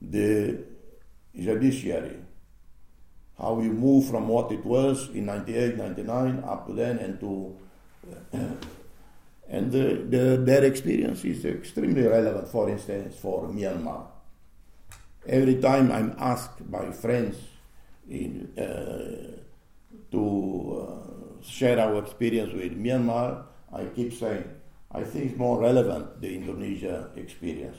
The 0.00 0.58
judiciary, 1.34 2.16
how 3.38 3.60
you 3.60 3.72
move 3.72 4.08
from 4.08 4.28
what 4.28 4.52
it 4.52 4.64
was 4.64 5.08
in 5.10 5.26
98, 5.26 5.76
99 5.76 6.44
up 6.46 6.66
to 6.66 6.72
then 6.74 6.98
and 6.98 7.20
to 7.20 7.56
and 9.50 9.72
the, 9.72 10.06
the, 10.08 10.36
their 10.36 10.64
experience 10.64 11.24
is 11.24 11.44
extremely 11.44 12.06
relevant, 12.06 12.48
for 12.48 12.70
instance, 12.70 13.16
for 13.16 13.48
Myanmar. 13.48 14.06
Every 15.26 15.56
time 15.56 15.90
I'm 15.90 16.14
asked 16.18 16.70
by 16.70 16.92
friends 16.92 17.36
in, 18.08 18.56
uh, 18.56 19.40
to 20.12 20.22
uh, 20.88 21.44
share 21.44 21.80
our 21.80 21.98
experience 21.98 22.52
with 22.52 22.80
Myanmar, 22.80 23.42
I 23.72 23.86
keep 23.86 24.12
saying, 24.12 24.44
I 24.92 25.02
think 25.02 25.30
it's 25.32 25.38
more 25.38 25.60
relevant 25.60 26.20
the 26.20 26.32
Indonesia 26.32 27.10
experience 27.16 27.76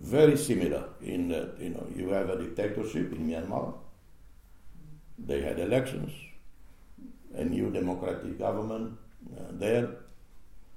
very 0.00 0.36
similar 0.36 0.90
in 1.00 1.28
that 1.28 1.58
you 1.58 1.70
know 1.70 1.86
you 1.94 2.08
have 2.10 2.28
a 2.28 2.36
dictatorship 2.36 3.12
in 3.12 3.26
Myanmar. 3.26 3.74
They 5.18 5.40
had 5.40 5.58
elections, 5.58 6.12
a 7.34 7.44
new 7.44 7.70
democratic 7.70 8.38
government 8.38 8.98
there, 9.50 9.88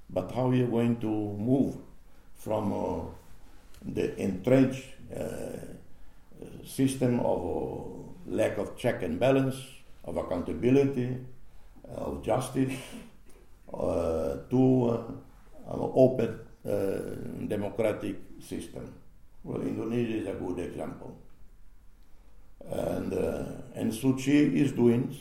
but 0.08 0.30
how 0.32 0.50
are 0.50 0.54
you 0.54 0.66
going 0.66 0.96
to 1.00 1.06
move 1.06 1.76
from 2.34 2.72
uh, 2.72 3.02
the 3.84 4.16
entrenched 4.20 4.84
uh, 5.14 5.56
system 6.64 7.20
of 7.20 7.40
uh, 7.44 8.32
lack 8.34 8.58
of 8.58 8.76
check 8.76 9.02
and 9.02 9.18
balance, 9.18 9.56
of 10.04 10.16
accountability, 10.16 11.16
of 11.96 12.22
justice, 12.22 12.72
uh, 13.72 14.36
to 14.50 14.90
uh, 14.90 15.72
an 15.72 15.90
open 15.94 16.40
uh, 16.66 17.46
democratic 17.46 18.16
system. 18.40 18.92
Well, 19.44 19.62
Indonesia 19.62 20.16
is 20.18 20.26
a 20.26 20.32
good 20.32 20.58
example. 20.58 21.16
And, 22.70 23.12
uh, 23.14 23.44
and 23.74 23.92
Suu 23.92 24.18
Kyi 24.18 24.60
is 24.60 24.72
doing 24.72 25.16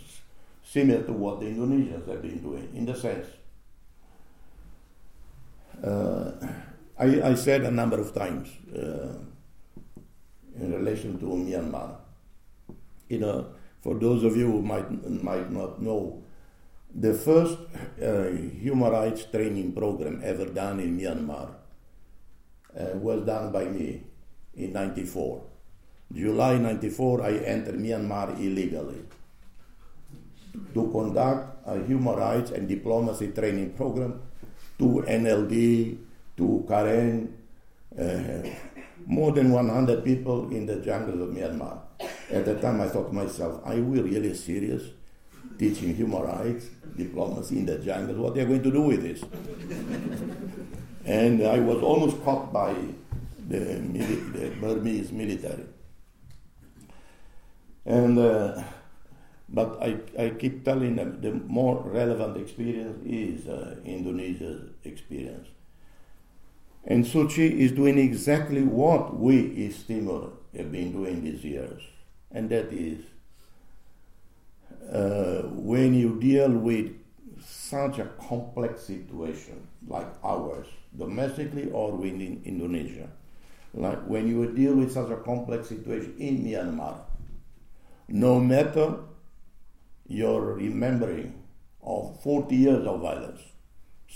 similar 0.71 1.01
to 1.03 1.13
what 1.13 1.39
the 1.39 1.47
Indonesians 1.47 2.07
have 2.07 2.21
been 2.21 2.39
doing, 2.41 2.69
in 2.75 2.85
the 2.85 2.93
sense. 2.93 3.25
Uh, 5.83 6.31
I, 6.97 7.31
I, 7.31 7.33
said 7.33 7.61
a 7.61 7.71
number 7.71 7.99
of 7.99 8.13
times 8.13 8.49
uh, 8.75 9.17
in 10.59 10.73
relation 10.73 11.17
to 11.19 11.25
Myanmar. 11.25 11.95
You 13.07 13.19
know, 13.19 13.47
for 13.81 13.95
those 13.95 14.23
of 14.23 14.35
you 14.35 14.51
who 14.51 14.61
might, 14.61 14.89
might 15.23 15.49
not 15.49 15.81
know, 15.81 16.21
the 16.93 17.13
first 17.13 17.57
uh, 18.03 18.27
human 18.61 18.91
rights 18.91 19.25
training 19.25 19.73
program 19.73 20.21
ever 20.23 20.45
done 20.45 20.79
in 20.81 20.99
Myanmar 20.99 21.49
uh, 22.77 22.97
was 22.97 23.25
done 23.25 23.51
by 23.51 23.65
me 23.65 24.03
in 24.55 24.73
94. 24.73 25.41
July 26.13 26.57
94, 26.57 27.23
I 27.23 27.31
entered 27.37 27.75
Myanmar 27.75 28.37
illegally 28.39 29.05
to 30.73 30.89
conduct 30.91 31.67
a 31.67 31.83
human 31.85 32.15
rights 32.15 32.51
and 32.51 32.67
diplomacy 32.67 33.31
training 33.31 33.73
program 33.73 34.21
to 34.77 35.03
NLD, 35.07 35.97
to 36.37 36.65
Karen, 36.67 37.33
uh, 37.97 38.49
more 39.05 39.31
than 39.31 39.51
100 39.51 40.03
people 40.03 40.49
in 40.51 40.65
the 40.65 40.77
jungles 40.77 41.19
of 41.21 41.29
Myanmar. 41.35 41.79
At 42.31 42.45
the 42.45 42.55
time, 42.55 42.81
I 42.81 42.87
thought 42.87 43.07
to 43.07 43.13
myself, 43.13 43.61
are 43.65 43.75
we 43.75 44.01
really 44.01 44.33
serious? 44.33 44.83
Teaching 45.57 45.95
human 45.95 46.21
rights, 46.21 46.67
diplomacy 46.95 47.59
in 47.59 47.65
the 47.65 47.79
jungle, 47.79 48.15
what 48.15 48.31
are 48.31 48.35
they 48.35 48.45
going 48.45 48.63
to 48.63 48.71
do 48.71 48.81
with 48.81 49.01
this? 49.01 49.21
and 51.05 51.43
I 51.43 51.59
was 51.59 51.83
almost 51.83 52.23
caught 52.23 52.53
by 52.53 52.73
the, 53.47 53.75
the 53.75 54.53
Burmese 54.61 55.11
military. 55.11 55.65
And 57.85 58.19
uh, 58.19 58.61
but 59.51 59.81
I, 59.81 59.97
I 60.17 60.29
keep 60.31 60.63
telling 60.63 60.95
them 60.95 61.21
the 61.21 61.31
more 61.31 61.81
relevant 61.81 62.37
experience 62.37 63.03
is 63.05 63.47
uh, 63.47 63.77
Indonesia's 63.83 64.69
experience. 64.83 65.47
And 66.85 67.03
Suu 67.05 67.29
Kyi 67.29 67.61
is 67.61 67.71
doing 67.71 67.97
exactly 67.97 68.63
what 68.63 69.17
we 69.17 69.37
East 69.37 69.87
Timor 69.87 70.31
have 70.55 70.71
been 70.71 70.91
doing 70.91 71.23
these 71.23 71.43
years, 71.43 71.81
and 72.31 72.49
that 72.49 72.71
is 72.71 73.03
uh, 74.91 75.43
when 75.49 75.93
you 75.93 76.19
deal 76.19 76.49
with 76.49 76.95
such 77.45 77.99
a 77.99 78.05
complex 78.27 78.83
situation 78.83 79.67
like 79.87 80.07
ours, 80.23 80.67
domestically 80.97 81.69
or 81.71 81.91
within 81.91 82.41
Indonesia, 82.45 83.09
like 83.73 83.99
when 84.07 84.27
you 84.27 84.51
deal 84.53 84.75
with 84.75 84.91
such 84.91 85.09
a 85.09 85.17
complex 85.17 85.69
situation 85.69 86.15
in 86.17 86.43
Myanmar, 86.43 86.99
no 88.07 88.39
matter 88.39 88.95
your 90.09 90.55
remembering 90.55 91.43
of 91.81 92.21
40 92.23 92.55
years 92.55 92.85
of 92.85 93.01
violence, 93.01 93.41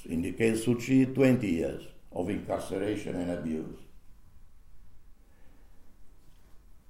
in 0.05 0.23
the 0.23 0.33
case 0.33 0.67
of 0.67 0.79
Suu 0.79 1.13
20 1.13 1.47
years 1.47 1.83
of 2.11 2.29
incarceration 2.29 3.15
and 3.15 3.31
abuse. 3.31 3.77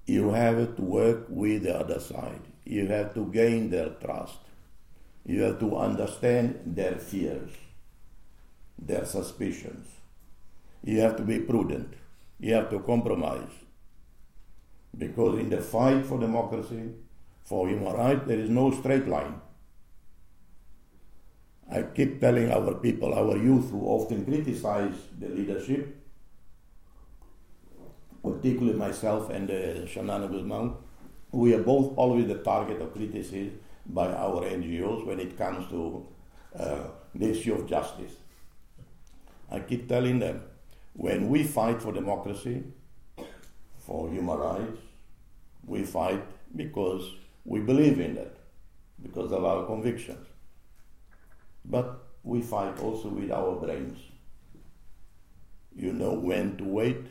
You 0.05 0.31
have 0.31 0.75
to 0.77 0.81
work 0.81 1.25
with 1.29 1.63
the 1.63 1.77
other 1.77 1.99
side. 1.99 2.41
You 2.65 2.87
have 2.87 3.13
to 3.13 3.25
gain 3.27 3.69
their 3.69 3.89
trust. 3.89 4.39
You 5.25 5.41
have 5.43 5.59
to 5.59 5.77
understand 5.77 6.61
their 6.65 6.95
fears, 6.95 7.51
their 8.77 9.05
suspicions. 9.05 9.87
You 10.83 10.99
have 11.01 11.15
to 11.17 11.23
be 11.23 11.39
prudent. 11.39 11.93
You 12.39 12.53
have 12.55 12.69
to 12.71 12.79
compromise. 12.79 13.51
Because 14.97 15.39
in 15.39 15.49
the 15.49 15.61
fight 15.61 16.05
for 16.05 16.19
democracy, 16.19 16.89
for 17.43 17.67
human 17.67 17.93
rights, 17.93 18.21
there 18.27 18.39
is 18.39 18.49
no 18.49 18.71
straight 18.71 19.07
line. 19.07 19.41
I 21.71 21.81
keep 21.83 22.19
telling 22.21 22.51
our 22.51 22.73
people, 22.75 23.13
our 23.13 23.37
youth 23.37 23.71
who 23.71 23.85
often 23.85 24.25
criticize 24.25 24.95
the 25.19 25.29
leadership, 25.29 25.95
particularly 28.21 28.77
myself 28.77 29.29
and 29.29 29.49
uh, 29.49 29.53
Xanana 29.93 30.29
Gusmão, 30.29 30.75
we 31.31 31.53
are 31.55 31.63
both 31.63 31.97
always 31.97 32.27
the 32.27 32.35
target 32.35 32.81
of 32.81 32.93
criticism 32.93 33.59
by 33.85 34.07
our 34.13 34.41
NGOs 34.43 35.05
when 35.05 35.19
it 35.19 35.37
comes 35.37 35.67
to 35.69 36.05
uh, 36.57 36.83
the 37.15 37.31
issue 37.31 37.53
of 37.55 37.67
justice. 37.67 38.13
I 39.49 39.59
keep 39.59 39.89
telling 39.89 40.19
them, 40.19 40.43
when 40.93 41.27
we 41.29 41.43
fight 41.43 41.81
for 41.81 41.91
democracy, 41.91 42.63
for 43.85 44.09
human 44.09 44.37
rights. 44.37 44.79
We 45.65 45.83
fight 45.83 46.23
because 46.55 47.03
we 47.45 47.59
believe 47.59 47.99
in 47.99 48.15
that, 48.15 48.35
because 49.01 49.31
of 49.31 49.43
our 49.43 49.65
convictions. 49.65 50.25
But 51.65 52.03
we 52.23 52.41
fight 52.41 52.79
also 52.79 53.09
with 53.09 53.31
our 53.31 53.55
brains. 53.55 53.99
You 55.75 55.93
know 55.93 56.13
when 56.13 56.57
to 56.57 56.63
wait, 56.63 57.05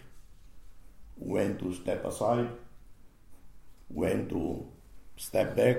when 1.16 1.58
to 1.58 1.74
step 1.74 2.04
aside, 2.04 2.48
when 3.88 4.28
to 4.28 4.66
step 5.16 5.56
back. 5.56 5.78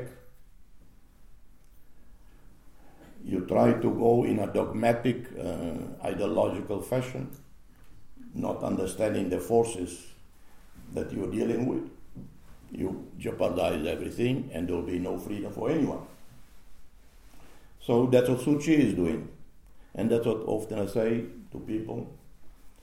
You 3.26 3.46
try 3.46 3.72
to 3.72 3.90
go 3.90 4.26
in 4.26 4.40
a 4.40 4.48
dogmatic, 4.48 5.28
uh, 5.40 6.06
ideological 6.06 6.82
fashion, 6.82 7.32
not 8.34 8.64
understanding 8.64 9.30
the 9.30 9.40
forces 9.40 10.08
that 10.94 11.12
you're 11.14 11.32
dealing 11.32 11.66
with, 11.66 11.90
you 12.74 13.08
jeopardize 13.18 13.86
everything 13.86 14.50
and 14.54 14.68
there 14.68 14.76
will 14.76 14.84
be 14.84 15.00
no 15.00 15.18
freedom 15.18 15.52
for 15.54 15.70
anyone. 15.70 16.02
So 17.80 18.08
that's 18.08 18.30
what 18.30 18.40
Suu 18.40 18.62
Kyi 18.64 18.76
is 18.90 18.94
doing. 18.96 19.30
And 19.96 20.10
that's 20.10 20.26
what 20.26 20.38
often 20.48 20.80
I 20.80 20.86
say 20.88 21.24
to 21.52 21.60
people. 21.60 22.10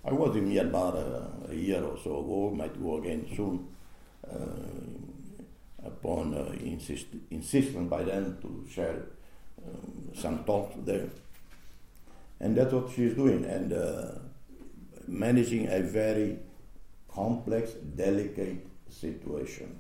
I 0.05 0.13
was 0.13 0.37
in 0.37 0.49
Myanmar 0.49 0.95
uh, 0.95 1.53
a 1.53 1.55
year 1.55 1.83
or 1.83 1.99
so 1.99 2.21
ago, 2.21 2.53
might 2.55 2.81
go 2.81 2.99
again 2.99 3.27
soon, 3.37 3.67
uh, 4.31 5.87
upon 5.87 6.35
uh, 6.35 6.53
insist- 6.63 7.17
insistence 7.31 7.91
by 7.91 8.05
them 8.05 8.39
to 8.41 8.65
share 8.71 9.03
um, 9.67 10.11
some 10.15 10.45
talks 10.45 10.75
there. 10.85 11.09
And 12.39 12.57
that's 12.57 12.73
what 12.73 12.91
she's 12.95 13.15
doing, 13.15 13.45
and 13.45 13.73
uh, 13.73 14.13
managing 15.07 15.69
a 15.69 15.81
very 15.83 16.39
complex, 17.13 17.73
delicate 17.73 18.67
situation. 18.91 19.79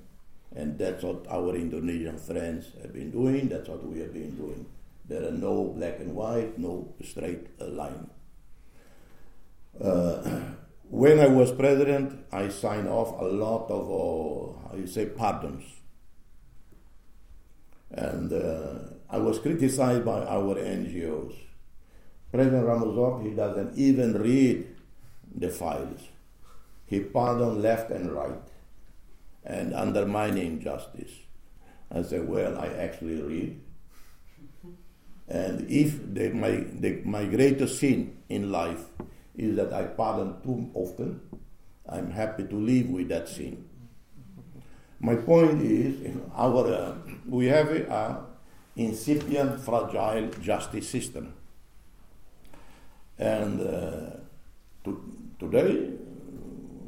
And 0.55 0.79
that's 0.79 1.03
what 1.05 1.27
our 1.29 1.55
Indonesian 1.55 2.19
friends 2.19 2.69
have 2.83 2.93
been 2.93 3.11
doing, 3.11 3.49
that's 3.49 3.69
what 3.69 3.87
we 3.87 4.01
have 4.01 4.13
been 4.13 4.37
doing. 4.37 4.67
There 5.09 5.27
are 5.27 5.33
no 5.33 5.65
black 5.77 5.99
and 6.01 6.15
white, 6.15 6.59
no 6.59 6.93
straight 7.03 7.49
line. 7.61 8.11
Uh, 9.81 10.23
when 10.91 11.21
I 11.21 11.29
was 11.29 11.53
president, 11.53 12.25
I 12.33 12.49
signed 12.49 12.89
off 12.89 13.21
a 13.21 13.25
lot 13.25 13.71
of, 13.71 13.91
uh, 13.91 14.69
how 14.69 14.77
you 14.77 14.87
say, 14.87 15.07
pardons. 15.07 15.65
And 17.91 18.33
uh, 18.33 18.79
I 19.09 19.19
was 19.19 19.39
criticized 19.39 20.05
by 20.05 20.25
our 20.25 20.55
NGOs. 20.55 21.35
President 22.33 22.65
Ramos 22.65 23.25
he 23.25 23.31
doesn't 23.31 23.77
even 23.77 24.15
read 24.15 24.67
the 25.35 25.49
files. 25.49 26.01
He 26.87 27.01
pardoned 27.01 27.63
left 27.63 27.91
and 27.91 28.13
right 28.13 28.39
and 29.51 29.74
undermining 29.74 30.61
justice. 30.61 31.11
I 31.90 32.03
said, 32.03 32.28
well, 32.28 32.57
I 32.59 32.68
actually 32.68 33.20
read. 33.20 33.61
And 35.28 35.68
if 35.68 36.01
my, 36.34 36.64
the, 36.72 37.03
my 37.05 37.24
greatest 37.24 37.80
sin 37.80 38.16
in 38.28 38.53
life 38.53 38.84
is 39.36 39.57
that 39.57 39.72
I 39.72 39.84
pardon 39.84 40.40
too 40.42 40.70
often, 40.74 41.20
I'm 41.88 42.11
happy 42.12 42.44
to 42.44 42.57
live 42.57 42.88
with 42.90 43.09
that 43.09 43.28
sin. 43.28 43.64
My 45.01 45.16
point 45.16 45.62
is, 45.62 46.14
our, 46.34 46.66
uh, 46.66 46.94
we 47.26 47.46
have 47.46 47.70
a, 47.70 47.90
a 47.90 48.26
incipient, 48.76 49.61
fragile 49.61 50.28
justice 50.40 50.88
system. 50.88 51.32
And 53.18 53.61
uh, 53.61 54.11
to, 54.84 55.14
today, 55.38 55.90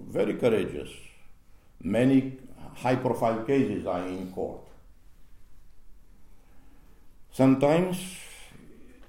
very 0.09 0.35
courageous. 0.35 0.91
Many 1.83 2.39
high 2.77 2.97
profile 2.97 3.45
cases 3.45 3.87
are 3.87 4.07
in 4.07 4.33
court. 4.33 4.61
Sometimes 7.33 7.99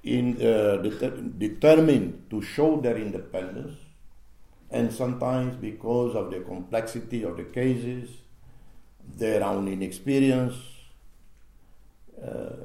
in, 0.04 0.36
uh, 0.42 0.78
det- 0.82 1.40
determined 1.40 2.30
to 2.30 2.42
show 2.42 2.80
their 2.82 2.98
independence, 2.98 3.78
and 4.72 4.92
sometimes 4.92 5.56
because 5.56 6.16
of 6.16 6.32
the 6.32 6.40
complexity 6.42 7.24
of 7.24 7.38
the 7.38 7.44
cases, 7.44 8.10
their 9.18 9.44
own 9.44 9.68
inexperience, 9.68 10.56
uh, 12.22 12.56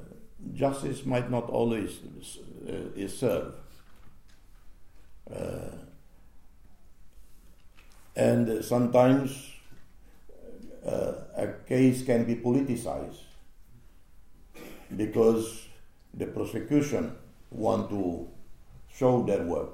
justice 0.54 1.04
might 1.04 1.30
not 1.30 1.48
always 1.50 1.98
uh, 2.68 2.72
is 2.96 3.18
served. 3.18 3.54
Uh, 5.30 5.76
and 8.16 8.64
sometimes 8.64 9.52
a 10.88 11.54
case 11.66 12.02
can 12.04 12.24
be 12.24 12.36
politicized 12.36 13.22
because 14.96 15.66
the 16.14 16.26
prosecution 16.26 17.16
want 17.50 17.90
to 17.90 18.28
show 18.94 19.22
their 19.22 19.42
work. 19.42 19.70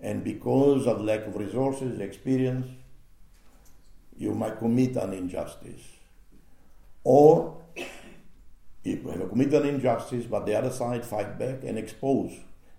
And 0.00 0.22
because 0.22 0.86
of 0.86 1.00
lack 1.00 1.26
of 1.26 1.36
resources, 1.36 2.00
experience, 2.00 2.66
you 4.16 4.34
might 4.34 4.58
commit 4.58 4.96
an 4.96 5.12
injustice. 5.12 5.82
Or 7.02 7.56
if 8.84 9.02
you 9.02 9.08
have 9.08 9.28
committed 9.28 9.62
an 9.62 9.68
injustice, 9.68 10.26
but 10.26 10.46
the 10.46 10.56
other 10.56 10.70
side 10.70 11.04
fight 11.04 11.38
back 11.38 11.64
and 11.64 11.78
expose 11.78 12.32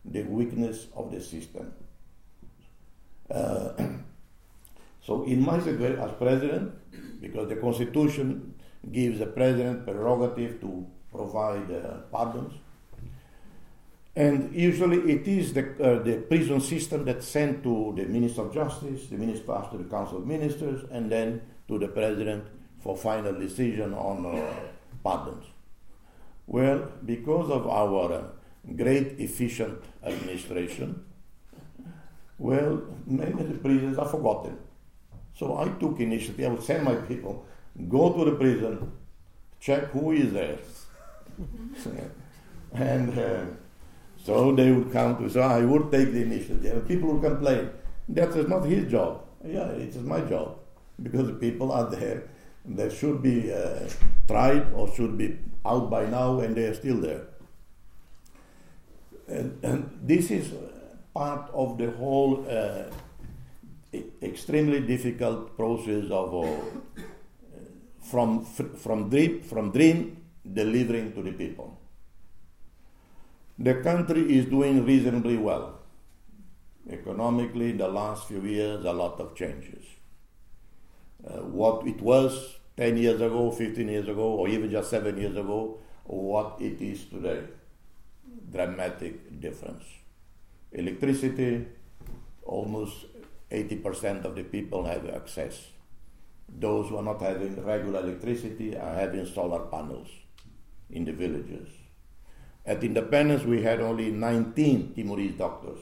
the 0.06 0.24
weakness 0.24 0.88
of 0.96 1.12
the 1.12 1.20
system. 1.20 1.74
Uh, 3.30 3.72
so 5.08 5.24
in 5.24 5.40
my 5.42 5.58
situation 5.60 6.00
as 6.02 6.12
president, 6.20 6.74
because 7.22 7.48
the 7.48 7.56
constitution 7.56 8.54
gives 8.92 9.20
the 9.20 9.26
president 9.26 9.86
prerogative 9.86 10.60
to 10.60 10.86
provide 11.10 11.72
uh, 11.72 12.02
pardons, 12.12 12.54
and 14.18 14.54
usually 14.54 15.00
it 15.14 15.26
is 15.26 15.54
the, 15.54 15.64
uh, 15.82 16.04
the 16.04 16.18
prison 16.28 16.60
system 16.60 17.06
that 17.06 17.24
sent 17.24 17.64
to 17.64 17.94
the 17.96 18.04
Minister 18.04 18.42
of 18.42 18.54
Justice, 18.54 19.08
the 19.08 19.16
Minister 19.16 19.54
after 19.54 19.78
the 19.78 19.86
Council 19.86 20.18
of 20.18 20.28
Ministers, 20.28 20.84
and 20.92 21.10
then 21.10 21.42
to 21.70 21.80
the 21.80 21.88
President 21.88 22.44
for 22.82 22.98
final 22.98 23.32
decision 23.40 23.94
on 23.94 24.26
uh, 24.26 24.54
pardons. 25.04 25.46
Well, 26.48 26.92
because 27.06 27.50
of 27.50 27.66
our 27.66 28.12
uh, 28.12 28.24
great 28.76 29.20
efficient 29.20 29.80
administration, 30.04 31.06
well, 32.38 32.82
many 33.06 33.32
of 33.32 33.48
the 33.48 33.58
prisons 33.60 33.98
are 33.98 34.10
forgotten. 34.10 34.58
So 35.38 35.58
I 35.58 35.68
took 35.80 36.00
initiative. 36.00 36.46
I 36.46 36.50
would 36.50 36.64
send 36.64 36.84
my 36.84 36.96
people, 36.96 37.46
go 37.90 38.14
to 38.14 38.26
the 38.26 38.36
prison, 38.38 38.92
check 39.60 39.86
who 39.92 40.12
is 40.12 40.34
there. 40.34 40.58
and 42.74 43.18
uh, 43.18 43.46
so 44.24 44.56
they 44.56 44.72
would 44.72 44.92
come 44.92 45.18
to, 45.18 45.30
so 45.30 45.42
I 45.42 45.64
would 45.64 45.92
take 45.92 46.12
the 46.12 46.24
initiative. 46.24 46.66
And 46.66 46.88
people 46.88 47.14
would 47.14 47.24
complain. 47.24 47.70
That 48.10 48.30
is 48.30 48.48
not 48.48 48.64
his 48.64 48.90
job. 48.92 49.26
Yeah, 49.46 49.68
it 49.68 49.96
is 49.96 50.02
my 50.02 50.22
job. 50.22 50.58
Because 51.02 51.28
the 51.28 51.34
people 51.34 51.72
are 51.72 51.90
there 51.90 52.24
they 52.68 52.90
should 52.94 53.22
be 53.24 53.52
uh, 53.52 53.80
tried 54.28 54.74
or 54.74 54.94
should 54.94 55.18
be 55.18 55.38
out 55.66 55.90
by 55.90 56.06
now 56.06 56.40
and 56.40 56.56
they 56.56 56.66
are 56.66 56.74
still 56.74 56.98
there. 56.98 57.28
And, 59.28 59.64
and 59.64 60.00
this 60.04 60.32
is 60.32 60.54
part 61.14 61.50
of 61.54 61.78
the 61.78 61.92
whole 61.92 62.46
uh, 62.50 62.84
extremely 63.94 64.82
difficult 64.82 65.56
process 65.56 66.10
of 66.12 66.34
uh, 66.34 67.02
from, 68.02 68.46
from, 68.46 69.10
dream, 69.10 69.42
from 69.42 69.72
dream 69.72 70.26
delivering 70.54 71.14
to 71.14 71.22
the 71.22 71.32
people. 71.32 71.78
The 73.60 73.76
country 73.76 74.38
is 74.38 74.46
doing 74.46 74.86
reasonably 74.86 75.38
well. 75.38 75.80
Economically, 76.90 77.74
the 77.74 77.88
last 77.88 78.28
few 78.28 78.42
years, 78.42 78.86
a 78.86 78.94
lot 78.94 79.20
of 79.20 79.36
changes. 79.36 79.84
Uh, 81.26 81.40
what 81.40 81.86
it 81.86 82.00
was 82.02 82.56
10 82.78 82.98
years 82.98 83.20
ago, 83.20 83.52
15 83.52 83.88
years 83.88 84.08
ago, 84.08 84.22
or 84.22 84.48
even 84.48 84.70
just 84.70 84.90
7 84.90 85.18
years 85.18 85.36
ago, 85.36 85.80
what 86.06 86.58
it 86.62 86.82
is 86.82 87.06
today. 87.06 87.42
Dramatic 88.52 89.42
difference. 89.42 89.84
Electricity, 90.72 91.66
almost 92.44 93.06
80% 93.52 94.26
of 94.26 94.36
the 94.36 94.44
people 94.44 94.86
have 94.86 95.10
access. 95.10 95.68
Those 96.50 96.90
who 96.90 96.98
are 96.98 97.04
not 97.04 97.22
having 97.22 97.64
regular 97.64 98.00
electricity 98.00 98.78
are 98.78 98.94
having 98.94 99.26
solar 99.26 99.66
panels 99.68 100.08
in 100.90 101.06
the 101.06 101.14
villages. 101.14 101.70
At 102.66 102.84
independence, 102.84 103.44
we 103.44 103.62
had 103.62 103.80
only 103.80 104.12
19 104.12 104.94
Timorese 104.94 105.38
doctors. 105.38 105.80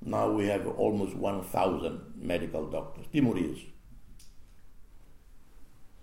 Now 0.00 0.30
we 0.30 0.46
have 0.46 0.66
almost 0.66 1.14
1,000 1.14 2.14
medical 2.16 2.66
doctors, 2.66 3.06
Timorese. 3.12 3.62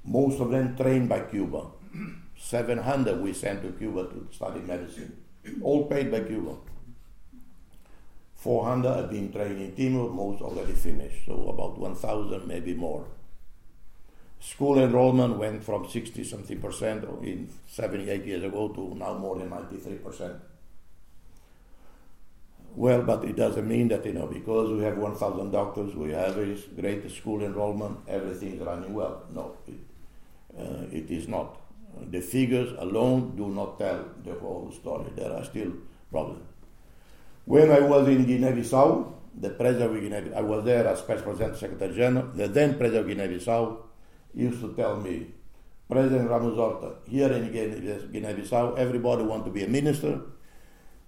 Most 0.04 0.40
of 0.40 0.50
them 0.50 0.76
trained 0.76 1.10
by 1.10 1.22
Cuba. 1.22 1.68
700 2.38 3.22
we 3.22 3.34
sent 3.34 3.62
to 3.62 3.72
Cuba 3.72 4.06
to 4.06 4.28
study 4.32 4.62
medicine, 4.62 5.16
all 5.62 5.86
paid 5.86 6.12
by 6.12 6.22
Cuba. 6.22 6.56
400 8.42 8.96
have 8.96 9.10
been 9.12 9.32
trained 9.32 9.62
in 9.62 9.76
Timor, 9.76 10.10
most 10.10 10.42
already 10.42 10.74
finished, 10.74 11.28
so 11.28 11.50
about 11.50 11.78
1,000, 11.78 12.48
maybe 12.48 12.74
more. 12.74 13.06
School 14.40 14.80
enrollment 14.80 15.38
went 15.38 15.64
from 15.64 15.88
60 15.88 16.24
something 16.24 16.60
percent 16.60 17.04
in 17.22 17.48
78 17.68 18.26
years 18.26 18.44
ago 18.44 18.70
to 18.70 18.96
now 18.96 19.14
more 19.14 19.38
than 19.38 19.52
93 19.52 19.98
percent. 19.98 20.36
Well, 22.76 23.04
but 23.04 23.24
it 23.26 23.36
doesn't 23.36 23.68
mean 23.68 23.90
that, 23.90 24.04
you 24.08 24.14
know, 24.14 24.26
because 24.26 24.72
we 24.72 24.82
have 24.86 24.98
1,000 24.98 25.52
doctors, 25.52 25.94
we 25.94 26.12
have 26.12 26.36
a 26.38 26.56
great 26.80 27.12
school 27.12 27.44
enrollment, 27.44 28.00
everything 28.08 28.54
is 28.54 28.62
running 28.62 28.96
well. 28.96 29.22
No, 29.32 29.56
it, 29.68 29.76
uh, 30.58 30.86
it 30.92 31.12
is 31.12 31.28
not. 31.28 31.60
The 32.10 32.22
figures 32.22 32.74
alone 32.80 33.36
do 33.36 33.50
not 33.50 33.78
tell 33.78 34.06
the 34.24 34.34
whole 34.34 34.72
story. 34.72 35.12
There 35.16 35.32
are 35.32 35.44
still 35.44 35.74
problems. 36.10 36.51
When 37.46 37.72
I 37.72 37.80
was 37.80 38.08
in 38.08 38.26
Guinea-Bissau, 38.26 39.14
the 39.40 39.50
president 39.52 39.96
of 39.96 40.02
Guinea, 40.02 40.34
I 40.34 40.42
was 40.42 40.64
there 40.66 40.88
as 40.88 41.00
special 41.00 41.24
president, 41.24 41.58
secretary 41.58 41.96
general. 41.96 42.28
The 42.34 42.48
then 42.48 42.78
president 42.78 43.10
of 43.10 43.18
Guinea-Bissau 43.18 43.78
used 44.36 44.62
to 44.62 44.74
tell 44.74 44.98
me, 44.98 45.28
President 45.90 46.30
Ramos 46.30 46.56
Horta, 46.56 46.94
here 47.08 47.32
in 47.32 47.52
Guinea-Bissau, 47.52 48.78
everybody 48.78 49.24
want 49.24 49.46
to 49.46 49.52
be 49.52 49.64
a 49.64 49.68
minister 49.68 50.22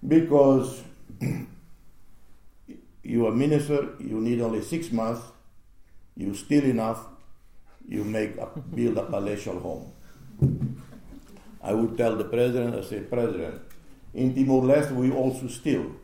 because 0.05 0.81
you 3.03 3.27
are 3.27 3.31
minister, 3.31 3.89
you 3.99 4.19
need 4.19 4.41
only 4.41 4.61
six 4.61 4.91
months, 4.91 5.21
you 6.15 6.33
steal 6.33 6.63
enough, 6.65 7.05
you 7.87 8.03
make 8.03 8.37
a, 8.37 8.47
build 8.75 8.97
a 8.97 9.03
palatial 9.03 9.59
home. 9.59 9.91
I 11.61 11.73
would 11.73 11.97
tell 11.97 12.15
the 12.17 12.25
president, 12.25 12.75
I 12.75 12.81
say, 12.81 12.99
President, 13.01 13.61
in 14.13 14.35
Timor 14.35 14.63
Leste 14.63 14.91
we 14.91 15.11
also 15.11 15.47
steal, 15.47 15.95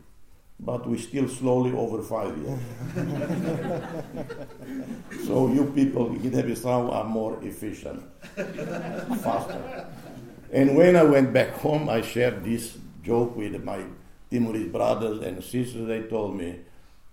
but 0.62 0.86
we 0.86 0.98
still 0.98 1.26
slowly 1.28 1.72
over 1.72 2.02
five 2.02 2.36
years. 2.36 2.60
so 5.26 5.50
you 5.52 5.72
people 5.74 6.08
in 6.08 6.18
Guinea-Bissau 6.18 6.92
are 6.92 7.04
more 7.04 7.38
efficient, 7.42 8.02
faster. 9.22 9.86
And 10.52 10.76
when 10.76 10.96
I 10.96 11.02
went 11.02 11.32
back 11.32 11.54
home, 11.54 11.88
I 11.88 12.02
shared 12.02 12.44
this 12.44 12.76
joke 13.02 13.36
with 13.36 13.62
my 13.64 13.84
Timorese 14.30 14.70
brothers 14.70 15.22
and 15.22 15.42
sisters. 15.42 15.86
They 15.86 16.02
told 16.02 16.36
me, 16.36 16.60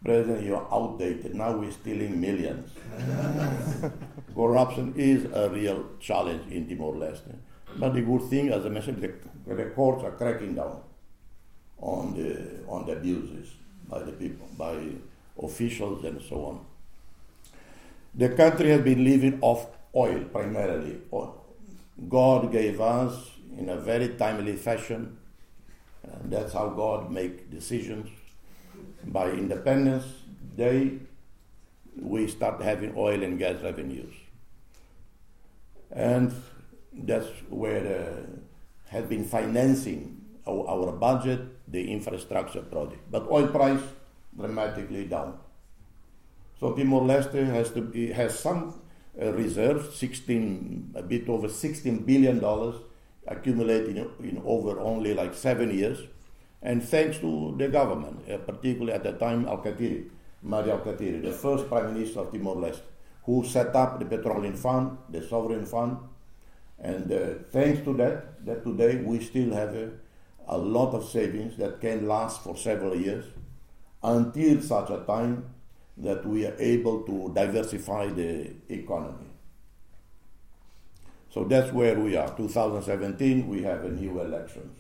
President, 0.03 0.43
you're 0.43 0.67
outdated. 0.71 1.35
Now 1.35 1.55
we're 1.55 1.71
stealing 1.71 2.19
millions. 2.19 2.69
Corruption 4.35 4.93
is 4.97 5.25
a 5.33 5.49
real 5.49 5.85
challenge 5.99 6.51
in 6.51 6.67
Timor 6.67 6.95
Leste. 6.95 7.35
But 7.77 7.93
the 7.93 8.01
good 8.01 8.23
thing, 8.29 8.49
as 8.49 8.65
I 8.65 8.69
mentioned, 8.69 9.01
the, 9.01 9.53
the 9.53 9.65
courts 9.71 10.03
are 10.03 10.11
cracking 10.11 10.55
down 10.55 10.81
on 11.80 12.15
the, 12.15 12.63
on 12.67 12.86
the 12.86 12.93
abuses 12.93 13.53
by 13.88 13.99
the 13.99 14.11
people, 14.11 14.47
by 14.57 14.78
officials, 15.41 16.03
and 16.03 16.21
so 16.21 16.45
on. 16.45 16.65
The 18.15 18.30
country 18.30 18.69
has 18.69 18.82
been 18.82 19.03
living 19.03 19.38
off 19.41 19.67
oil 19.95 20.23
primarily. 20.25 20.97
God 22.09 22.51
gave 22.51 22.82
us 22.82 23.32
in 23.57 23.69
a 23.69 23.78
very 23.78 24.09
timely 24.09 24.55
fashion. 24.55 25.17
And 26.03 26.32
that's 26.32 26.53
how 26.53 26.69
God 26.69 27.11
make 27.11 27.49
decisions 27.51 28.09
by 29.05 29.32
independence 29.32 30.05
day, 30.55 30.99
we 31.95 32.28
start 32.28 32.61
having 32.61 32.93
oil 32.95 33.23
and 33.23 33.39
gas 33.39 33.61
revenues. 33.63 34.13
And 35.91 36.34
that's 36.93 37.28
where 37.49 37.86
uh, 38.01 38.91
has 38.91 39.05
been 39.05 39.25
financing 39.25 40.16
our, 40.47 40.67
our, 40.67 40.91
budget, 40.91 41.41
the 41.67 41.91
infrastructure 41.91 42.61
project. 42.61 43.01
But 43.11 43.29
oil 43.29 43.47
price 43.47 43.81
dramatically 44.37 45.05
down. 45.05 45.39
So 46.59 46.73
Timor-Leste 46.73 47.45
has 47.45 47.71
to 47.71 47.81
be, 47.81 48.11
has 48.11 48.39
some 48.39 48.81
uh, 49.21 49.31
reserves, 49.33 49.95
16, 49.97 50.93
a 50.95 51.03
bit 51.03 51.27
over 51.29 51.49
16 51.49 52.03
billion 52.03 52.39
dollars 52.39 52.75
accumulated 53.27 53.97
in, 53.97 54.09
in 54.23 54.41
over 54.45 54.79
only 54.79 55.13
like 55.13 55.33
seven 55.33 55.75
years 55.77 55.99
and 56.61 56.83
thanks 56.83 57.19
to 57.19 57.55
the 57.57 57.67
government, 57.67 58.19
uh, 58.29 58.37
particularly 58.37 58.93
at 58.93 59.03
the 59.03 59.13
time 59.13 59.45
Alkatiri, 59.45 60.09
Mari 60.41 60.71
Alkatiri, 60.71 61.21
the 61.21 61.31
first 61.31 61.67
Prime 61.67 61.93
Minister 61.93 62.21
of 62.21 62.31
Timor-Leste, 62.31 62.81
who 63.23 63.43
set 63.45 63.75
up 63.75 63.99
the 63.99 64.05
Petroleum 64.05 64.55
Fund, 64.55 64.97
the 65.09 65.21
Sovereign 65.21 65.65
Fund, 65.65 65.97
and 66.79 67.11
uh, 67.11 67.29
thanks 67.51 67.83
to 67.83 67.93
that, 67.97 68.45
that 68.45 68.63
today 68.63 68.97
we 68.97 69.19
still 69.19 69.51
have 69.53 69.75
a, 69.75 69.91
a 70.47 70.57
lot 70.57 70.93
of 70.93 71.07
savings 71.07 71.57
that 71.57 71.81
can 71.81 72.07
last 72.07 72.41
for 72.41 72.55
several 72.55 72.95
years 72.95 73.25
until 74.03 74.61
such 74.61 74.89
a 74.89 75.03
time 75.05 75.45
that 75.97 76.25
we 76.25 76.45
are 76.45 76.55
able 76.59 77.01
to 77.01 77.31
diversify 77.33 78.07
the 78.07 78.51
economy. 78.69 79.25
So 81.29 81.43
that's 81.43 81.73
where 81.73 81.99
we 81.99 82.15
are. 82.15 82.35
2017, 82.35 83.47
we 83.47 83.63
have 83.63 83.83
a 83.83 83.89
new 83.89 84.21
elections. 84.21 84.77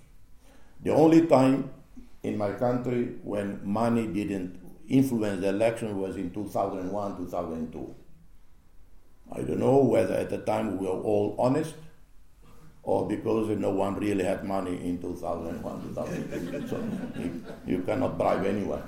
The 0.83 0.91
only 0.93 1.27
time 1.27 1.71
in 2.23 2.37
my 2.37 2.51
country 2.51 3.15
when 3.23 3.59
money 3.63 4.07
didn't 4.07 4.59
influence 4.87 5.41
the 5.41 5.49
election 5.49 5.99
was 5.99 6.15
in 6.15 6.31
2001, 6.31 7.17
2002. 7.17 7.95
I 9.31 9.41
don't 9.41 9.59
know 9.59 9.77
whether 9.77 10.13
at 10.13 10.29
the 10.29 10.37
time 10.37 10.77
we 10.77 10.87
were 10.87 10.93
all 10.93 11.35
honest 11.37 11.75
or 12.87 13.05
because 13.05 13.49
no 13.57 13.69
one 13.69 13.95
really 13.95 14.23
had 14.23 14.45
money 14.45 14.71
in 14.71 14.97
2001, 15.01 15.81
2002. 15.89 16.67
so 16.69 16.81
you, 17.67 17.79
cannot 17.79 18.17
bribe 18.17 18.45
anyone. 18.45 18.81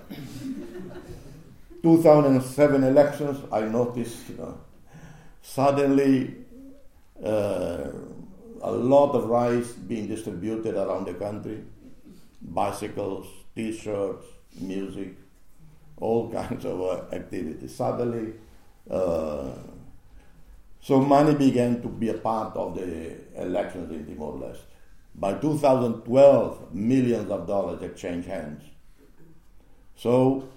2007 1.84 2.86
elections, 2.86 3.40
I 3.52 3.62
noticed, 3.64 4.32
suddenly 5.42 6.34
uh, 7.22 7.90
a 8.62 8.72
lot 8.72 9.12
of 9.16 9.26
rice 9.26 9.74
being 9.74 10.08
distributed 10.08 10.76
around 10.76 11.06
the 11.06 11.16
country, 11.16 11.62
bicycles, 12.42 13.28
t-shirts, 13.54 14.26
music, 14.62 15.18
all 15.98 16.32
kinds 16.40 16.64
of 16.64 16.82
uh, 16.82 17.14
activities. 17.14 17.76
Suddenly, 17.76 18.32
uh, 18.90 19.50
so 20.82 21.00
money 21.00 21.36
began 21.36 21.82
to 21.82 21.88
be 21.88 22.10
a 22.10 22.14
part 22.14 22.56
of 22.56 22.76
the 22.76 23.18
elections 23.36 23.92
in 23.92 24.06
Timor-Leste. 24.06 24.62
By 25.16 25.34
2012, 25.34 26.74
millions 26.74 27.30
of 27.30 27.46
dollars 27.48 27.82
exchanged 27.82 28.28
hands. 28.28 28.64
So 29.96 30.50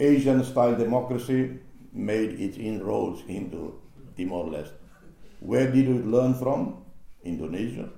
Asian-style 0.00 0.76
democracy 0.76 1.58
made 1.92 2.40
its 2.40 2.56
inroads 2.56 3.22
into 3.28 3.80
Timor-Leste. 4.16 4.72
Where 5.40 5.70
did 5.70 5.88
it 5.88 6.06
learn 6.06 6.34
from? 6.34 6.82
Indonesia, 7.22 7.88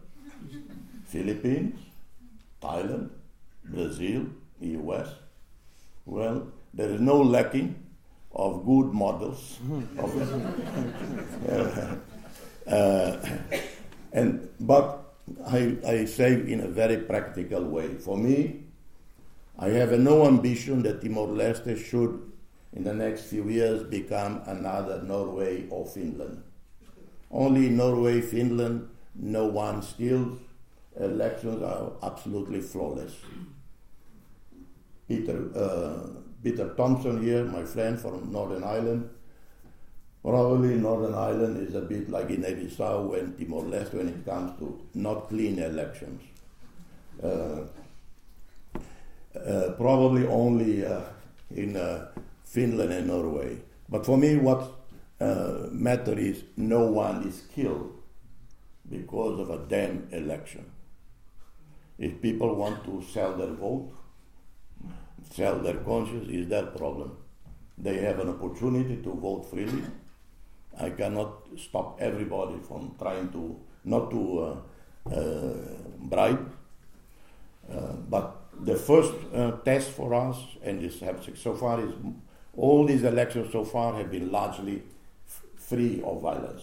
Philippines, 1.06 1.78
Thailand, 2.60 3.10
Brazil, 3.64 4.26
the 4.60 4.68
US. 4.80 5.08
Well, 6.04 6.48
there 6.74 6.90
is 6.90 7.00
no 7.00 7.20
lacking 7.20 7.85
of 8.36 8.64
good 8.66 8.92
models. 8.92 9.58
uh, 11.48 11.96
uh, 12.70 13.16
and 14.12 14.48
but 14.60 15.14
I, 15.46 15.76
I 15.86 16.04
say 16.04 16.34
in 16.34 16.60
a 16.60 16.68
very 16.68 16.98
practical 16.98 17.64
way. 17.64 17.94
For 17.94 18.16
me, 18.16 18.64
I 19.58 19.68
have 19.68 19.98
no 19.98 20.26
ambition 20.26 20.82
that 20.82 21.00
Timor 21.00 21.28
Leste 21.28 21.76
should, 21.78 22.30
in 22.74 22.84
the 22.84 22.94
next 22.94 23.24
few 23.24 23.48
years, 23.48 23.82
become 23.84 24.42
another 24.46 25.02
Norway 25.02 25.66
or 25.70 25.86
Finland. 25.86 26.42
Only 27.30 27.70
Norway, 27.70 28.20
Finland, 28.20 28.88
no 29.14 29.46
one 29.46 29.82
steals. 29.82 30.38
Elections 30.98 31.62
are 31.62 31.92
absolutely 32.02 32.60
flawless. 32.60 33.14
Peter, 35.08 35.50
uh, 35.54 36.25
Peter 36.42 36.74
Thompson 36.74 37.22
here, 37.22 37.44
my 37.44 37.64
friend 37.64 37.98
from 37.98 38.32
Northern 38.32 38.64
Ireland. 38.64 39.10
Probably 40.22 40.74
Northern 40.74 41.14
Ireland 41.14 41.68
is 41.68 41.74
a 41.74 41.80
bit 41.80 42.10
like 42.10 42.30
in 42.30 42.42
Bissau 42.42 43.18
and 43.18 43.38
Timor-Leste 43.38 43.94
when 43.94 44.08
it 44.08 44.24
comes 44.24 44.58
to 44.58 44.80
not 44.94 45.28
clean 45.28 45.58
elections. 45.58 46.20
Uh, 47.22 47.60
uh, 49.38 49.72
probably 49.76 50.26
only 50.26 50.84
uh, 50.84 51.02
in 51.54 51.76
uh, 51.76 52.08
Finland 52.44 52.92
and 52.92 53.06
Norway. 53.06 53.58
But 53.88 54.04
for 54.04 54.16
me, 54.16 54.36
what 54.36 54.72
uh, 55.20 55.68
matter 55.70 56.18
is 56.18 56.42
no 56.56 56.86
one 56.86 57.22
is 57.28 57.42
killed 57.54 57.92
because 58.88 59.40
of 59.40 59.50
a 59.50 59.58
damn 59.68 60.08
election. 60.10 60.64
If 61.98 62.20
people 62.20 62.54
want 62.54 62.84
to 62.84 63.02
sell 63.12 63.36
their 63.36 63.52
vote, 63.52 63.92
sell 65.30 65.58
their 65.58 65.76
conscience, 65.78 66.28
is 66.28 66.48
their 66.48 66.66
problem. 66.66 67.16
They 67.78 67.98
have 67.98 68.18
an 68.20 68.28
opportunity 68.30 68.96
to 69.02 69.12
vote 69.12 69.50
freely. 69.50 69.82
I 70.78 70.90
cannot 70.90 71.48
stop 71.58 71.98
everybody 72.00 72.58
from 72.66 72.94
trying 72.98 73.30
to 73.32 73.58
not 73.84 74.10
to 74.10 74.38
uh, 75.08 75.14
uh, 75.14 75.54
bribe. 76.00 76.52
Uh, 77.70 77.92
but 78.08 78.36
the 78.60 78.76
first 78.76 79.12
uh, 79.34 79.52
test 79.64 79.90
for 79.90 80.14
us, 80.14 80.36
and 80.62 80.80
this 80.80 81.00
have 81.00 81.26
so 81.36 81.54
far 81.54 81.80
is 81.80 81.92
all 82.56 82.86
these 82.86 83.02
elections 83.02 83.52
so 83.52 83.64
far 83.64 83.94
have 83.94 84.10
been 84.10 84.30
largely 84.30 84.82
f- 85.26 85.42
free 85.56 86.02
of 86.02 86.22
violence. 86.22 86.62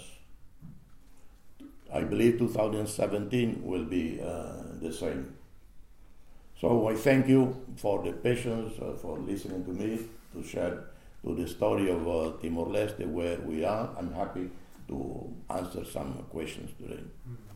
I 1.93 2.01
believe 2.03 2.39
2017 2.39 3.61
will 3.63 3.85
be 3.85 4.19
uh, 4.19 4.63
the 4.81 4.91
same. 4.91 5.35
So 6.63 6.87
I 6.87 6.95
thank 6.95 7.27
you 7.27 7.57
for 7.75 8.01
the 8.01 8.13
patience, 8.13 8.79
uh, 8.79 8.93
for 8.93 9.19
listening 9.19 9.65
to 9.65 9.71
me, 9.71 9.99
to 10.31 10.41
share 10.41 10.85
to 11.25 11.35
the 11.35 11.45
story 11.45 11.91
of 11.91 12.07
uh, 12.07 12.37
Timor 12.41 12.67
Leste, 12.67 13.05
where 13.05 13.37
we 13.41 13.65
are. 13.65 13.89
I'm 13.97 14.13
happy 14.13 14.49
to 14.87 15.33
answer 15.49 15.83
some 15.83 16.13
questions 16.31 16.71
today. 16.79 17.03
Mm. 17.29 17.52